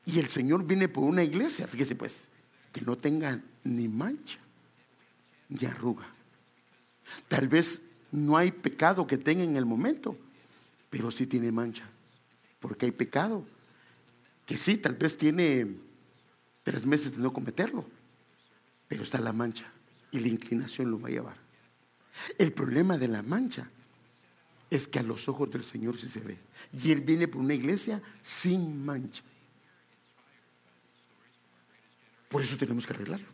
Y 0.03 0.17
el 0.17 0.29
Señor 0.29 0.65
viene 0.65 0.89
por 0.89 1.03
una 1.03 1.21
iglesia, 1.21 1.67
fíjese 1.67 1.93
pues, 1.93 2.27
que 2.73 2.81
no 2.81 2.97
tenga 2.97 3.39
ni 3.63 3.87
mancha 3.87 4.39
ni 5.47 5.63
arruga. 5.67 6.07
Tal 7.27 7.47
vez 7.47 7.83
no 8.11 8.35
hay 8.35 8.51
pecado 8.51 9.05
que 9.05 9.19
tenga 9.19 9.43
en 9.43 9.55
el 9.55 9.67
momento, 9.67 10.17
pero 10.89 11.11
sí 11.11 11.27
tiene 11.27 11.51
mancha. 11.51 11.87
Porque 12.59 12.87
hay 12.87 12.91
pecado 12.91 13.45
que 14.47 14.57
sí, 14.57 14.75
tal 14.77 14.95
vez 14.95 15.15
tiene 15.15 15.67
tres 16.63 16.83
meses 16.83 17.15
de 17.15 17.21
no 17.21 17.31
cometerlo, 17.31 17.85
pero 18.87 19.03
está 19.03 19.19
la 19.19 19.33
mancha. 19.33 19.71
y 20.11 20.17
la 20.17 20.29
inclinación 20.29 20.89
lo 20.89 20.99
va 20.99 21.09
a 21.09 21.11
llevar. 21.11 21.48
El 22.37 22.53
problema 22.53 22.97
de 22.97 23.07
la 23.07 23.21
mancha 23.21 23.69
es 24.69 24.87
que 24.87 24.99
a 24.99 25.03
los 25.03 25.27
ojos 25.27 25.49
del 25.49 25.63
Señor 25.63 25.99
sí 25.99 26.07
se 26.07 26.19
ve. 26.19 26.37
Y 26.73 26.91
Él 26.91 27.01
viene 27.01 27.27
por 27.27 27.41
una 27.41 27.53
iglesia 27.53 28.01
sin 28.21 28.85
mancha. 28.85 29.23
Por 32.29 32.41
eso 32.41 32.57
tenemos 32.57 32.85
que 32.85 32.93
arreglarlo. 32.93 33.27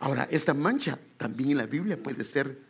Ahora, 0.00 0.28
esta 0.30 0.54
mancha 0.54 0.98
también 1.16 1.52
en 1.52 1.58
la 1.58 1.66
Biblia 1.66 2.00
puede 2.00 2.24
ser 2.24 2.60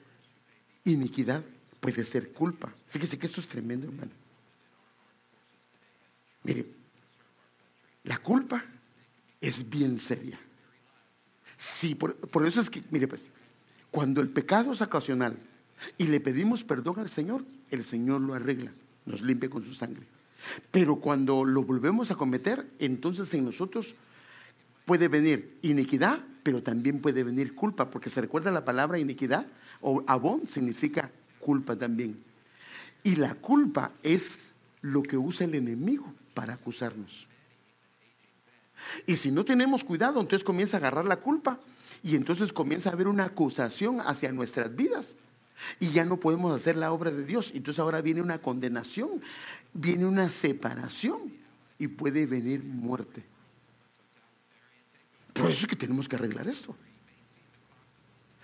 iniquidad, 0.84 1.44
puede 1.80 2.04
ser 2.04 2.32
culpa. 2.32 2.74
Fíjese 2.88 3.18
que 3.18 3.26
esto 3.26 3.40
es 3.40 3.48
tremendo, 3.48 3.86
hermano. 3.86 4.12
Mire, 6.42 6.66
la 8.04 8.18
culpa 8.18 8.64
es 9.40 9.68
bien 9.68 9.98
seria. 9.98 10.38
Sí, 11.58 11.96
por, 11.96 12.16
eso 12.46 12.60
es 12.60 12.70
que, 12.70 12.82
mire 12.90 13.08
pues, 13.08 13.30
cuando 13.90 14.20
el 14.20 14.28
pecado 14.28 14.72
es 14.72 14.80
ocasional 14.80 15.36
y 15.98 16.04
le 16.04 16.20
pedimos 16.20 16.62
perdón 16.62 17.00
al 17.00 17.10
Señor, 17.10 17.44
el 17.72 17.82
Señor 17.82 18.20
lo 18.20 18.34
arregla, 18.34 18.72
nos 19.04 19.22
limpia 19.22 19.50
con 19.50 19.64
su 19.64 19.74
sangre. 19.74 20.06
Pero 20.70 20.96
cuando 20.96 21.44
lo 21.44 21.64
volvemos 21.64 22.12
a 22.12 22.14
cometer, 22.14 22.64
entonces 22.78 23.34
en 23.34 23.44
nosotros 23.44 23.96
puede 24.84 25.08
venir 25.08 25.58
iniquidad, 25.62 26.24
pero 26.44 26.62
también 26.62 27.00
puede 27.00 27.24
venir 27.24 27.56
culpa, 27.56 27.90
porque 27.90 28.08
se 28.08 28.20
recuerda 28.20 28.52
la 28.52 28.64
palabra 28.64 29.00
iniquidad 29.00 29.48
o 29.80 30.04
abón 30.06 30.46
significa 30.46 31.10
culpa 31.40 31.74
también. 31.74 32.22
Y 33.02 33.16
la 33.16 33.34
culpa 33.34 33.90
es 34.04 34.52
lo 34.80 35.02
que 35.02 35.16
usa 35.16 35.44
el 35.44 35.56
enemigo 35.56 36.14
para 36.34 36.54
acusarnos. 36.54 37.26
Y 39.06 39.16
si 39.16 39.30
no 39.30 39.44
tenemos 39.44 39.84
cuidado, 39.84 40.20
entonces 40.20 40.44
comienza 40.44 40.76
a 40.76 40.80
agarrar 40.80 41.04
la 41.04 41.16
culpa 41.16 41.58
y 42.02 42.16
entonces 42.16 42.52
comienza 42.52 42.90
a 42.90 42.92
haber 42.92 43.08
una 43.08 43.24
acusación 43.24 44.00
hacia 44.00 44.32
nuestras 44.32 44.74
vidas. 44.74 45.16
Y 45.80 45.88
ya 45.90 46.04
no 46.04 46.18
podemos 46.18 46.54
hacer 46.54 46.76
la 46.76 46.92
obra 46.92 47.10
de 47.10 47.24
Dios. 47.24 47.50
Entonces 47.54 47.80
ahora 47.80 48.00
viene 48.00 48.22
una 48.22 48.40
condenación, 48.40 49.20
viene 49.72 50.06
una 50.06 50.30
separación 50.30 51.32
y 51.78 51.88
puede 51.88 52.26
venir 52.26 52.62
muerte. 52.62 53.24
Por 55.32 55.50
eso 55.50 55.62
es 55.62 55.66
que 55.66 55.76
tenemos 55.76 56.08
que 56.08 56.16
arreglar 56.16 56.48
esto. 56.48 56.74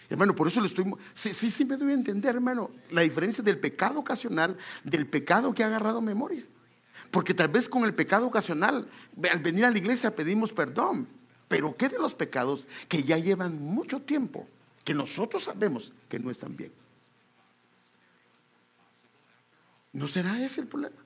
Hermano, 0.08 0.34
por 0.34 0.48
eso 0.48 0.60
le 0.60 0.66
estoy... 0.66 0.84
Sí, 1.12 1.32
sí, 1.32 1.50
sí 1.50 1.64
me 1.64 1.76
doy 1.76 1.92
a 1.92 1.94
entender, 1.94 2.34
hermano, 2.34 2.70
la 2.90 3.02
diferencia 3.02 3.42
del 3.42 3.58
pecado 3.58 4.00
ocasional 4.00 4.56
del 4.84 5.06
pecado 5.06 5.54
que 5.54 5.64
ha 5.64 5.66
agarrado 5.66 6.00
memoria. 6.00 6.44
Porque 7.14 7.32
tal 7.32 7.46
vez 7.46 7.68
con 7.68 7.84
el 7.84 7.94
pecado 7.94 8.26
ocasional, 8.26 8.88
al 9.30 9.38
venir 9.38 9.64
a 9.64 9.70
la 9.70 9.78
iglesia 9.78 10.16
pedimos 10.16 10.52
perdón. 10.52 11.06
Pero 11.46 11.76
¿qué 11.76 11.88
de 11.88 11.96
los 11.96 12.12
pecados 12.12 12.66
que 12.88 13.04
ya 13.04 13.16
llevan 13.18 13.62
mucho 13.62 14.02
tiempo, 14.02 14.48
que 14.82 14.94
nosotros 14.94 15.44
sabemos 15.44 15.92
que 16.08 16.18
no 16.18 16.28
están 16.28 16.56
bien? 16.56 16.72
¿No 19.92 20.08
será 20.08 20.44
ese 20.44 20.62
el 20.62 20.66
problema? 20.66 20.96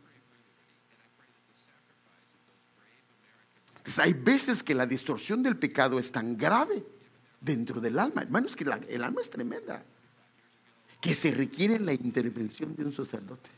hay 3.99 4.15
veces 4.15 4.63
que 4.63 4.75
la 4.75 4.87
distorsión 4.87 5.43
del 5.43 5.59
pecado 5.59 5.99
es 5.99 6.11
tan 6.11 6.39
grave 6.39 6.87
dentro 7.39 7.83
del 7.83 7.99
alma. 7.99 8.23
Hermanos, 8.23 8.57
que 8.57 8.65
el 8.65 9.05
alma 9.05 9.21
es 9.21 9.29
tremenda. 9.29 9.85
Que 11.03 11.15
se 11.15 11.33
requiere 11.33 11.79
la 11.79 11.93
intervención 11.93 12.75
de 12.75 12.85
un 12.87 12.93
sacerdote. 12.93 13.51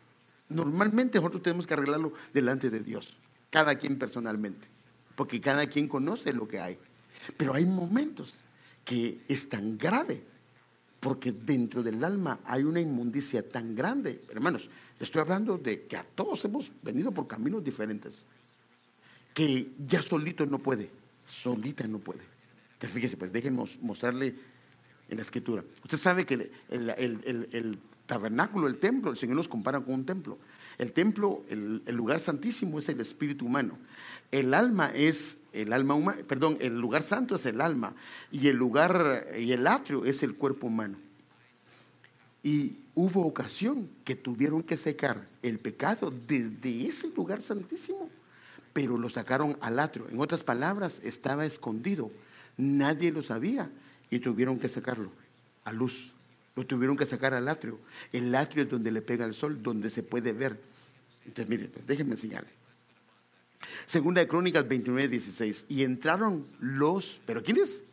Normalmente 0.51 1.19
nosotros 1.19 1.43
tenemos 1.43 1.67
que 1.67 1.75
arreglarlo 1.75 2.13
delante 2.35 2.71
de 2.71 2.81
Dios, 2.81 3.17
cada 3.49 3.77
quien 3.77 3.99
personalmente, 3.99 4.69
porque 5.15 5.41
cada 5.41 5.67
quien 5.67 5.89
conoce 5.89 6.33
lo 6.33 6.47
que 6.47 6.61
hay. 6.61 6.79
Pero 7.37 7.55
hay 7.55 7.65
momentos 7.65 8.43
que 8.85 9.21
es 9.29 9.49
tan 9.49 9.79
grave, 9.79 10.23
porque 10.99 11.33
dentro 11.33 11.83
del 11.83 12.03
alma 12.05 12.41
hay 12.45 12.65
una 12.65 12.81
inmundicia 12.81 13.49
tan 13.49 13.75
grande. 13.75 14.23
Hermanos, 14.29 14.69
estoy 14.99 15.23
hablando 15.23 15.57
de 15.57 15.87
que 15.87 15.97
a 15.97 16.05
todos 16.05 16.45
hemos 16.45 16.71
venido 16.83 17.13
por 17.13 17.27
caminos 17.27 17.65
diferentes, 17.65 18.25
que 19.33 19.71
ya 19.87 20.03
solito 20.03 20.45
no 20.47 20.59
puede, 20.59 20.91
solita 21.25 21.87
no 21.87 21.99
puede. 21.99 22.23
Entonces 22.75 22.95
fíjese, 22.95 23.17
pues 23.17 23.33
déjenme 23.33 23.65
mostrarle 23.83 24.35
en 25.09 25.17
la 25.17 25.23
escritura. 25.23 25.65
Usted 25.83 25.99
sabe 25.99 26.25
que 26.25 26.51
el, 26.71 27.79
tabernáculo, 28.11 28.67
el 28.67 28.79
templo, 28.79 29.13
el 29.13 29.17
Señor 29.17 29.37
nos 29.37 29.47
compara 29.47 29.81
con 29.81 29.95
un 29.95 30.05
templo. 30.05 30.37
El 30.79 30.93
templo, 30.93 31.45
el, 31.49 31.83
lugar 31.95 32.19
santísimo 32.19 32.81
es 32.81 32.89
el 32.89 33.01
espíritu 33.01 33.47
humano. 33.47 33.79
El 34.33 34.53
alma 34.53 34.91
es 34.93 35.39
el 35.53 35.73
alma 35.73 35.95
humana, 35.95 36.23
perdón, 36.27 36.59
el 36.61 36.79
lugar 36.79 37.03
santo 37.03 37.37
es 37.37 37.47
el 37.47 37.61
alma 37.61 37.95
y 38.33 38.49
el 38.49 38.57
lugar 38.57 39.29
y 39.39 39.53
el 39.53 39.67
atrio 39.67 40.05
es 40.05 40.25
el 40.25 40.35
cuerpo 40.35 40.67
humano. 40.67 40.99
Y 42.43 42.79
hubo 42.97 43.27
ocasión 43.27 43.89
que 44.05 44.17
tuvieron 44.17 44.65
que 44.65 44.77
secar 44.77 45.29
el 45.43 45.61
pecado 45.61 46.13
desde 46.27 46.89
ese 46.89 47.09
lugar 47.09 47.43
santísimo, 47.43 48.11
pero 48.73 48.99
lo 48.99 49.09
sacaron 49.09 49.57
al 49.61 49.79
atrio. 49.79 50.09
En 50.11 50.21
otras 50.21 50.43
palabras, 50.43 51.01
estaba 51.05 51.47
escondido 51.47 52.11
Nadie 52.61 53.11
lo 53.11 53.23
sabía 53.23 53.71
y 54.11 54.19
tuvieron 54.19 54.59
que 54.59 54.69
sacarlo 54.69 55.11
a 55.65 55.73
luz. 55.73 56.13
Tuvieron 56.67 56.97
que 56.97 57.07
sacar 57.07 57.35
al 57.35 57.49
atrio. 57.49 57.79
El 58.13 58.35
atrio 58.35 58.65
es 58.65 58.71
donde 58.71 58.91
le 58.91 59.03
pega 59.03 59.25
el 59.25 59.35
sol, 59.35 59.63
donde 59.63 59.91
se 59.91 60.03
puede 60.03 60.33
ver. 60.33 60.61
Entonces, 61.25 61.49
mire, 61.49 61.69
pues 61.69 61.87
déjenme 61.87 62.13
enseñarle. 62.13 62.51
Segunda 63.87 64.21
de 64.21 64.29
Crónicas 64.29 64.67
29, 64.67 65.09
16. 65.09 65.67
Y 65.69 65.85
entraron 65.85 66.47
los, 66.61 67.21
¿pero 67.27 67.43
quiénes? 67.43 67.85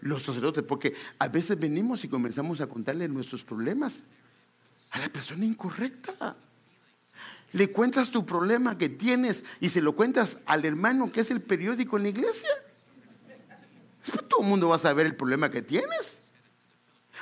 Los 0.00 0.22
sacerdotes, 0.22 0.62
porque 0.62 0.94
a 1.18 1.28
veces 1.28 1.58
venimos 1.58 2.04
y 2.04 2.08
comenzamos 2.08 2.60
a 2.60 2.66
contarle 2.66 3.08
nuestros 3.08 3.42
problemas 3.42 4.04
a 4.90 4.98
la 4.98 5.08
persona 5.08 5.44
incorrecta. 5.44 6.36
Le 7.52 7.70
cuentas 7.70 8.10
tu 8.10 8.26
problema 8.26 8.76
que 8.76 8.88
tienes 8.88 9.44
y 9.60 9.68
se 9.68 9.80
lo 9.80 9.94
cuentas 9.94 10.38
al 10.46 10.64
hermano 10.64 11.10
que 11.10 11.20
es 11.20 11.30
el 11.30 11.40
periódico 11.40 11.96
en 11.96 12.02
la 12.04 12.08
iglesia. 12.10 12.50
Pues 14.04 14.28
todo 14.28 14.42
el 14.42 14.48
mundo 14.48 14.68
va 14.68 14.76
a 14.76 14.80
saber 14.80 15.06
el 15.06 15.16
problema 15.16 15.50
que 15.50 15.62
tienes. 15.62 16.22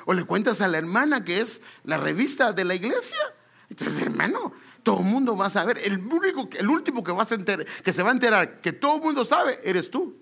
O 0.07 0.12
le 0.12 0.24
cuentas 0.24 0.61
a 0.61 0.68
la 0.68 0.78
hermana 0.78 1.24
que 1.24 1.40
es 1.40 1.61
la 1.84 1.96
revista 1.96 2.52
de 2.52 2.64
la 2.64 2.74
iglesia. 2.74 3.18
Entonces, 3.68 4.02
hermano, 4.02 4.52
todo 4.82 4.98
el 5.00 5.07
mundo 5.07 5.36
va 5.36 5.46
a 5.46 5.50
saber. 5.50 5.78
El 5.78 5.98
único, 5.98 6.48
el 6.57 6.68
último 6.68 7.02
que, 7.02 7.12
vas 7.12 7.32
a 7.32 7.34
enterar, 7.34 7.66
que 7.66 7.92
se 7.92 8.02
va 8.02 8.11
a 8.11 8.12
enterar 8.12 8.61
que 8.61 8.72
todo 8.72 8.96
el 8.96 9.02
mundo 9.02 9.24
sabe, 9.24 9.59
eres 9.64 9.90
tú. 9.90 10.16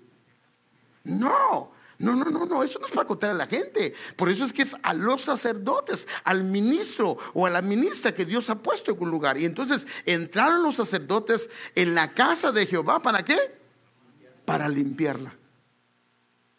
No, 1.05 1.73
no, 1.99 2.17
no, 2.17 2.25
no, 2.25 2.47
no, 2.47 2.63
eso 2.63 2.79
no 2.79 2.87
es 2.87 2.93
para 2.93 3.07
contar 3.07 3.31
a 3.31 3.35
la 3.35 3.47
gente. 3.47 3.95
Por 4.17 4.29
eso 4.29 4.45
es 4.45 4.53
que 4.53 4.63
es 4.63 4.77
a 4.83 4.95
los 4.95 5.23
sacerdotes, 5.23 6.09
al 6.25 6.45
ministro 6.45 7.19
o 7.35 7.47
a 7.47 7.51
la 7.51 7.63
ministra 7.63 8.15
que 8.15 8.25
Dios 8.25 8.51
ha 8.51 8.63
puesto 8.63 8.93
en 8.93 9.03
un 9.03 9.11
lugar. 9.11 9.39
Y 9.39 9.45
entonces 9.45 9.87
entraron 10.07 10.63
los 10.63 10.77
sacerdotes 10.77 11.51
en 11.75 11.95
la 11.95 12.13
casa 12.13 12.53
de 12.53 12.67
Jehová, 12.67 13.01
¿para 13.01 13.25
qué? 13.25 13.39
Para 14.45 14.69
limpiarla. 14.69 15.37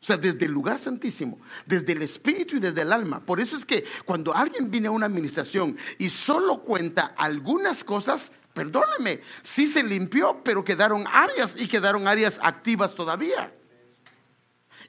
O 0.04 0.06
sea, 0.06 0.18
desde 0.18 0.48
el 0.48 0.52
lugar 0.52 0.80
santísimo, 0.80 1.40
desde 1.66 1.94
el 1.94 2.02
espíritu 2.02 2.58
y 2.58 2.60
desde 2.60 2.82
el 2.82 2.92
alma. 2.92 3.22
Por 3.22 3.40
eso 3.40 3.56
es 3.56 3.66
que 3.66 3.86
cuando 4.04 4.36
alguien 4.36 4.70
viene 4.70 4.90
a 4.90 4.92
una 4.92 5.06
administración 5.06 5.78
y 5.98 6.10
solo 6.10 6.62
cuenta 6.62 7.14
algunas 7.18 7.86
cosas, 7.86 8.34
perdóname, 8.54 9.22
sí 9.44 9.66
se 9.66 9.82
limpió, 9.82 10.42
pero 10.44 10.62
quedaron 10.66 11.06
áreas 11.10 11.56
y 11.58 11.70
quedaron 11.70 12.06
áreas 12.06 12.38
activas 12.44 12.96
todavía. 12.96 13.54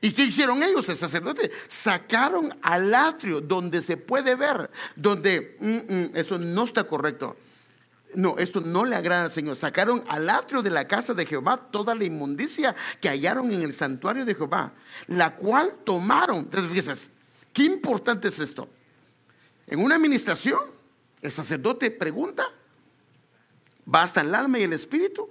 ¿Y 0.01 0.11
qué 0.11 0.25
hicieron 0.25 0.65
ellos, 0.65 0.89
el 0.89 0.97
sacerdote? 0.97 1.49
Sacaron 1.69 2.53
al 2.61 2.93
atrio 2.93 3.41
donde 3.41 3.83
se 3.83 3.97
puede 3.97 4.35
ver, 4.35 4.69
donde 4.97 5.57
mm, 5.61 5.95
mm, 5.95 6.11
eso 6.15 6.39
no 6.39 6.65
está 6.65 6.83
correcto 6.89 7.37
no, 8.15 8.37
esto 8.39 8.61
no 8.61 8.85
le 8.85 8.97
agrada 8.97 9.25
al 9.25 9.31
Señor. 9.31 9.57
Sacaron 9.57 10.05
al 10.09 10.29
atrio 10.29 10.63
de 10.63 10.71
la 10.71 10.87
casa 10.87 11.15
de 11.15 11.27
Jehová 11.27 11.69
toda 11.71 11.95
la 11.95 12.05
inmundicia 12.05 12.75
que 13.01 13.09
hallaron 13.09 13.53
en 13.53 13.63
el 13.63 13.75
santuario 13.75 14.25
de 14.25 14.35
Jehová, 14.35 14.73
la 15.07 15.35
cual 15.35 15.77
tomaron. 15.85 16.39
Entonces, 16.39 16.71
fíjense, 16.71 17.11
qué 17.53 17.65
importante 17.65 18.29
es 18.29 18.39
esto. 18.39 18.69
En 19.67 19.83
una 19.83 19.97
administración, 19.97 20.61
el 21.23 21.31
sacerdote 21.31 21.91
pregunta, 21.91 22.47
va 23.93 24.03
hasta 24.03 24.21
el 24.21 24.35
alma 24.35 24.59
y 24.59 24.65
el 24.65 24.73
espíritu, 24.73 25.29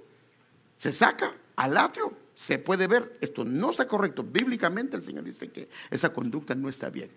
se 0.76 0.92
saca 0.92 1.34
al 1.56 1.76
atrio, 1.76 2.16
se 2.34 2.58
puede 2.58 2.86
ver, 2.86 3.16
esto 3.20 3.44
no 3.44 3.70
está 3.70 3.86
correcto. 3.86 4.22
Bíblicamente 4.22 4.96
el 4.96 5.02
Señor 5.02 5.24
dice 5.24 5.50
que 5.50 5.68
esa 5.90 6.12
conducta 6.12 6.54
no 6.54 6.68
está 6.68 6.90
bien. 6.90 7.10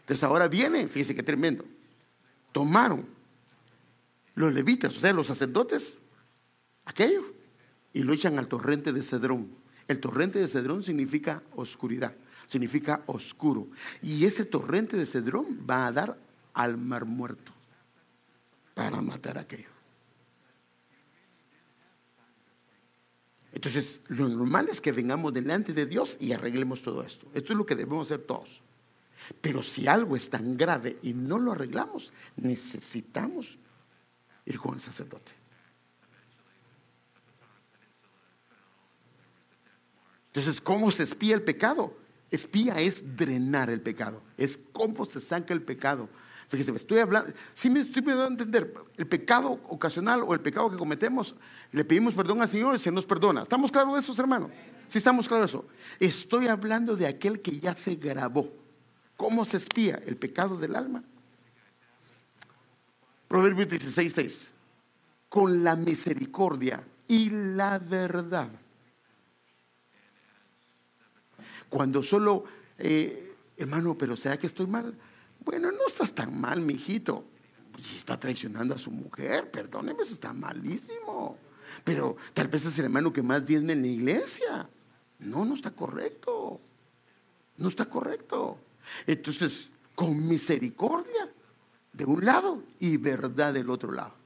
Entonces 0.00 0.24
ahora 0.24 0.48
viene, 0.48 0.88
fíjense 0.88 1.14
qué 1.14 1.22
tremendo, 1.22 1.64
tomaron 2.52 3.19
los 4.40 4.52
levitas, 4.52 4.96
o 4.96 5.00
sea, 5.00 5.12
los 5.12 5.28
sacerdotes, 5.28 5.98
aquello, 6.84 7.22
y 7.92 8.02
lo 8.02 8.12
echan 8.12 8.38
al 8.38 8.48
torrente 8.48 8.92
de 8.92 9.02
Cedrón. 9.02 9.48
El 9.86 10.00
torrente 10.00 10.38
de 10.38 10.48
Cedrón 10.48 10.82
significa 10.82 11.42
oscuridad, 11.54 12.14
significa 12.46 13.02
oscuro. 13.06 13.68
Y 14.02 14.24
ese 14.24 14.44
torrente 14.44 14.96
de 14.96 15.06
Cedrón 15.06 15.66
va 15.68 15.86
a 15.86 15.92
dar 15.92 16.18
al 16.54 16.76
mar 16.76 17.04
muerto 17.04 17.52
para 18.74 19.00
matar 19.02 19.38
aquello. 19.38 19.68
Entonces, 23.52 24.00
lo 24.08 24.28
normal 24.28 24.68
es 24.70 24.80
que 24.80 24.92
vengamos 24.92 25.34
delante 25.34 25.72
de 25.72 25.86
Dios 25.86 26.16
y 26.20 26.32
arreglemos 26.32 26.82
todo 26.82 27.02
esto. 27.02 27.26
Esto 27.34 27.52
es 27.52 27.56
lo 27.58 27.66
que 27.66 27.74
debemos 27.74 28.06
hacer 28.06 28.24
todos. 28.24 28.62
Pero 29.40 29.62
si 29.62 29.86
algo 29.86 30.16
es 30.16 30.30
tan 30.30 30.56
grave 30.56 30.98
y 31.02 31.12
no 31.12 31.38
lo 31.38 31.52
arreglamos, 31.52 32.12
necesitamos 32.36 33.58
ir 34.46 34.58
con 34.58 34.74
el 34.74 34.80
sacerdote. 34.80 35.32
Entonces, 40.28 40.60
¿cómo 40.60 40.92
se 40.92 41.02
espía 41.02 41.34
el 41.34 41.42
pecado? 41.42 41.96
Espía 42.30 42.80
es 42.80 43.16
drenar 43.16 43.70
el 43.70 43.80
pecado, 43.80 44.22
es 44.36 44.58
cómo 44.72 45.04
se 45.04 45.18
saca 45.20 45.52
el 45.52 45.62
pecado. 45.62 46.08
Fíjese, 46.46 46.72
estoy 46.74 46.98
hablando, 46.98 47.32
si 47.52 47.70
me 47.70 47.80
estoy 47.80 48.02
pudiendo 48.02 48.26
entender, 48.26 48.74
el 48.96 49.06
pecado 49.06 49.60
ocasional 49.68 50.22
o 50.26 50.34
el 50.34 50.40
pecado 50.40 50.70
que 50.70 50.76
cometemos, 50.76 51.34
le 51.72 51.84
pedimos 51.84 52.14
perdón 52.14 52.42
al 52.42 52.48
Señor 52.48 52.74
y 52.74 52.78
se 52.78 52.90
nos 52.90 53.06
perdona. 53.06 53.42
¿Estamos 53.42 53.70
claros 53.70 53.94
de 53.94 54.00
eso, 54.00 54.20
hermano? 54.20 54.50
Sí, 54.88 54.98
estamos 54.98 55.28
claros 55.28 55.52
de 55.52 55.58
eso. 55.58 55.68
Estoy 56.00 56.48
hablando 56.48 56.96
de 56.96 57.06
aquel 57.06 57.40
que 57.40 57.58
ya 57.58 57.74
se 57.76 57.94
grabó. 57.96 58.52
¿Cómo 59.16 59.44
se 59.46 59.58
espía 59.58 60.00
el 60.06 60.16
pecado 60.16 60.56
del 60.56 60.74
alma? 60.74 61.04
Proverbios 63.30 63.68
16, 63.68 64.12
6. 64.12 64.50
Con 65.28 65.62
la 65.62 65.76
misericordia 65.76 66.84
y 67.06 67.30
la 67.30 67.78
verdad 67.78 68.50
Cuando 71.68 72.02
solo, 72.02 72.42
eh, 72.76 73.36
hermano, 73.56 73.96
pero 73.96 74.16
¿será 74.16 74.36
que 74.36 74.48
estoy 74.48 74.66
mal? 74.66 74.98
Bueno, 75.44 75.70
no 75.70 75.86
estás 75.86 76.12
tan 76.12 76.40
mal, 76.40 76.60
mijito. 76.60 77.24
Pues 77.70 77.98
está 77.98 78.18
traicionando 78.18 78.74
a 78.74 78.78
su 78.80 78.90
mujer, 78.90 79.48
perdóneme, 79.48 80.02
está 80.02 80.32
malísimo. 80.32 81.38
Pero 81.84 82.16
tal 82.34 82.48
vez 82.48 82.66
es 82.66 82.76
el 82.80 82.86
hermano 82.86 83.12
que 83.12 83.22
más 83.22 83.46
viene 83.46 83.74
en 83.74 83.82
la 83.82 83.86
iglesia. 83.86 84.68
No, 85.20 85.44
no 85.44 85.54
está 85.54 85.70
correcto. 85.70 86.60
No 87.58 87.68
está 87.68 87.84
correcto. 87.84 88.58
Entonces, 89.06 89.70
con 89.94 90.26
misericordia 90.26 91.19
de 91.92 92.04
un 92.04 92.24
lado 92.24 92.62
y 92.78 92.96
verdad 92.96 93.52
del 93.52 93.70
otro 93.70 93.92
lado. 93.92 94.20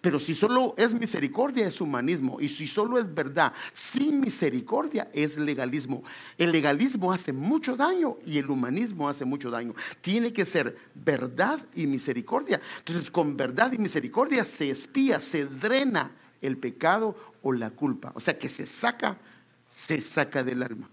Pero 0.00 0.20
si 0.20 0.34
solo 0.34 0.74
es 0.76 0.94
misericordia 0.94 1.66
es 1.66 1.80
humanismo 1.80 2.40
y 2.40 2.48
si 2.48 2.66
solo 2.66 2.98
es 2.98 3.12
verdad 3.12 3.52
sin 3.72 4.20
misericordia 4.20 5.10
es 5.12 5.38
legalismo. 5.38 6.04
El 6.38 6.52
legalismo 6.52 7.12
hace 7.12 7.32
mucho 7.32 7.76
daño 7.76 8.16
y 8.24 8.38
el 8.38 8.48
humanismo 8.50 9.08
hace 9.08 9.24
mucho 9.24 9.50
daño. 9.50 9.74
Tiene 10.00 10.32
que 10.32 10.44
ser 10.44 10.76
verdad 10.94 11.58
y 11.74 11.86
misericordia. 11.86 12.60
Entonces 12.78 13.10
con 13.10 13.36
verdad 13.36 13.72
y 13.72 13.78
misericordia 13.78 14.44
se 14.44 14.70
espía, 14.70 15.18
se 15.18 15.46
drena 15.46 16.12
el 16.42 16.58
pecado 16.58 17.16
o 17.42 17.52
la 17.52 17.70
culpa. 17.70 18.12
O 18.14 18.20
sea 18.20 18.38
que 18.38 18.48
se 18.48 18.66
saca, 18.66 19.18
se 19.66 20.00
saca 20.00 20.44
del 20.44 20.62
alma. 20.62 20.88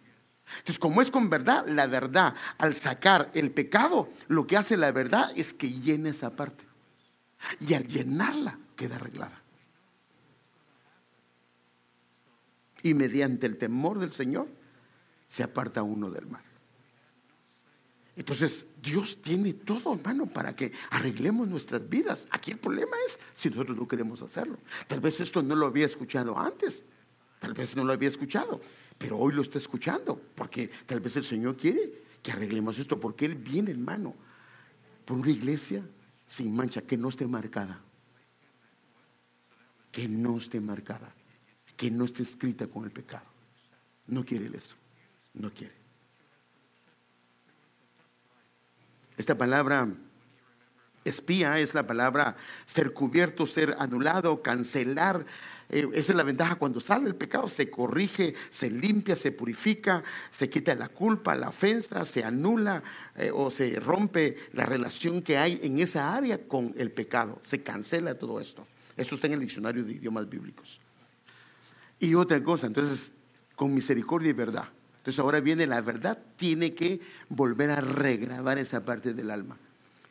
Entonces, 0.60 0.80
como 0.80 1.02
es 1.02 1.12
con 1.12 1.30
verdad, 1.30 1.66
la 1.68 1.88
verdad, 1.88 2.36
al 2.58 2.76
sacar 2.76 3.32
el 3.34 3.52
pecado, 3.52 4.10
lo 4.28 4.48
que 4.48 4.58
hace 4.58 4.78
la 4.78 4.92
verdad 4.92 5.32
es 5.36 5.54
que 5.54 5.70
llena 5.70 6.10
esa 6.10 6.32
parte. 6.32 6.66
Y 7.60 7.74
al 7.74 7.88
llenarla, 7.88 8.58
queda 8.76 8.96
arreglada. 8.96 9.42
Y 12.82 12.94
mediante 12.94 13.48
el 13.48 13.58
temor 13.58 14.00
del 14.00 14.12
Señor 14.12 14.48
se 15.28 15.44
aparta 15.44 15.84
uno 15.84 16.10
del 16.10 16.28
mal. 16.28 16.44
Entonces, 18.16 18.68
Dios 18.82 19.22
tiene 19.22 19.54
todo, 19.54 19.96
hermano, 19.96 20.28
para 20.28 20.56
que 20.56 20.72
arreglemos 20.92 21.48
nuestras 21.48 21.88
vidas. 21.90 22.28
Aquí 22.30 22.52
el 22.52 22.60
problema 22.60 22.96
es 23.08 23.20
si 23.34 23.50
nosotros 23.50 23.76
no 23.76 23.88
queremos 23.88 24.22
hacerlo. 24.22 24.60
Tal 24.88 25.00
vez 25.00 25.20
esto 25.20 25.42
no 25.42 25.56
lo 25.56 25.66
había 25.66 25.88
escuchado 25.88 26.38
antes, 26.38 26.84
tal 27.40 27.54
vez 27.54 27.76
no 27.76 27.84
lo 27.84 27.94
había 27.94 28.10
escuchado, 28.10 28.62
pero 29.04 29.18
hoy 29.18 29.34
lo 29.34 29.42
está 29.42 29.58
escuchando, 29.58 30.18
porque 30.34 30.70
tal 30.86 31.02
vez 31.02 31.18
el 31.18 31.26
Señor 31.26 31.58
quiere 31.58 32.04
que 32.24 32.32
arreglemos 32.32 32.80
esto, 32.80 32.98
porque 32.98 33.26
Él 33.26 33.36
viene, 33.36 33.72
hermano, 33.72 34.16
por 35.04 35.18
una 35.18 35.30
iglesia 35.30 35.84
sin 36.26 36.56
mancha, 36.56 36.84
que 36.84 36.96
no 36.96 37.10
esté 37.10 37.28
marcada 37.28 37.82
que 39.94 40.08
no 40.10 40.40
esté 40.40 40.60
marcada, 40.60 41.14
que 41.78 41.92
no 41.92 42.06
esté 42.06 42.24
escrita 42.24 42.66
con 42.66 42.84
el 42.84 42.92
pecado. 42.92 43.28
No 44.08 44.26
quiere 44.26 44.50
eso, 44.58 44.76
no 45.36 45.54
quiere. 45.54 45.76
Esta 49.16 49.38
palabra 49.38 49.88
espía 51.06 51.60
es 51.60 51.76
la 51.76 51.86
palabra 51.86 52.36
ser 52.66 52.92
cubierto, 52.92 53.46
ser 53.46 53.76
anulado, 53.78 54.42
cancelar. 54.42 55.28
Eh, 55.74 55.90
esa 55.94 56.12
es 56.12 56.16
la 56.16 56.22
ventaja 56.22 56.54
cuando 56.54 56.80
sale 56.80 57.08
el 57.08 57.16
pecado, 57.16 57.48
se 57.48 57.68
corrige, 57.72 58.36
se 58.50 58.70
limpia, 58.70 59.16
se 59.16 59.32
purifica, 59.32 60.04
se 60.30 60.48
quita 60.48 60.76
la 60.76 60.90
culpa, 60.90 61.36
la 61.36 61.50
ofensa, 61.50 62.06
se 62.06 62.24
anula 62.24 62.84
eh, 63.16 63.32
o 63.34 63.50
se 63.50 63.80
rompe 63.80 64.38
la 64.52 64.68
relación 64.68 65.24
que 65.24 65.40
hay 65.40 65.60
en 65.64 65.80
esa 65.80 66.16
área 66.16 66.48
con 66.48 66.76
el 66.78 66.92
pecado, 66.92 67.40
se 67.42 67.64
cancela 67.64 68.20
todo 68.20 68.40
esto. 68.40 68.68
Eso 68.96 69.16
está 69.16 69.26
en 69.26 69.34
el 69.34 69.40
diccionario 69.40 69.84
de 69.84 69.94
idiomas 69.94 70.30
bíblicos. 70.30 70.80
Y 72.00 72.14
otra 72.14 72.44
cosa, 72.44 72.68
entonces, 72.68 73.12
con 73.56 73.74
misericordia 73.74 74.30
y 74.30 74.34
verdad. 74.34 74.66
Entonces 74.98 75.20
ahora 75.20 75.40
viene 75.40 75.66
la 75.66 75.82
verdad, 75.82 76.20
tiene 76.36 76.76
que 76.76 77.02
volver 77.30 77.72
a 77.72 77.82
regrabar 77.82 78.60
esa 78.60 78.86
parte 78.86 79.16
del 79.16 79.32
alma. 79.32 79.58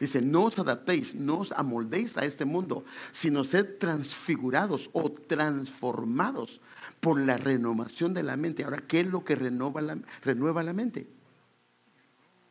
Dice, 0.03 0.21
no 0.21 0.51
os 0.51 0.59
adaptéis, 0.59 1.15
no 1.15 1.47
os 1.47 1.55
amoldéis 1.55 2.19
a 2.19 2.27
este 2.27 2.43
mundo, 2.43 2.83
sino 3.15 3.47
sed 3.47 3.79
transfigurados 3.79 4.91
o 4.91 5.15
transformados 5.15 6.59
por 6.99 7.23
la 7.23 7.39
renovación 7.39 8.11
de 8.13 8.25
la 8.25 8.35
mente. 8.37 8.65
Ahora, 8.65 8.83
¿qué 8.83 9.01
es 9.01 9.07
lo 9.07 9.23
que 9.23 9.37
renueva 9.37 9.81
la, 9.81 9.99
renueva 10.23 10.65
la 10.65 10.73
mente? 10.73 11.07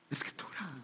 Escritura 0.10 0.82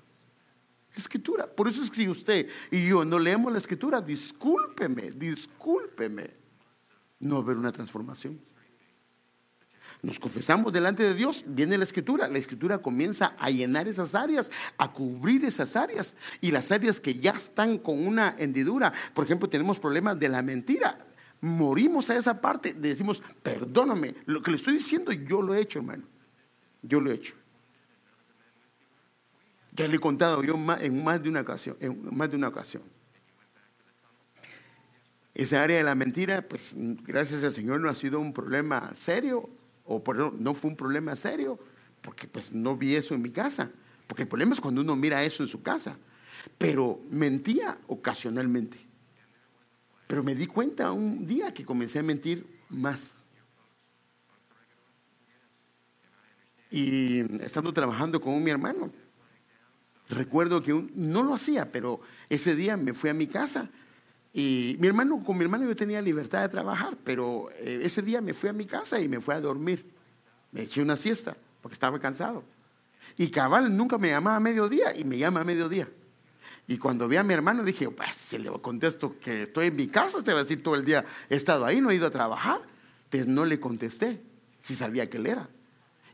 escritura. 0.97 1.47
Por 1.47 1.67
eso 1.67 1.81
es 1.81 1.89
que 1.89 1.97
si 1.97 2.09
usted 2.09 2.49
y 2.71 2.87
yo 2.87 3.05
no 3.05 3.19
leemos 3.19 3.51
la 3.51 3.59
escritura, 3.59 4.01
discúlpeme, 4.01 5.11
discúlpeme, 5.11 6.31
no 7.19 7.37
haber 7.37 7.57
una 7.57 7.71
transformación. 7.71 8.39
Nos 10.01 10.19
confesamos 10.19 10.71
delante 10.71 11.03
de 11.03 11.13
Dios, 11.13 11.43
viene 11.47 11.77
la 11.77 11.83
escritura, 11.83 12.27
la 12.27 12.37
escritura 12.37 12.77
comienza 12.77 13.35
a 13.39 13.49
llenar 13.49 13.87
esas 13.87 14.13
áreas, 14.13 14.51
a 14.77 14.91
cubrir 14.91 15.43
esas 15.45 15.75
áreas 15.75 16.15
y 16.39 16.51
las 16.51 16.71
áreas 16.71 16.99
que 16.99 17.15
ya 17.15 17.31
están 17.31 17.77
con 17.77 18.05
una 18.05 18.35
hendidura. 18.37 18.93
Por 19.13 19.25
ejemplo, 19.25 19.49
tenemos 19.49 19.79
problemas 19.79 20.19
de 20.19 20.29
la 20.29 20.41
mentira. 20.41 21.05
Morimos 21.41 22.09
a 22.09 22.17
esa 22.17 22.39
parte, 22.39 22.73
decimos, 22.73 23.21
perdóname, 23.43 24.15
lo 24.25 24.41
que 24.41 24.51
le 24.51 24.57
estoy 24.57 24.75
diciendo 24.75 25.11
yo 25.11 25.41
lo 25.41 25.53
he 25.53 25.61
hecho, 25.61 25.79
hermano. 25.79 26.03
Yo 26.81 27.01
lo 27.01 27.11
he 27.11 27.15
hecho. 27.15 27.33
Ya 29.73 29.87
le 29.87 29.95
he 29.95 29.99
contado 29.99 30.43
yo 30.43 30.55
en 30.79 31.03
más 31.03 31.21
de 31.21 31.29
una 31.29 31.41
ocasión. 31.41 31.77
En 31.79 32.15
más 32.15 32.29
de 32.29 32.35
una 32.35 32.47
ocasión. 32.47 32.83
Esa 35.37 35.61
área 35.61 35.77
de 35.77 35.83
la 35.83 35.93
mentira, 35.93 36.41
pues 36.41 36.73
gracias 36.75 37.43
al 37.43 37.51
Señor 37.51 37.79
no 37.79 37.89
ha 37.89 37.95
sido 37.95 38.19
un 38.19 38.33
problema 38.33 38.91
serio, 38.95 39.47
o 39.87 40.03
por, 40.03 40.33
no 40.33 40.53
fue 40.53 40.69
un 40.69 40.77
problema 40.77 41.15
serio, 41.15 41.59
porque 42.01 42.27
pues 42.27 42.53
no 42.53 42.75
vi 42.77 42.95
eso 42.95 43.15
en 43.15 43.21
mi 43.21 43.31
casa. 43.31 43.71
Porque 44.05 44.23
el 44.23 44.27
problema 44.27 44.53
es 44.53 44.61
cuando 44.61 44.81
uno 44.81 44.95
mira 44.95 45.23
eso 45.23 45.43
en 45.43 45.49
su 45.49 45.61
casa. 45.61 45.97
Pero 46.57 47.01
mentía 47.09 47.77
ocasionalmente. 47.87 48.77
Pero 50.07 50.23
me 50.23 50.35
di 50.35 50.47
cuenta 50.47 50.91
un 50.91 51.25
día 51.25 51.53
que 51.53 51.65
comencé 51.65 51.99
a 51.99 52.03
mentir 52.03 52.45
más. 52.69 53.23
Y 56.69 57.19
estando 57.43 57.73
trabajando 57.73 58.21
con 58.21 58.41
mi 58.43 58.51
hermano, 58.51 58.91
Recuerdo 60.09 60.61
que 60.61 60.89
no 60.95 61.23
lo 61.23 61.33
hacía, 61.33 61.69
pero 61.69 61.99
ese 62.29 62.55
día 62.55 62.77
me 62.77 62.93
fui 62.93 63.09
a 63.09 63.13
mi 63.13 63.27
casa 63.27 63.69
y 64.37 64.77
mi 64.79 64.87
hermano, 64.87 65.23
con 65.23 65.35
mi 65.35 65.45
hermano 65.45 65.65
yo 65.65 65.75
tenía 65.75 65.99
libertad 65.99 66.43
de 66.43 66.49
trabajar, 66.49 66.95
pero 67.03 67.49
eh, 67.57 67.79
ese 67.81 68.03
día 68.03 68.21
me 68.21 68.35
fui 68.35 68.49
a 68.49 68.53
mi 68.53 68.67
casa 68.67 69.01
y 69.01 69.07
me 69.07 69.19
fui 69.19 69.33
a 69.33 69.41
dormir. 69.41 69.83
Me 70.51 70.61
eché 70.61 70.79
una 70.79 70.95
siesta 70.95 71.35
porque 71.59 71.73
estaba 71.73 71.99
cansado. 71.99 72.43
Y 73.17 73.31
cabal 73.31 73.75
nunca 73.75 73.97
me 73.97 74.09
llamaba 74.09 74.35
a 74.35 74.39
mediodía 74.39 74.95
y 74.95 75.05
me 75.05 75.17
llama 75.17 75.41
a 75.41 75.43
mediodía. 75.43 75.89
Y 76.67 76.77
cuando 76.77 77.07
vi 77.07 77.15
a 77.15 77.23
mi 77.23 77.33
hermano 77.33 77.63
dije, 77.63 77.89
pues 77.89 78.13
si 78.13 78.37
le 78.37 78.51
contesto 78.61 79.17
que 79.19 79.41
estoy 79.41 79.67
en 79.67 79.75
mi 79.75 79.87
casa, 79.87 80.21
te 80.21 80.33
va 80.33 80.41
a 80.41 80.43
decir 80.43 80.61
todo 80.61 80.75
el 80.75 80.85
día, 80.85 81.03
he 81.31 81.35
estado 81.35 81.65
ahí, 81.65 81.81
no 81.81 81.89
he 81.89 81.95
ido 81.95 82.05
a 82.05 82.11
trabajar. 82.11 82.61
Entonces 83.05 83.27
no 83.27 83.43
le 83.43 83.59
contesté, 83.59 84.21
si 84.61 84.75
sabía 84.75 85.09
que 85.09 85.17
él 85.17 85.25
era. 85.25 85.49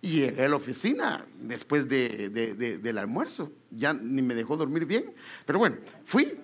Y 0.01 0.21
llegué 0.21 0.45
a 0.45 0.47
la 0.47 0.55
oficina 0.55 1.25
después 1.41 1.89
del 1.89 2.97
almuerzo. 2.97 3.51
Ya 3.69 3.93
ni 3.93 4.21
me 4.21 4.33
dejó 4.33 4.55
dormir 4.55 4.85
bien. 4.85 5.11
Pero 5.45 5.59
bueno, 5.59 5.75
fui. 6.05 6.37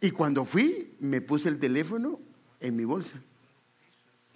Y 0.00 0.10
cuando 0.10 0.44
fui, 0.44 0.94
me 1.00 1.20
puse 1.20 1.48
el 1.48 1.58
teléfono 1.58 2.20
en 2.58 2.76
mi 2.76 2.84
bolsa, 2.84 3.20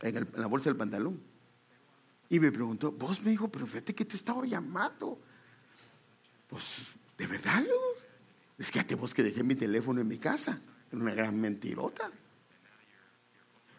en, 0.03 0.29
la 0.37 0.47
bolsa 0.47 0.69
del 0.69 0.77
pantalón. 0.77 1.21
Y 2.29 2.39
me 2.39 2.53
preguntó, 2.53 2.93
vos 2.93 3.23
me 3.23 3.31
dijo, 3.31 3.49
pero 3.49 3.67
fíjate 3.67 3.95
que 3.95 4.05
te 4.05 4.17
estaba 4.17 4.45
llamando. 4.47 5.19
Pues, 6.49 6.97
¿de 7.17 7.27
verdad? 7.27 7.65
Es 8.59 8.71
que 8.71 8.83
te 8.85 8.95
vos 8.95 9.15
que 9.15 9.23
dejé 9.23 9.43
mi 9.43 9.55
teléfono 9.55 10.01
en 10.01 10.09
mi 10.09 10.19
casa. 10.19 10.61
Era 10.91 11.01
una 11.01 11.15
gran 11.15 11.41
mentirota. 11.41 12.11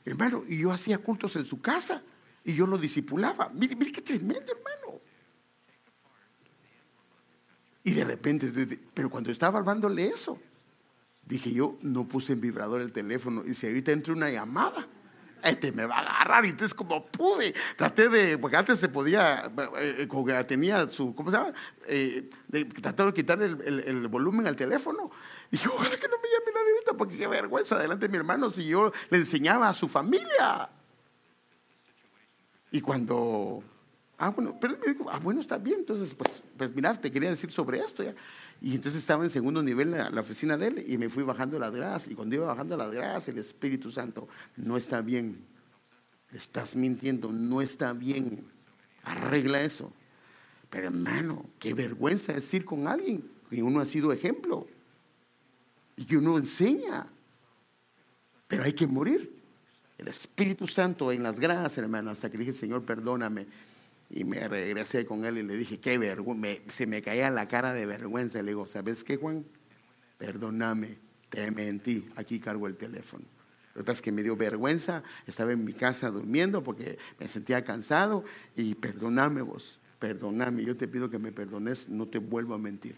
Hermano, 0.03 0.43
y 0.47 0.59
yo 0.59 0.71
hacía 0.71 0.97
cultos 0.99 1.35
en 1.35 1.45
su 1.45 1.61
casa 1.61 2.01
y 2.43 2.53
yo 2.53 2.67
lo 2.67 2.77
disipulaba. 2.77 3.49
Mire, 3.49 3.75
mire 3.75 3.91
qué 3.91 4.01
tremendo, 4.01 4.51
hermano. 4.51 5.01
Y 7.83 7.91
de 7.91 8.03
repente, 8.03 8.79
pero 8.93 9.09
cuando 9.09 9.31
estaba 9.31 9.59
hablándole 9.59 10.07
eso, 10.07 10.39
dije 11.25 11.51
yo, 11.51 11.77
no 11.81 12.07
puse 12.07 12.33
en 12.33 12.41
vibrador 12.41 12.81
el 12.81 12.91
teléfono. 12.91 13.43
Y 13.45 13.53
si 13.53 13.67
ahorita 13.67 13.91
entra 13.91 14.13
una 14.13 14.29
llamada, 14.29 14.87
este 15.43 15.71
me 15.71 15.85
va 15.85 15.97
a 15.97 15.99
agarrar. 15.99 16.45
Y 16.45 16.49
entonces, 16.49 16.73
como 16.73 17.05
pude, 17.05 17.53
traté 17.75 18.09
de, 18.09 18.37
porque 18.37 18.57
antes 18.57 18.79
se 18.79 18.89
podía, 18.89 19.51
eh, 19.79 20.07
eh 20.09 20.43
tenía 20.45 20.89
su, 20.89 21.13
¿cómo 21.15 21.31
se 21.31 21.37
llama? 21.37 21.53
Eh, 21.87 22.29
de, 22.47 22.65
tratar 22.65 23.07
de 23.07 23.13
quitar 23.13 23.41
el, 23.41 24.07
volumen 24.07 24.47
al 24.47 24.55
teléfono. 24.55 25.11
Y 25.51 25.57
dije, 25.57 25.69
ojalá 25.69 25.97
que 25.97 26.07
no 26.07 26.15
me 26.17 26.29
llame 26.29 26.51
nadie 26.53 26.71
ahorita, 26.73 26.93
porque 26.97 27.17
qué 27.17 27.27
vergüenza 27.27 27.77
delante 27.77 28.07
de 28.07 28.11
mi 28.11 28.17
hermano 28.17 28.49
si 28.49 28.65
yo 28.67 28.91
le 29.09 29.17
enseñaba 29.17 29.69
a 29.69 29.73
su 29.73 29.87
familia. 29.87 30.69
Y 32.71 32.81
cuando, 32.81 33.63
ah, 34.17 34.29
bueno, 34.29 34.57
pero 34.59 34.77
me 34.77 34.93
dijo, 34.93 35.09
ah, 35.09 35.19
bueno, 35.19 35.41
está 35.41 35.57
bien. 35.57 35.79
Entonces, 35.79 36.13
pues, 36.13 36.41
pues 36.57 36.73
mira, 36.75 36.93
te 36.93 37.11
quería 37.11 37.29
decir 37.29 37.51
sobre 37.51 37.79
esto 37.79 38.03
ya. 38.03 38.15
Y 38.61 38.75
entonces 38.75 39.01
estaba 39.01 39.23
en 39.23 39.29
segundo 39.29 39.61
nivel 39.61 39.93
en 39.93 40.15
la, 40.15 40.21
oficina 40.21 40.57
de 40.57 40.67
él 40.67 40.85
y 40.87 40.97
me 40.97 41.09
fui 41.09 41.23
bajando 41.23 41.59
las 41.59 41.71
gradas. 41.73 42.07
Y 42.07 42.15
cuando 42.15 42.35
iba 42.35 42.47
bajando 42.47 42.77
las 42.77 42.91
gradas, 42.91 43.27
el 43.27 43.37
Espíritu 43.37 43.91
Santo, 43.91 44.27
no 44.55 44.77
está 44.77 45.01
bien. 45.01 45.45
Estás 46.31 46.75
mintiendo, 46.75 47.31
no 47.31 47.61
está 47.61 47.93
bien. 47.93 48.45
Arregla 49.03 49.61
eso. 49.61 49.91
Pero 50.69 50.87
hermano, 50.87 51.45
qué 51.59 51.73
vergüenza 51.73 52.33
decir 52.33 52.65
con 52.65 52.87
alguien 52.87 53.29
que 53.49 53.61
uno 53.61 53.79
ha 53.79 53.85
sido 53.85 54.11
ejemplo 54.11 54.67
y 55.95 56.05
que 56.05 56.17
uno 56.17 56.37
enseña. 56.37 57.07
Pero 58.47 58.63
hay 58.63 58.73
que 58.73 58.87
morir. 58.87 59.35
El 59.97 60.09
Espíritu 60.09 60.67
Santo 60.67 61.11
en 61.11 61.23
las 61.23 61.39
gradas, 61.39 61.77
hermano, 61.77 62.11
hasta 62.11 62.29
que 62.29 62.37
dije, 62.37 62.51
Señor, 62.51 62.83
perdóname. 62.83 63.47
Y 64.09 64.23
me 64.23 64.47
regresé 64.47 65.05
con 65.05 65.25
él 65.25 65.37
y 65.37 65.43
le 65.43 65.57
dije, 65.57 65.79
qué 65.79 65.97
vergüenza, 65.97 66.61
se 66.67 66.85
me 66.85 67.01
caía 67.01 67.29
la 67.31 67.47
cara 67.47 67.73
de 67.73 67.85
vergüenza. 67.85 68.41
le 68.41 68.51
digo, 68.51 68.67
¿sabes 68.67 69.03
qué, 69.03 69.17
Juan? 69.17 69.45
Perdóname, 70.17 70.97
te 71.29 71.49
mentí, 71.51 72.05
aquí 72.15 72.39
cargo 72.39 72.67
el 72.67 72.77
teléfono. 72.77 73.25
Lo 73.73 73.81
que 73.81 73.85
pasa 73.85 73.97
es 73.97 74.01
que 74.03 74.11
me 74.13 74.23
dio 74.23 74.37
vergüenza, 74.37 75.03
estaba 75.27 75.51
en 75.51 75.65
mi 75.65 75.73
casa 75.73 76.09
durmiendo 76.09 76.63
porque 76.63 76.97
me 77.19 77.27
sentía 77.27 77.63
cansado 77.65 78.23
y 78.55 78.75
perdóname 78.75 79.41
vos, 79.41 79.79
perdóname, 79.99 80.63
yo 80.63 80.77
te 80.77 80.87
pido 80.87 81.09
que 81.09 81.19
me 81.19 81.33
perdones, 81.33 81.89
no 81.89 82.07
te 82.07 82.19
vuelvo 82.19 82.53
a 82.53 82.57
mentir. 82.57 82.95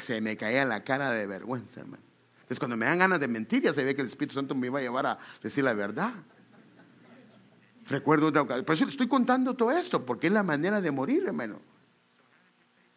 se 0.00 0.20
me 0.20 0.36
caía 0.36 0.66
la 0.66 0.84
cara 0.84 1.12
de 1.12 1.26
vergüenza, 1.26 1.80
hermano. 1.80 2.02
Entonces 2.46 2.58
cuando 2.58 2.76
me 2.76 2.84
dan 2.84 2.98
ganas 2.98 3.18
de 3.18 3.26
mentir, 3.26 3.62
ya 3.62 3.72
sabía 3.72 3.94
que 3.94 4.02
el 4.02 4.06
Espíritu 4.06 4.34
Santo 4.34 4.54
me 4.54 4.66
iba 4.66 4.78
a 4.78 4.82
llevar 4.82 5.06
a 5.06 5.18
decir 5.42 5.64
la 5.64 5.72
verdad. 5.72 6.12
Recuerdo 7.88 8.28
otra 8.28 8.42
ocasión. 8.42 8.64
Por 8.64 8.74
eso 8.74 8.84
le 8.84 8.90
estoy 8.90 9.06
contando 9.06 9.54
todo 9.54 9.70
esto, 9.70 10.04
porque 10.04 10.26
es 10.26 10.32
la 10.32 10.42
manera 10.42 10.80
de 10.80 10.90
morir, 10.90 11.24
hermano. 11.26 11.60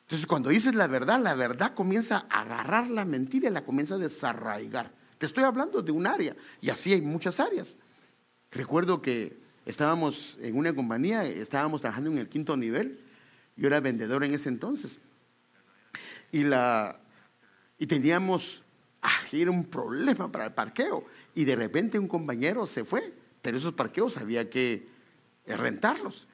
Entonces, 0.01 0.25
cuando 0.25 0.49
dices 0.49 0.73
la 0.73 0.87
verdad, 0.87 1.21
la 1.21 1.35
verdad 1.35 1.75
comienza 1.75 2.25
a 2.29 2.41
agarrar 2.41 2.89
la 2.89 3.05
mentira 3.05 3.49
y 3.49 3.53
la 3.53 3.63
comienza 3.63 3.95
a 3.95 3.97
desarraigar. 3.99 4.91
Te 5.19 5.27
estoy 5.27 5.43
hablando 5.43 5.83
de 5.83 5.91
un 5.91 6.07
área, 6.07 6.35
y 6.61 6.69
así 6.69 6.93
hay 6.93 7.01
muchas 7.01 7.39
áreas. 7.39 7.77
Recuerdo 8.51 9.01
que 9.01 9.37
estábamos 9.65 10.37
en 10.41 10.57
una 10.57 10.73
compañía, 10.73 11.23
estábamos 11.25 11.81
trabajando 11.81 12.09
en 12.09 12.17
el 12.17 12.27
quinto 12.27 12.57
nivel. 12.57 12.99
Yo 13.55 13.67
era 13.67 13.79
vendedor 13.79 14.23
en 14.23 14.33
ese 14.33 14.49
entonces. 14.49 14.99
Y, 16.31 16.43
la, 16.43 16.99
y 17.77 17.85
teníamos, 17.85 18.63
ah, 19.03 19.11
era 19.31 19.51
un 19.51 19.65
problema 19.65 20.31
para 20.31 20.45
el 20.45 20.53
parqueo. 20.53 21.05
Y 21.35 21.43
de 21.43 21.55
repente 21.55 21.99
un 21.99 22.07
compañero 22.07 22.65
se 22.65 22.83
fue 22.83 23.13
pero 23.41 23.57
esos 23.57 23.73
parqueos 23.73 24.17
había 24.17 24.49
que 24.49 24.87
rentarlos. 25.45 26.27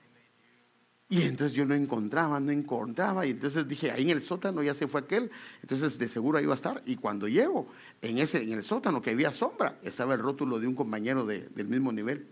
Y 1.08 1.22
entonces 1.22 1.54
yo 1.54 1.66
no 1.66 1.76
encontraba, 1.76 2.40
no 2.40 2.52
encontraba. 2.52 3.26
Y 3.26 3.32
entonces 3.32 3.68
dije, 3.68 3.92
ahí 3.92 4.04
en 4.04 4.10
el 4.10 4.22
sótano 4.22 4.64
ya 4.64 4.74
se 4.74 4.88
fue 4.88 5.02
aquel. 5.02 5.30
Entonces 5.62 6.00
de 6.00 6.08
seguro 6.08 6.38
ahí 6.38 6.46
iba 6.46 6.54
a 6.54 6.56
estar. 6.56 6.82
Y 6.86 6.96
cuando 6.96 7.28
llego, 7.28 7.68
en, 8.02 8.18
ese, 8.18 8.42
en 8.42 8.54
el 8.54 8.64
sótano 8.64 9.02
que 9.02 9.12
había 9.12 9.32
sombra, 9.32 9.78
estaba 9.84 10.16
el 10.16 10.20
rótulo 10.20 10.60
de 10.60 10.68
un 10.68 10.76
compañero 10.76 11.26
del 11.26 11.68
mismo 11.68 11.92
nivel. 11.92 12.28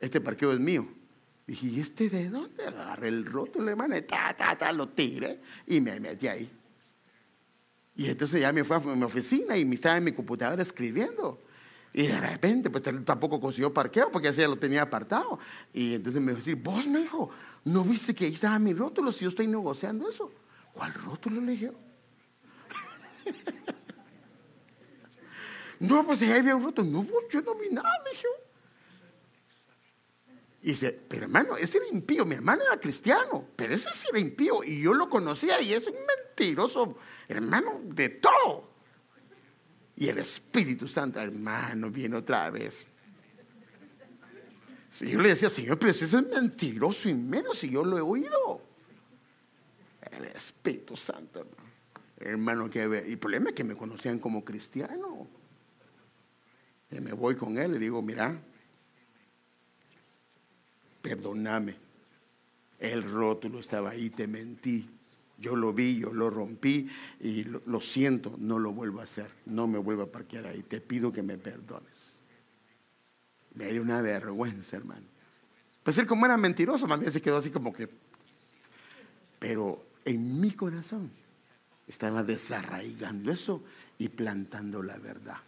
Este 0.00 0.20
parqueo 0.20 0.52
es 0.52 0.60
mío. 0.60 0.88
Dije, 1.46 1.66
¿y 1.66 1.80
este 1.80 2.08
de 2.08 2.30
dónde? 2.30 2.66
Agarré 2.66 3.08
el 3.08 3.24
rótulo, 3.24 3.70
hermano, 3.70 4.02
ta, 4.02 4.34
ta, 4.36 4.56
ta, 4.56 4.72
lo 4.72 4.90
y 4.96 5.80
me 5.80 6.00
metí 6.00 6.26
ahí. 6.26 6.50
Y 7.94 8.06
entonces 8.06 8.40
ya 8.40 8.52
me 8.52 8.64
fui 8.64 8.76
a 8.76 8.80
mi 8.80 9.02
oficina 9.04 9.56
y 9.56 9.64
me 9.64 9.76
estaba 9.76 9.96
en 9.96 10.04
mi 10.04 10.12
computadora 10.12 10.62
escribiendo. 10.62 11.45
Y 11.96 12.08
de 12.08 12.20
repente, 12.20 12.68
pues 12.68 12.84
tampoco 13.06 13.40
consiguió 13.40 13.72
parqueo 13.72 14.12
porque 14.12 14.30
ya 14.30 14.46
lo 14.46 14.58
tenía 14.58 14.82
apartado. 14.82 15.38
Y 15.72 15.94
entonces 15.94 16.20
me 16.20 16.34
dijo, 16.34 16.60
vos 16.62 16.86
me 16.86 16.98
dijo, 16.98 17.30
¿no 17.64 17.84
viste 17.84 18.14
que 18.14 18.26
ahí 18.26 18.34
estaba 18.34 18.58
mi 18.58 18.74
rótulo 18.74 19.10
si 19.10 19.20
yo 19.20 19.30
estoy 19.30 19.46
negociando 19.46 20.06
eso? 20.06 20.30
¿Cuál 20.74 20.92
rótulo 20.92 21.40
le 21.40 21.52
dije? 21.52 21.72
no, 25.80 26.04
pues 26.04 26.20
ahí 26.20 26.32
había 26.32 26.54
un 26.54 26.64
rótulo. 26.64 26.86
No, 26.86 27.06
yo 27.30 27.40
no 27.40 27.54
vi 27.54 27.70
nada, 27.70 27.88
le 28.04 28.10
dije. 28.10 28.28
Y 30.64 30.68
dice, 30.72 30.92
pero 30.92 31.24
hermano, 31.24 31.56
ese 31.56 31.78
era 31.78 31.86
impío. 31.88 32.26
Mi 32.26 32.34
hermano 32.34 32.62
era 32.62 32.78
cristiano, 32.78 33.48
pero 33.56 33.72
ese 33.72 33.88
sí 33.94 34.06
era 34.10 34.18
impío. 34.18 34.62
Y 34.62 34.82
yo 34.82 34.92
lo 34.92 35.08
conocía 35.08 35.62
y 35.62 35.72
es 35.72 35.86
un 35.86 35.94
mentiroso, 35.94 36.98
hermano, 37.26 37.80
de 37.84 38.10
todo. 38.10 38.75
Y 39.96 40.08
el 40.08 40.18
Espíritu 40.18 40.86
Santo, 40.86 41.20
hermano, 41.20 41.90
viene 41.90 42.16
otra 42.16 42.50
vez. 42.50 42.86
Si 44.90 45.10
yo 45.10 45.20
le 45.20 45.30
decía, 45.30 45.50
Señor, 45.50 45.78
pero 45.78 45.90
ese 45.90 46.04
es 46.04 46.12
mentiroso 46.12 47.08
y 47.08 47.14
menos 47.14 47.58
si 47.58 47.70
yo 47.70 47.84
lo 47.84 47.96
he 47.96 48.00
oído. 48.00 48.62
El 50.10 50.24
Espíritu 50.24 50.96
Santo, 50.96 51.40
hermano. 51.40 51.70
hermano 52.18 52.70
que 52.70 52.82
el 52.82 53.18
problema 53.18 53.50
es 53.50 53.54
que 53.54 53.64
me 53.64 53.74
conocían 53.74 54.18
como 54.18 54.44
cristiano. 54.44 55.26
Y 56.90 57.00
me 57.00 57.12
voy 57.12 57.36
con 57.36 57.58
él 57.58 57.76
y 57.76 57.78
digo, 57.78 58.00
mira, 58.00 58.38
perdóname. 61.02 61.74
El 62.78 63.02
rótulo 63.02 63.60
estaba 63.60 63.90
ahí, 63.90 64.10
te 64.10 64.26
mentí. 64.26 64.95
Yo 65.38 65.54
lo 65.54 65.72
vi, 65.72 65.98
yo 65.98 66.12
lo 66.12 66.30
rompí 66.30 66.88
y 67.20 67.44
lo, 67.44 67.80
siento, 67.80 68.34
no 68.38 68.58
lo 68.58 68.72
vuelvo 68.72 69.00
a 69.00 69.04
hacer. 69.04 69.30
No 69.44 69.66
me 69.66 69.78
vuelvo 69.78 70.04
a 70.04 70.12
parquear 70.12 70.46
ahí. 70.46 70.62
Te 70.62 70.80
pido 70.80 71.12
que 71.12 71.22
me 71.22 71.36
perdones. 71.36 72.20
Me 73.54 73.72
dio 73.72 73.82
una 73.82 74.00
vergüenza, 74.00 74.76
hermano. 74.76 75.06
Pues 75.82 75.98
él 75.98 76.06
como 76.06 76.26
era 76.26 76.36
mentiroso, 76.36 76.86
más 76.86 76.98
bien 76.98 77.12
se 77.12 77.22
quedó 77.22 77.36
así 77.36 77.50
como 77.50 77.72
que... 77.72 77.88
Pero 79.38 79.84
en 80.04 80.40
mi 80.40 80.52
corazón 80.52 81.10
estaba 81.86 82.22
desarraigando 82.22 83.30
eso 83.30 83.62
y 83.98 84.08
plantando 84.08 84.82
la 84.82 84.96
verdad. 84.98 85.38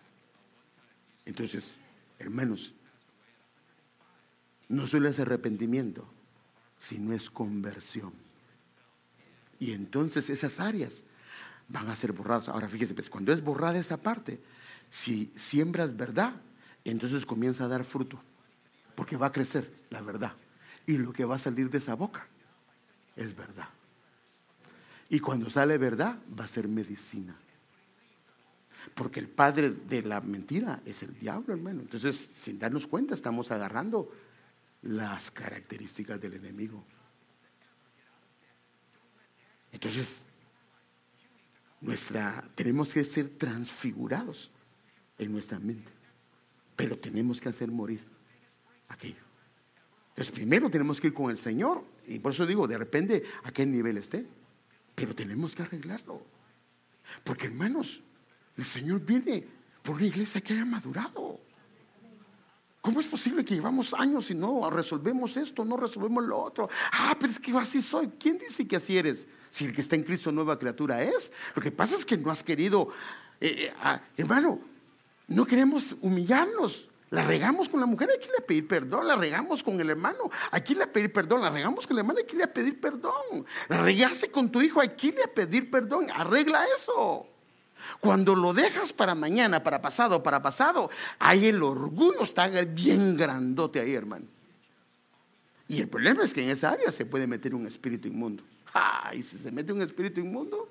Entonces, 1.25 1.81
hermanos, 2.19 2.75
no 4.69 4.87
solo 4.87 5.09
es 5.09 5.19
arrepentimiento, 5.19 6.07
sino 6.77 7.13
es 7.13 7.31
conversión. 7.31 8.28
Y 9.59 9.73
entonces 9.73 10.31
esas 10.31 10.61
áreas 10.61 11.05
van 11.69 11.89
a 11.89 11.97
ser 11.97 12.13
borradas. 12.13 12.49
Ahora 12.49 12.69
fíjese, 12.69 12.95
pues 12.95 13.11
cuando 13.11 13.33
es 13.33 13.43
borrada 13.43 13.79
esa 13.79 13.97
parte, 13.97 14.41
si 14.89 15.33
siembras 15.37 15.97
verdad, 15.97 16.35
entonces 16.85 17.27
comienza 17.27 17.65
a 17.65 17.69
dar 17.69 17.85
fruto, 17.85 18.21
porque 18.95 19.17
va 19.17 19.27
a 19.27 19.33
crecer 19.33 19.71
la 19.91 20.01
verdad. 20.01 20.33
Y 20.87 20.97
lo 20.97 21.13
que 21.13 21.25
va 21.25 21.35
a 21.35 21.39
salir 21.39 21.71
de 21.71 21.79
esa 21.79 21.95
boca 21.95 22.27
es 23.17 23.37
verdad. 23.37 23.69
Y 25.11 25.21
cuando 25.21 25.51
sale 25.51 25.77
verdad, 25.79 26.19
va 26.39 26.45
a 26.45 26.49
ser 26.49 26.69
medicina. 26.69 27.37
Porque 28.95 29.21
el 29.21 29.29
padre 29.29 29.71
de 29.71 30.03
la 30.03 30.21
mentira 30.21 30.81
es 30.85 31.03
el 31.03 31.19
diablo, 31.19 31.55
hermano. 31.55 31.81
Entonces, 31.81 32.31
sin 32.33 32.59
darnos 32.59 32.87
cuenta, 32.87 33.15
estamos 33.15 33.51
agarrando 33.51 34.11
las 34.83 35.31
características 35.31 36.21
del 36.21 36.35
enemigo. 36.35 36.85
Entonces, 39.73 40.29
nuestra, 41.81 42.49
tenemos 42.55 42.93
que 42.93 43.05
ser 43.05 43.29
transfigurados 43.29 44.51
en 45.19 45.33
nuestra 45.33 45.59
mente, 45.59 45.93
pero 46.77 46.99
tenemos 46.99 47.41
que 47.41 47.49
hacer 47.49 47.71
morir 47.71 48.01
aquello. 48.89 49.23
Entonces, 50.11 50.33
primero 50.33 50.71
tenemos 50.71 51.01
que 51.01 51.09
ir 51.09 51.15
con 51.15 51.31
el 51.31 51.39
Señor, 51.39 51.85
y 52.07 52.19
por 52.19 52.33
eso 52.33 52.47
digo, 52.47 52.67
de 52.67 52.79
repente, 52.79 53.23
a 53.45 53.53
qué 53.53 53.67
nivel 53.67 53.99
esté, 53.99 54.27
pero 54.95 55.15
tenemos 55.15 55.55
que 55.55 55.63
arreglarlo. 55.63 56.23
Porque, 57.23 57.47
hermanos, 57.47 58.03
el 58.57 58.65
Señor 58.65 59.05
viene 59.05 59.47
por 59.83 59.97
una 59.97 60.07
iglesia 60.07 60.41
que 60.41 60.55
haya 60.55 60.65
madurado. 60.65 61.28
¿Cómo 62.89 63.01
es 63.01 63.07
posible 63.07 63.45
que 63.45 63.55
llevamos 63.55 63.93
años 63.93 64.31
y 64.31 64.35
no 64.35 64.71
resolvemos 64.71 65.37
esto, 65.37 65.63
no 65.63 65.77
resolvemos 65.77 66.25
lo 66.25 66.41
otro? 66.41 66.71
Ah, 66.91 67.15
pero 67.21 67.31
es 67.31 67.39
que 67.39 67.55
así 67.55 67.83
soy. 67.83 68.09
¿Quién 68.19 68.39
dice 68.39 68.67
que 68.67 68.77
así 68.77 68.97
eres? 68.97 69.29
Si 69.51 69.67
el 69.67 69.75
que 69.75 69.83
está 69.83 69.95
en 69.95 70.05
Cristo 70.05 70.33
nueva 70.33 70.59
criatura 70.59 71.03
es. 71.03 71.31
Lo 71.55 71.61
que 71.61 71.71
pasa 71.71 71.97
es 71.97 72.07
que 72.07 72.17
no 72.17 72.31
has 72.31 72.43
querido, 72.43 72.89
eh, 73.43 73.67
eh, 73.67 73.75
ah, 73.83 74.01
hermano, 74.17 74.59
no 75.27 75.45
queremos 75.45 75.97
humillarnos. 76.01 76.89
La 77.11 77.27
regamos 77.27 77.69
con 77.69 77.79
la 77.79 77.85
mujer, 77.85 78.09
hay 78.11 78.27
que 78.27 78.43
a 78.43 78.47
pedir 78.47 78.67
perdón. 78.67 79.07
La 79.07 79.17
regamos 79.17 79.63
con 79.63 79.79
el 79.79 79.91
hermano, 79.91 80.31
hay 80.51 80.63
que 80.63 80.73
ir 80.73 80.83
a 80.83 80.91
pedir 80.91 81.13
perdón. 81.13 81.43
La 81.43 81.51
regamos 81.51 81.87
con 81.87 81.95
el 81.95 81.99
hermano, 81.99 82.21
hay 82.21 82.25
que 82.25 82.43
a 82.43 82.51
pedir 82.51 82.81
perdón. 82.81 83.45
La 83.69 83.83
regaste 83.83 84.31
con 84.31 84.51
tu 84.51 84.63
hijo, 84.63 84.81
hay 84.81 84.97
que 84.97 85.09
ir 85.09 85.17
a 85.23 85.29
pedir 85.29 85.71
perdón. 85.71 86.07
Arregla 86.11 86.65
eso. 86.75 87.27
Cuando 88.01 88.35
lo 88.35 88.53
dejas 88.53 88.93
para 88.93 89.15
mañana, 89.15 89.63
para 89.63 89.81
pasado, 89.81 90.23
para 90.23 90.43
pasado, 90.43 90.91
ahí 91.19 91.49
el 91.49 91.63
orgullo 91.63 92.23
está 92.23 92.49
bien 92.49 93.17
grandote 93.17 93.81
ahí, 93.81 93.95
hermano. 93.95 94.27
Y 95.69 95.81
el 95.81 95.89
problema 95.89 96.25
es 96.25 96.33
que 96.33 96.43
en 96.43 96.51
esa 96.51 96.71
área 96.71 96.91
se 96.91 97.05
puede 97.05 97.27
meter 97.27 97.55
un 97.55 97.67
espíritu 97.67 98.09
inmundo. 98.09 98.43
y 99.13 99.23
si 99.23 99.39
se 99.39 99.51
mete 99.51 99.73
un 99.73 99.83
espíritu 99.83 100.21
inmundo. 100.21 100.69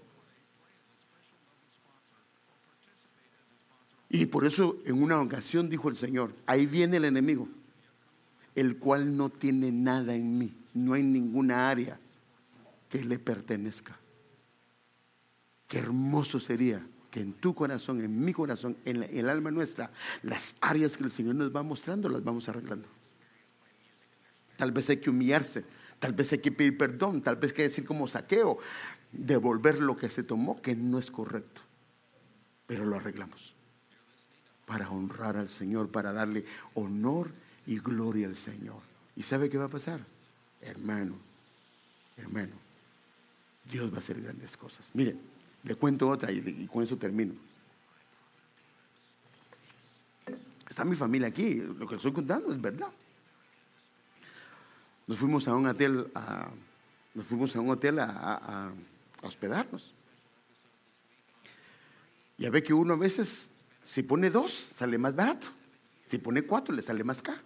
Y 4.10 4.26
por 4.26 4.46
eso 4.46 4.78
en 4.86 5.02
una 5.02 5.22
ocasión 5.22 5.70
dijo 5.70 5.90
el 5.90 5.96
Señor, 5.96 6.34
ahí 6.46 6.66
viene 6.66 6.98
el 6.98 7.06
enemigo, 7.06 7.48
el 8.56 8.78
cual 8.78 9.18
no 9.18 9.30
tiene 9.30 9.72
nada 9.72 10.16
en 10.16 10.38
mí, 10.38 10.54
no 10.74 10.94
hay 10.94 11.04
ninguna 11.04 11.70
área 11.70 12.00
que 12.90 13.04
le 13.04 13.20
pertenezca. 13.20 13.98
Qué 15.68 15.80
hermoso 15.80 16.40
sería 16.40 16.82
que 17.12 17.22
en 17.22 17.34
tu 17.34 17.54
corazón, 17.54 18.02
en 18.02 18.24
mi 18.24 18.34
corazón, 18.34 18.78
en, 18.86 19.04
el 19.04 19.30
alma 19.30 19.52
nuestra, 19.52 19.92
las 20.24 20.56
áreas 20.62 20.98
que 20.98 21.04
el 21.04 21.12
Señor 21.12 21.36
nos 21.36 21.56
va 21.56 21.64
mostrando, 21.64 22.10
las 22.10 22.24
vamos 22.24 22.50
arreglando. 22.50 22.88
Tal 24.58 24.72
vez 24.72 24.90
hay 24.90 24.98
que 24.98 25.10
humillarse, 25.10 25.64
tal 26.00 26.14
vez 26.14 26.32
hay 26.34 26.40
que 26.40 26.52
pedir 26.52 26.78
perdón, 26.78 27.22
tal 27.22 27.36
vez 27.36 27.52
hay 27.52 27.56
que 27.58 27.64
decir 27.64 27.86
como 27.86 28.08
saqueo, 28.08 28.58
devolver 29.12 29.80
lo 29.80 29.96
que 29.96 30.10
se 30.10 30.24
tomó, 30.24 30.62
que 30.62 30.76
no 30.76 31.00
es 31.00 31.12
correcto. 31.12 31.62
Pero 32.66 32.86
lo 32.86 32.98
arreglamos 32.98 33.54
para 34.68 34.90
honrar 34.90 35.38
al 35.38 35.48
Señor, 35.48 35.90
para 35.90 36.12
darle 36.12 36.46
honor 36.74 37.32
y 37.66 37.80
gloria 37.80 38.28
al 38.28 38.36
Señor. 38.36 38.82
¿Y 39.16 39.24
sabe 39.24 39.50
qué 39.50 39.58
va 39.58 39.66
a 39.66 39.70
pasar? 39.70 40.02
Hermano, 40.62 41.16
hermano, 42.18 42.54
Dios 43.72 43.92
va 43.92 43.96
a 43.96 44.00
hacer 44.00 44.22
grandes 44.22 44.58
cosas. 44.58 44.92
Miren, 44.94 45.20
le 45.68 45.76
cuento 45.76 46.08
otra 46.08 46.32
y, 46.32 46.66
con 46.72 46.82
eso 46.82 46.98
termino. 46.98 47.34
Está 50.70 50.86
mi 50.86 50.96
familia 50.96 51.28
aquí, 51.28 51.56
lo 51.56 51.86
que 51.86 51.96
estoy 51.96 52.14
contando 52.14 52.52
es 52.54 52.62
verdad. 52.62 52.88
Nos 55.08 55.18
fuimos 55.18 55.48
a 55.48 55.56
un 55.56 55.68
hotel 55.68 56.10
a, 56.16 56.50
nos 57.14 57.26
fuimos 57.26 57.54
a 57.56 57.60
un 57.60 57.70
hotel 57.70 58.00
a, 58.00 58.72
hospedarnos. 59.22 59.94
Ya 62.38 62.50
ve 62.50 62.64
que 62.64 62.74
uno 62.74 62.94
a 62.94 62.98
veces 62.98 63.52
si 63.82 64.04
pone 64.04 64.30
dos, 64.30 64.54
sale 64.54 64.98
más 64.98 65.16
barato. 65.16 65.48
Si 66.06 66.18
pone 66.18 66.44
cuatro, 66.44 66.74
le 66.74 66.82
sale 66.82 67.04
más 67.04 67.22
caro. 67.22 67.42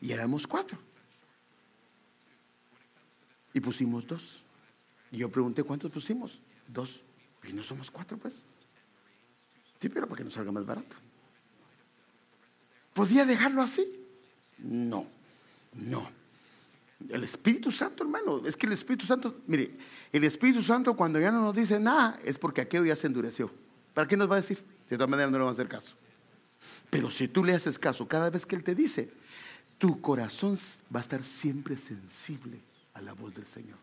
Y 0.00 0.12
éramos 0.12 0.46
cuatro. 0.46 0.78
Y 3.52 3.60
pusimos 3.60 4.06
dos. 4.06 4.44
Y 5.10 5.18
yo 5.18 5.30
pregunté, 5.30 5.62
¿cuántos 5.62 5.90
pusimos? 5.90 6.40
Dos. 6.72 7.02
Y 7.48 7.52
no 7.52 7.62
somos 7.62 7.90
cuatro, 7.90 8.16
pues. 8.18 8.44
Sí, 9.80 9.88
pero 9.88 10.06
para 10.06 10.18
que 10.18 10.24
nos 10.24 10.34
salga 10.34 10.52
más 10.52 10.64
barato. 10.64 10.96
¿Podía 12.94 13.24
dejarlo 13.24 13.62
así? 13.62 13.86
No, 14.58 15.06
no. 15.74 16.08
El 17.08 17.24
Espíritu 17.24 17.72
Santo, 17.72 18.04
hermano, 18.04 18.46
es 18.46 18.56
que 18.56 18.66
el 18.66 18.72
Espíritu 18.72 19.06
Santo, 19.06 19.40
mire, 19.46 19.72
el 20.12 20.22
Espíritu 20.22 20.62
Santo 20.62 20.94
cuando 20.94 21.18
ya 21.18 21.32
no 21.32 21.40
nos 21.40 21.56
dice 21.56 21.80
nada 21.80 22.20
es 22.24 22.38
porque 22.38 22.60
aquello 22.60 22.84
ya 22.84 22.94
se 22.94 23.08
endureció. 23.08 23.50
¿Para 23.92 24.06
qué 24.06 24.16
nos 24.16 24.30
va 24.30 24.36
a 24.36 24.40
decir? 24.40 24.62
De 24.88 24.96
todas 24.96 25.10
maneras 25.10 25.32
no 25.32 25.38
le 25.38 25.44
van 25.44 25.50
a 25.50 25.52
hacer 25.52 25.68
caso. 25.68 25.96
Pero 26.90 27.10
si 27.10 27.26
tú 27.26 27.44
le 27.44 27.54
haces 27.54 27.78
caso 27.78 28.06
cada 28.06 28.30
vez 28.30 28.46
que 28.46 28.54
Él 28.54 28.62
te 28.62 28.74
dice, 28.74 29.10
tu 29.78 30.00
corazón 30.00 30.56
va 30.94 31.00
a 31.00 31.02
estar 31.02 31.24
siempre 31.24 31.76
sensible 31.76 32.60
a 32.94 33.00
la 33.00 33.14
voz 33.14 33.34
del 33.34 33.46
Señor. 33.46 33.78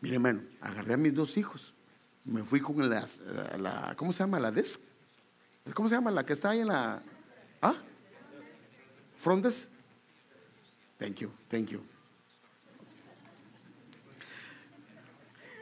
Mire, 0.00 0.16
hermano, 0.16 0.42
agarré 0.60 0.94
a 0.94 0.96
mis 0.96 1.14
dos 1.14 1.36
hijos. 1.36 1.74
Me 2.24 2.44
fui 2.44 2.60
con 2.60 2.88
las, 2.88 3.20
la, 3.58 3.94
¿cómo 3.96 4.12
se 4.12 4.22
llama? 4.22 4.38
La 4.38 4.50
desk. 4.50 4.80
¿Cómo 5.74 5.88
se 5.88 5.94
llama? 5.94 6.10
La 6.10 6.24
que 6.24 6.32
está 6.32 6.50
ahí 6.50 6.60
en 6.60 6.68
la, 6.68 7.02
¿ah? 7.62 7.74
Front 9.16 9.46
Thank 10.98 11.16
you, 11.16 11.30
thank 11.48 11.68
you. 11.68 11.80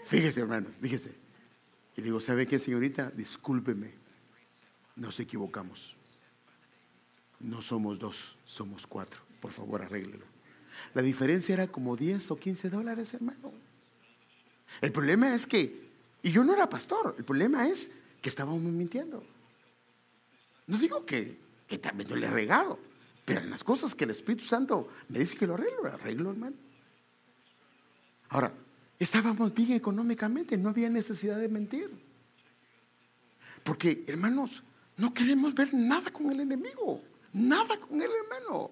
Fíjese, 0.04 0.40
hermano, 0.40 0.68
fíjese. 0.80 1.14
Y 1.96 2.02
digo, 2.02 2.20
¿sabe 2.20 2.46
qué, 2.46 2.58
señorita? 2.58 3.10
Discúlpeme, 3.10 3.92
nos 4.96 5.20
equivocamos. 5.20 5.96
No 7.40 7.62
somos 7.62 7.98
dos, 7.98 8.36
somos 8.44 8.86
cuatro. 8.86 9.20
Por 9.40 9.52
favor, 9.52 9.82
arréglelo. 9.82 10.24
La 10.94 11.02
diferencia 11.02 11.52
era 11.52 11.66
como 11.66 11.96
10 11.96 12.30
o 12.30 12.36
15 12.36 12.70
dólares, 12.70 13.14
hermano. 13.14 13.52
El 14.80 14.92
problema 14.92 15.34
es 15.34 15.46
que, 15.46 15.88
y 16.22 16.30
yo 16.30 16.44
no 16.44 16.54
era 16.54 16.68
pastor, 16.68 17.14
el 17.18 17.24
problema 17.24 17.68
es 17.68 17.90
que 18.20 18.28
estábamos 18.28 18.60
mintiendo. 18.60 19.24
No 20.66 20.78
digo 20.78 21.04
que, 21.04 21.38
que 21.66 21.78
también 21.78 22.10
no 22.10 22.16
le 22.16 22.26
he 22.26 22.30
regado, 22.30 22.78
pero 23.24 23.40
en 23.40 23.50
las 23.50 23.64
cosas 23.64 23.94
que 23.94 24.04
el 24.04 24.10
Espíritu 24.10 24.44
Santo 24.44 24.88
me 25.08 25.18
dice 25.18 25.36
que 25.36 25.46
lo 25.46 25.54
arreglo, 25.54 25.82
lo 25.82 25.92
arreglo, 25.94 26.30
hermano. 26.30 26.56
Ahora, 28.30 28.52
Estábamos 28.98 29.54
bien 29.54 29.72
económicamente, 29.72 30.56
no 30.56 30.70
había 30.70 30.90
necesidad 30.90 31.38
de 31.38 31.48
mentir. 31.48 31.88
Porque, 33.62 34.04
hermanos, 34.08 34.62
no 34.96 35.14
queremos 35.14 35.54
ver 35.54 35.72
nada 35.72 36.10
con 36.10 36.32
el 36.32 36.40
enemigo, 36.40 37.00
nada 37.32 37.78
con 37.78 38.02
el 38.02 38.10
hermano. 38.10 38.70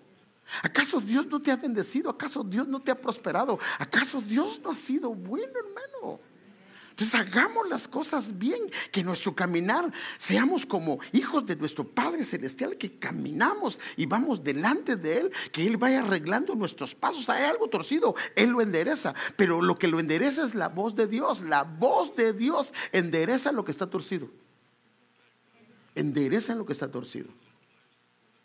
¿Acaso 0.63 1.01
Dios 1.01 1.27
no 1.27 1.41
te 1.41 1.51
ha 1.51 1.57
bendecido? 1.57 2.11
¿Acaso 2.11 2.45
Dios 2.45 2.69
no 2.69 2.81
te 2.81 2.91
ha 2.91 3.01
prosperado? 3.01 3.59
¿Acaso 3.79 4.21
Dios 4.21 4.61
no 4.63 4.71
ha 4.71 4.77
sido 4.77 5.13
bueno, 5.13 5.53
hermano? 5.59 6.21
Entonces 6.97 7.15
hagamos 7.15 7.69
las 7.69 7.87
cosas 7.87 8.39
bien, 8.39 8.59
que 8.91 9.05
nuestro 9.05 9.35
caminar 9.35 9.93
seamos 10.17 10.65
como 10.65 10.99
hijos 11.13 11.45
de 11.45 11.55
nuestro 11.55 11.87
Padre 11.87 12.25
Celestial, 12.25 12.79
que 12.79 12.99
caminamos 12.99 13.79
y 13.99 14.07
vamos 14.07 14.43
delante 14.43 14.97
de 14.97 15.19
Él, 15.19 15.33
que 15.53 15.67
Él 15.67 15.77
vaya 15.77 16.01
arreglando 16.01 16.55
nuestros 16.55 16.95
pasos. 16.95 17.29
Hay 17.29 17.45
algo 17.45 17.69
torcido, 17.69 18.15
Él 18.35 18.49
lo 18.49 18.63
endereza, 18.63 19.15
pero 19.37 19.61
lo 19.61 19.75
que 19.75 19.89
lo 19.89 20.01
endereza 20.01 20.43
es 20.43 20.55
la 20.55 20.69
voz 20.69 20.95
de 20.95 21.07
Dios. 21.07 21.43
La 21.43 21.65
voz 21.65 22.17
de 22.17 22.33
Dios 22.33 22.73
endereza 22.93 23.53
lo 23.53 23.63
que 23.63 23.73
está 23.73 23.91
torcido. 23.91 24.31
Endereza 25.95 26.55
lo 26.55 26.65
que 26.65 26.73
está 26.73 26.91
torcido. 26.91 27.29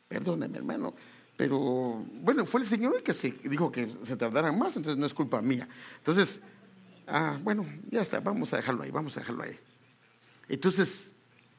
Perdóneme, 0.10 0.58
hermano. 0.58 0.94
Pero 1.38 2.04
bueno, 2.22 2.46
fue 2.46 2.62
el 2.62 2.68
Señor 2.68 2.96
el 2.96 3.04
que 3.04 3.14
se 3.14 3.32
dijo 3.32 3.72
que 3.72 3.92
se 4.04 4.16
tardaran 4.16 4.58
más, 4.58 4.76
entonces 4.78 5.00
no 5.00 5.06
es 5.06 5.14
culpa 5.14 5.42
mía. 5.42 5.68
Entonces, 5.98 6.42
Ah, 7.14 7.38
bueno, 7.44 7.66
ya 7.90 8.02
está, 8.02 8.22
vamos 8.22 8.54
a 8.54 8.58
dejarlo 8.58 8.84
ahí, 8.84 8.90
vamos 8.90 9.18
a 9.18 9.20
dejarlo 9.20 9.44
ahí. 9.44 9.58
Entonces, 10.48 11.14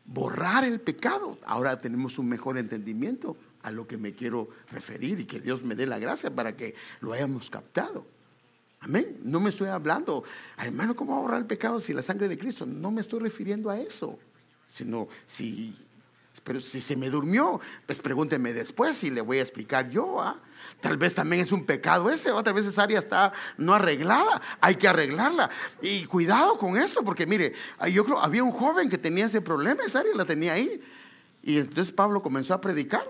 borrar 0.07 0.65
el 0.65 0.81
pecado. 0.81 1.39
Ahora 1.45 1.79
tenemos 1.79 2.19
un 2.19 2.27
mejor 2.27 2.57
entendimiento 2.57 3.37
a 3.63 3.71
lo 3.71 3.87
que 3.87 3.99
me 3.99 4.15
quiero 4.15 4.49
referir 4.71 5.21
y 5.21 5.27
que 5.27 5.41
Dios 5.41 5.63
me 5.63 5.75
dé 5.75 5.87
la 5.87 5.99
gracia 5.99 6.35
para 6.35 6.57
que 6.57 6.75
lo 7.01 7.13
hayamos 7.13 7.51
captado. 7.51 8.07
Amén. 8.81 9.19
No 9.23 9.41
me 9.41 9.51
estoy 9.51 9.69
hablando, 9.69 10.25
hermano, 10.57 10.97
¿cómo 10.97 11.21
borrar 11.21 11.41
el 11.41 11.47
pecado 11.47 11.81
si 11.81 11.93
la 11.93 12.03
sangre 12.03 12.29
de 12.29 12.39
Cristo? 12.39 12.65
No 12.65 12.91
me 12.91 13.03
estoy 13.03 13.21
refiriendo 13.21 13.69
a 13.69 13.79
eso, 13.79 14.19
sino 14.67 15.07
si 15.27 15.77
pero 16.41 16.61
si 16.61 16.81
se 16.81 16.97
me 16.97 17.11
durmió, 17.11 17.61
pues 17.87 18.01
pregúnteme 18.01 18.53
después 18.53 19.05
y 19.05 19.11
le 19.11 19.21
voy 19.21 19.39
a 19.39 19.43
explicar 19.43 19.91
yo. 19.91 20.21
¿ah? 20.21 20.41
Tal 20.81 20.97
vez 20.97 21.15
también 21.15 21.43
es 21.43 21.53
un 21.53 21.65
pecado 21.65 22.11
ese, 22.11 22.31
o 22.31 22.43
tal 22.43 22.55
vez 22.55 22.67
esa 22.67 22.83
área 22.83 22.99
está 22.99 23.33
no 23.59 23.75
arreglada, 23.75 24.41
hay 24.61 24.77
que 24.77 24.89
arreglarla. 24.89 25.51
Y 25.83 26.05
cuidado 26.07 26.59
con 26.59 26.77
eso, 26.77 27.03
porque 27.05 27.27
mire, 27.27 27.53
yo 27.93 28.05
creo, 28.05 28.19
había 28.19 28.43
un 28.43 28.51
joven 28.51 28.89
que 28.89 28.99
tenía 28.99 29.27
ese 29.27 29.41
problema, 29.41 29.85
esa 29.85 30.01
área 30.01 30.15
la 30.15 30.25
tenía 30.25 30.55
ahí. 30.55 30.81
Y 31.43 31.59
entonces 31.59 31.93
Pablo 31.93 32.23
comenzó 32.23 32.55
a 32.55 32.61
predicar, 32.61 33.05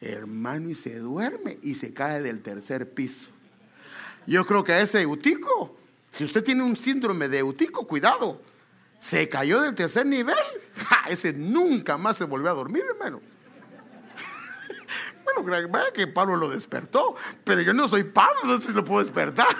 hermano, 0.00 0.68
y 0.68 0.74
se 0.74 0.98
duerme 0.98 1.58
y 1.62 1.74
se 1.74 1.92
cae 1.92 2.20
del 2.20 2.42
tercer 2.42 2.92
piso. 2.92 3.30
Yo 4.26 4.44
creo 4.46 4.62
que 4.64 4.72
a 4.72 4.80
ese 4.80 5.02
eutico, 5.02 5.76
si 6.10 6.24
usted 6.24 6.44
tiene 6.44 6.62
un 6.62 6.76
síndrome 6.76 7.28
de 7.28 7.38
eutico, 7.38 7.86
cuidado 7.86 8.40
se 9.04 9.28
cayó 9.28 9.60
del 9.60 9.74
tercer 9.74 10.06
nivel. 10.06 10.34
ese 11.08 11.34
nunca 11.34 11.98
más 11.98 12.16
se 12.16 12.24
volvió 12.24 12.50
a 12.50 12.54
dormir, 12.54 12.84
hermano. 12.88 13.20
bueno, 15.24 15.68
vaya 15.68 15.92
que 15.92 16.06
Pablo 16.06 16.36
lo 16.36 16.48
despertó, 16.48 17.14
pero 17.44 17.60
yo 17.60 17.74
no 17.74 17.86
soy 17.86 18.04
Pablo, 18.04 18.40
no 18.44 18.58
sé 18.58 18.68
si 18.68 18.72
lo 18.72 18.82
puedo 18.82 19.04
despertar. 19.04 19.48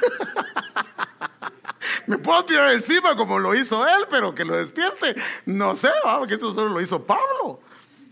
Me 2.07 2.17
puedo 2.17 2.43
tirar 2.47 2.73
encima 2.73 3.15
como 3.17 3.39
lo 3.39 3.55
hizo 3.55 3.87
él, 3.87 4.07
pero 4.09 4.35
que 4.35 4.47
lo 4.47 4.57
despierte, 4.57 5.15
no 5.45 5.77
sé, 5.77 5.91
porque 6.19 6.35
eso 6.35 6.55
solo 6.55 6.71
lo 6.71 6.81
hizo 6.81 7.05
Pablo. 7.05 7.61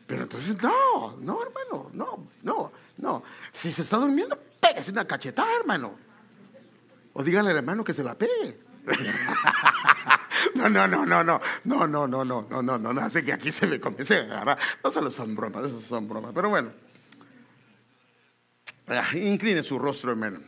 Pero 0.07 0.25
entonces, 0.25 0.63
no, 0.63 1.17
no, 1.19 1.41
hermano, 1.43 1.91
no, 1.95 2.27
no, 2.43 2.73
no. 2.99 3.23
Si 3.51 3.73
se 3.73 3.83
está 3.83 3.97
durmiendo, 3.97 4.39
pégase 4.61 4.91
una 4.91 5.07
cachetada, 5.07 5.57
hermano. 5.57 5.95
O 7.15 7.23
dígale 7.23 7.51
al 7.51 7.57
hermano 7.57 7.85
que 7.85 7.95
se 7.95 8.05
la 8.05 8.17
pegue. 8.17 8.72
No, 10.55 10.69
no, 10.69 10.87
no, 10.87 11.07
no, 11.07 11.25
no, 11.25 11.41
no, 11.65 11.87
no, 11.87 12.07
no, 12.07 12.25
no, 12.25 12.25
no, 12.25 12.63
no, 12.63 12.79
no, 12.79 12.93
no, 12.93 13.01
así 13.01 13.23
que 13.23 13.33
aquí 13.33 13.51
se 13.51 13.67
me 13.67 13.81
comienza 13.81 14.15
a 14.15 14.19
agarrar. 14.19 14.59
No 14.83 14.91
solo 14.91 15.11
son 15.11 15.35
bromas, 15.35 15.65
eso 15.65 15.81
son 15.81 16.09
bromas, 16.09 16.33
pero 16.35 16.49
bueno. 16.49 16.73
Incline 19.15 19.63
su 19.63 19.79
rostro, 19.79 20.11
hermano. 20.11 20.41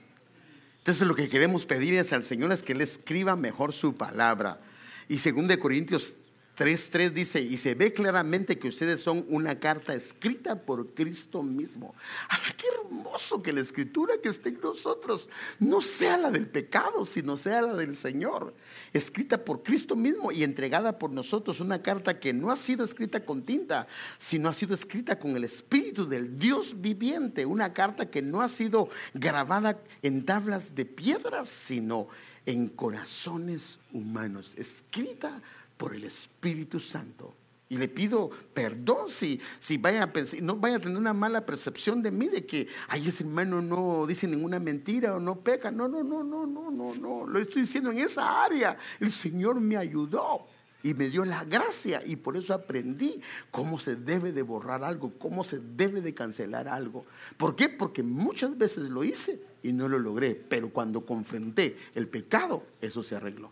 Entonces 0.78 1.06
lo 1.06 1.14
que 1.14 1.28
queremos 1.28 1.64
pedir 1.64 1.94
es 1.94 2.12
al 2.12 2.24
Señor 2.24 2.52
es 2.52 2.62
que 2.62 2.72
Él 2.72 2.82
escriba 2.82 3.36
mejor 3.36 3.72
su 3.72 3.94
palabra. 3.94 4.60
Y 5.08 5.18
según 5.18 5.48
de 5.48 5.58
Corintios 5.58 6.16
3.3 6.56 7.10
dice, 7.10 7.40
y 7.40 7.58
se 7.58 7.74
ve 7.74 7.92
claramente 7.92 8.58
que 8.58 8.68
ustedes 8.68 9.00
son 9.00 9.24
una 9.28 9.58
carta 9.58 9.92
escrita 9.92 10.54
por 10.54 10.94
Cristo 10.94 11.42
mismo. 11.42 11.94
¡Ala, 12.28 12.54
qué 12.56 12.66
hermoso 12.78 13.42
que 13.42 13.52
la 13.52 13.60
escritura 13.60 14.14
que 14.22 14.28
esté 14.28 14.50
en 14.50 14.60
nosotros 14.60 15.28
no 15.58 15.80
sea 15.80 16.16
la 16.16 16.30
del 16.30 16.46
pecado, 16.46 17.04
sino 17.04 17.36
sea 17.36 17.62
la 17.62 17.74
del 17.74 17.96
Señor! 17.96 18.54
Escrita 18.92 19.44
por 19.44 19.64
Cristo 19.64 19.96
mismo 19.96 20.30
y 20.30 20.44
entregada 20.44 20.98
por 20.98 21.10
nosotros. 21.10 21.58
Una 21.58 21.82
carta 21.82 22.20
que 22.20 22.32
no 22.32 22.52
ha 22.52 22.56
sido 22.56 22.84
escrita 22.84 23.24
con 23.24 23.42
tinta, 23.42 23.88
sino 24.18 24.48
ha 24.48 24.54
sido 24.54 24.74
escrita 24.74 25.18
con 25.18 25.36
el 25.36 25.42
Espíritu 25.42 26.06
del 26.06 26.38
Dios 26.38 26.80
viviente. 26.80 27.46
Una 27.46 27.72
carta 27.72 28.08
que 28.08 28.22
no 28.22 28.42
ha 28.42 28.48
sido 28.48 28.88
grabada 29.12 29.80
en 30.02 30.24
tablas 30.24 30.74
de 30.76 30.84
piedras, 30.84 31.48
sino 31.48 32.08
en 32.46 32.68
corazones 32.68 33.80
humanos. 33.92 34.54
Escrita 34.56 35.42
por 35.76 35.94
el 35.94 36.04
Espíritu 36.04 36.80
Santo. 36.80 37.34
Y 37.68 37.76
le 37.76 37.88
pido 37.88 38.30
perdón 38.52 39.08
si, 39.08 39.40
si 39.58 39.78
vaya 39.78 40.04
a 40.04 40.12
no 40.42 40.56
vaya 40.56 40.76
a 40.76 40.78
tener 40.78 40.98
una 40.98 41.14
mala 41.14 41.44
percepción 41.44 42.02
de 42.02 42.10
mí, 42.10 42.28
de 42.28 42.44
que, 42.44 42.68
ay, 42.88 43.08
ese 43.08 43.24
hermano 43.24 43.62
no 43.62 44.06
dice 44.06 44.28
ninguna 44.28 44.58
mentira 44.58 45.16
o 45.16 45.20
no 45.20 45.40
peca. 45.40 45.70
No, 45.70 45.88
no, 45.88 46.04
no, 46.04 46.22
no, 46.22 46.46
no, 46.46 46.70
no, 46.70 46.94
no. 46.94 47.26
Lo 47.26 47.40
estoy 47.40 47.62
diciendo 47.62 47.90
en 47.90 47.98
esa 47.98 48.44
área. 48.44 48.76
El 49.00 49.10
Señor 49.10 49.60
me 49.60 49.76
ayudó 49.76 50.46
y 50.84 50.92
me 50.92 51.08
dio 51.08 51.24
la 51.24 51.44
gracia 51.44 52.02
y 52.04 52.16
por 52.16 52.36
eso 52.36 52.52
aprendí 52.52 53.20
cómo 53.50 53.80
se 53.80 53.96
debe 53.96 54.32
de 54.32 54.42
borrar 54.42 54.84
algo, 54.84 55.14
cómo 55.18 55.42
se 55.42 55.58
debe 55.58 56.02
de 56.02 56.12
cancelar 56.12 56.68
algo. 56.68 57.06
¿Por 57.38 57.56
qué? 57.56 57.70
Porque 57.70 58.02
muchas 58.02 58.56
veces 58.56 58.90
lo 58.90 59.02
hice 59.02 59.42
y 59.62 59.72
no 59.72 59.88
lo 59.88 59.98
logré, 59.98 60.34
pero 60.34 60.68
cuando 60.68 61.06
confronté 61.06 61.78
el 61.94 62.06
pecado, 62.06 62.66
eso 62.82 63.02
se 63.02 63.16
arregló. 63.16 63.50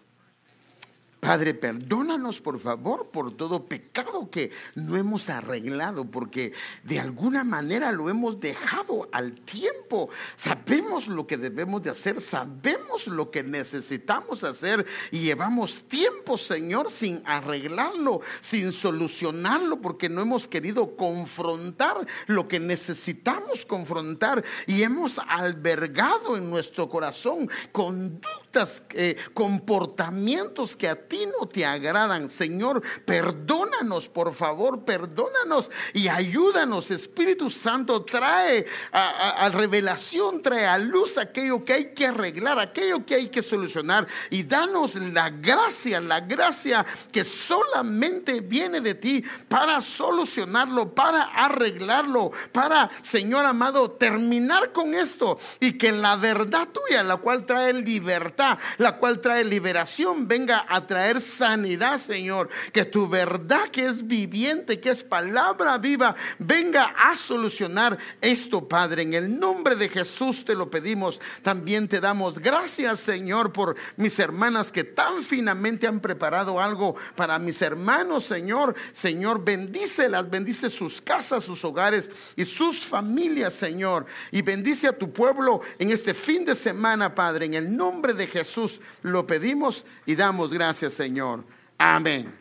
Padre, 1.23 1.55
perdónanos 1.55 2.41
por 2.41 2.59
favor 2.59 3.11
por 3.13 3.37
todo 3.37 3.65
pecado 3.65 4.29
que 4.29 4.51
no 4.75 4.97
hemos 4.97 5.31
arreglado, 5.31 6.05
porque 6.05 6.53
de 6.83 6.99
alguna 6.99 7.45
manera 7.45 7.93
lo 7.93 8.11
hemos 8.11 8.41
dejado 8.41 9.09
al 9.13 9.35
tiempo. 9.43 10.09
Sabemos 10.35 11.07
lo 11.07 11.25
que 11.25 11.37
debemos 11.37 11.81
de 11.81 11.91
hacer, 11.91 12.21
sabemos 12.21 13.07
lo 13.07 13.31
que 13.31 13.45
necesitamos 13.45 14.43
hacer 14.43 14.85
y 15.13 15.21
llevamos 15.21 15.85
tiempo, 15.85 16.37
Señor, 16.37 16.91
sin 16.91 17.23
arreglarlo, 17.25 18.21
sin 18.41 18.73
solucionarlo, 18.73 19.81
porque 19.81 20.09
no 20.09 20.23
hemos 20.23 20.49
querido 20.49 20.97
confrontar 20.97 22.05
lo 22.27 22.49
que 22.49 22.59
necesitamos 22.59 23.65
confrontar 23.65 24.43
y 24.67 24.83
hemos 24.83 25.21
albergado 25.21 26.37
en 26.37 26.51
nuestro 26.51 26.89
corazón 26.89 27.49
conductas, 27.71 28.83
eh, 28.91 29.15
comportamientos 29.35 30.77
que 30.77 30.89
a 31.13 31.27
no 31.39 31.47
te 31.47 31.65
agradan. 31.65 32.29
Señor, 32.29 32.83
perdónanos, 33.05 34.09
por 34.09 34.35
favor, 34.35 34.85
perdónanos 34.85 35.71
y 35.93 36.09
ayúdanos. 36.09 36.91
Espíritu 36.91 37.51
Santo, 37.51 38.05
trae 38.05 38.67
a, 38.93 39.49
revelación, 39.53 40.41
trae 40.41 40.67
a 40.67 40.79
luz 40.79 41.19
aquello 41.19 41.65
que 41.65 41.73
hay 41.73 41.85
que 41.95 42.07
arreglar, 42.07 42.59
aquello 42.59 43.05
que 43.05 43.17
hay 43.17 43.29
que 43.29 43.43
solucionar 43.43 44.07
y 44.31 44.45
danos 44.45 44.95
la 44.95 45.31
gracia, 45.31 46.01
la 46.01 46.21
gracia 46.21 46.85
que 47.11 47.25
solamente 47.25 48.41
viene 48.41 48.81
de 48.81 48.95
ti 48.95 49.25
para 49.49 49.81
solucionarlo, 49.81 50.95
para 50.95 51.23
arreglarlo, 51.23 52.31
para, 52.53 52.91
Señor 53.03 53.45
amado, 53.45 53.91
terminar 53.91 54.73
con 54.73 54.95
esto 54.95 55.39
y 55.61 55.73
que 55.77 55.93
la 55.93 56.17
verdad 56.17 56.69
tuya, 56.69 57.03
la 57.03 57.17
cual 57.17 57.45
trae 57.45 57.73
libertad, 57.73 58.59
la 58.79 58.97
cual 58.97 59.21
trae 59.21 59.45
liberación, 59.45 60.27
venga 60.27 60.65
a 60.69 60.87
traer 60.87 61.02
sanidad, 61.21 61.99
Señor. 61.99 62.49
Que 62.73 62.85
tu 62.85 63.09
verdad 63.09 63.69
que 63.69 63.87
es 63.87 64.07
viviente, 64.07 64.81
que 64.81 64.91
es 64.91 65.05
palabra 65.05 65.79
viva, 65.79 66.15
venga 66.39 66.95
a 66.97 67.17
solucionar 67.17 67.99
esto, 68.21 68.69
Padre. 68.69 69.03
En 69.03 69.15
el 69.15 69.39
nombre 69.39 69.77
de 69.77 69.89
Jesús 69.89 70.45
te 70.45 70.55
lo 70.55 70.71
pedimos. 70.71 71.21
También 71.43 71.89
te 71.89 72.01
damos 72.01 72.39
gracias, 72.39 73.01
Señor, 73.01 73.53
por 73.53 73.77
mis 73.97 74.19
hermanas 74.19 74.73
que 74.73 74.85
tan 74.85 75.23
finamente 75.23 75.87
han 75.87 76.01
preparado 76.01 76.61
algo 76.61 76.97
para 77.17 77.39
mis 77.39 77.61
hermanos, 77.63 78.25
Señor. 78.25 78.75
Señor, 78.93 79.45
bendícelas, 79.45 80.29
bendice 80.29 80.71
sus 80.71 81.01
casas, 81.01 81.45
sus 81.45 81.65
hogares 81.65 82.11
y 82.37 82.45
sus 82.45 82.85
familias, 82.85 83.55
Señor. 83.55 84.07
Y 84.31 84.43
bendice 84.43 84.89
a 84.89 84.97
tu 84.97 85.13
pueblo 85.13 85.61
en 85.79 85.91
este 85.91 86.15
fin 86.15 86.45
de 86.45 86.55
semana, 86.55 87.15
Padre. 87.15 87.47
En 87.47 87.55
el 87.55 87.77
nombre 87.77 88.15
de 88.15 88.27
Jesús 88.27 88.81
lo 89.03 89.27
pedimos 89.27 89.85
y 90.07 90.15
damos 90.15 90.53
gracias, 90.53 90.92
Señor. 90.93 91.45
Amén. 91.79 92.33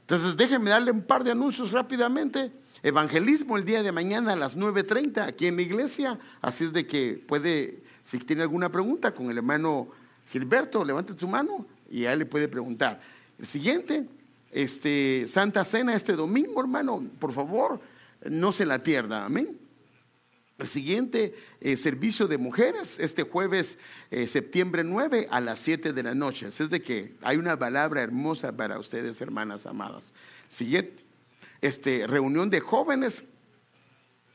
Entonces 0.00 0.36
déjenme 0.36 0.70
darle 0.70 0.90
un 0.90 1.02
par 1.02 1.22
de 1.22 1.32
anuncios 1.32 1.72
rápidamente. 1.72 2.50
Evangelismo 2.82 3.56
el 3.56 3.64
día 3.64 3.82
de 3.82 3.92
mañana 3.92 4.32
a 4.32 4.36
las 4.36 4.56
9.30 4.56 5.26
aquí 5.26 5.46
en 5.46 5.56
la 5.56 5.62
iglesia. 5.62 6.18
Así 6.40 6.64
es 6.64 6.72
de 6.72 6.86
que 6.86 7.22
puede, 7.26 7.82
si 8.02 8.18
tiene 8.18 8.42
alguna 8.42 8.70
pregunta 8.70 9.12
con 9.12 9.30
el 9.30 9.36
hermano 9.36 9.88
Gilberto, 10.30 10.84
levante 10.84 11.14
tu 11.14 11.28
mano 11.28 11.66
y 11.90 12.06
a 12.06 12.12
él 12.12 12.20
le 12.20 12.26
puede 12.26 12.48
preguntar. 12.48 13.00
El 13.38 13.46
siguiente, 13.46 14.08
este, 14.50 15.26
Santa 15.26 15.64
Cena 15.64 15.94
este 15.94 16.14
domingo, 16.14 16.60
hermano, 16.60 17.04
por 17.18 17.32
favor, 17.32 17.80
no 18.24 18.52
se 18.52 18.64
la 18.64 18.78
pierda. 18.78 19.24
Amén. 19.24 19.67
El 20.58 20.66
siguiente 20.66 21.36
eh, 21.60 21.76
servicio 21.76 22.26
de 22.26 22.36
mujeres, 22.36 22.98
este 22.98 23.22
jueves, 23.22 23.78
eh, 24.10 24.26
septiembre 24.26 24.82
9 24.82 25.28
a 25.30 25.40
las 25.40 25.60
7 25.60 25.92
de 25.92 26.02
la 26.02 26.16
noche. 26.16 26.48
es 26.48 26.58
de 26.58 26.82
que 26.82 27.14
hay 27.22 27.36
una 27.36 27.56
palabra 27.56 28.02
hermosa 28.02 28.50
para 28.56 28.76
ustedes, 28.76 29.20
hermanas 29.20 29.66
amadas. 29.66 30.12
Siguiente, 30.48 31.04
este, 31.60 32.08
reunión 32.08 32.50
de 32.50 32.58
jóvenes, 32.58 33.28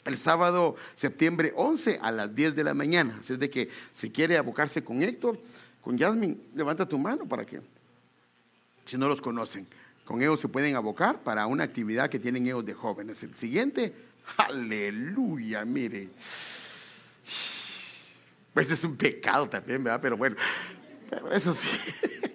el 0.05 0.17
sábado, 0.17 0.77
septiembre 0.95 1.51
11 1.57 1.99
a 2.01 2.11
las 2.11 2.33
10 2.33 2.55
de 2.55 2.63
la 2.63 2.73
mañana. 2.73 3.17
Así 3.19 3.33
es 3.33 3.39
de 3.39 3.49
que 3.49 3.69
si 3.91 4.09
quiere 4.09 4.37
abocarse 4.37 4.81
con 4.81 5.03
Héctor, 5.03 5.37
con 5.81 5.99
Jasmine, 5.99 6.37
levanta 6.55 6.87
tu 6.87 6.97
mano 6.97 7.27
para 7.27 7.45
que, 7.45 7.59
si 8.85 8.97
no 8.97 9.09
los 9.09 9.19
conocen, 9.19 9.67
con 10.05 10.21
ellos 10.21 10.39
se 10.39 10.47
pueden 10.47 10.75
abocar 10.77 11.21
para 11.21 11.47
una 11.47 11.65
actividad 11.65 12.09
que 12.09 12.19
tienen 12.19 12.45
ellos 12.45 12.65
de 12.65 12.73
jóvenes. 12.73 13.23
El 13.23 13.35
siguiente, 13.35 13.93
Aleluya, 14.37 15.65
mire. 15.65 16.09
Este 18.55 18.73
es 18.73 18.83
un 18.83 18.95
pecado 18.95 19.47
también, 19.49 19.83
¿verdad? 19.83 19.99
Pero 20.01 20.17
bueno, 20.17 20.35
eso 21.31 21.53
sí. 21.53 21.67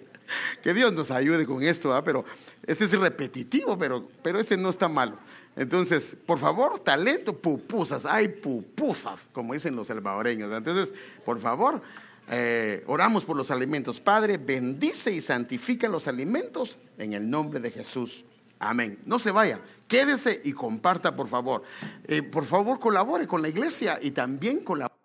Que 0.61 0.73
Dios 0.73 0.91
nos 0.91 1.09
ayude 1.09 1.45
con 1.45 1.63
esto, 1.63 1.89
¿verdad? 1.89 2.03
Pero 2.03 2.25
este 2.67 2.83
es 2.85 2.91
repetitivo, 2.99 3.77
pero, 3.79 4.09
pero 4.21 4.39
este 4.39 4.57
no 4.57 4.69
está 4.69 4.89
malo. 4.89 5.17
Entonces, 5.55 6.15
por 6.25 6.37
favor, 6.37 6.79
talento, 6.79 7.35
pupusas, 7.35 8.05
hay 8.05 8.27
pupusas, 8.27 9.27
como 9.31 9.53
dicen 9.53 9.75
los 9.75 9.87
salvadoreños. 9.87 10.51
Entonces, 10.53 10.93
por 11.25 11.39
favor, 11.39 11.81
eh, 12.29 12.83
oramos 12.87 13.25
por 13.25 13.35
los 13.37 13.51
alimentos. 13.51 13.99
Padre, 13.99 14.37
bendice 14.37 15.11
y 15.11 15.21
santifica 15.21 15.87
los 15.87 16.07
alimentos 16.07 16.77
en 16.97 17.13
el 17.13 17.29
nombre 17.29 17.59
de 17.59 17.71
Jesús. 17.71 18.25
Amén. 18.59 18.99
No 19.05 19.17
se 19.17 19.31
vaya, 19.31 19.61
quédese 19.89 20.39
y 20.45 20.53
comparta, 20.53 21.13
por 21.13 21.27
favor. 21.27 21.63
Eh, 22.05 22.23
por 22.23 22.45
favor, 22.45 22.79
colabore 22.79 23.27
con 23.27 23.41
la 23.41 23.49
iglesia 23.49 23.99
y 24.01 24.11
también 24.11 24.59
colabore. 24.59 24.98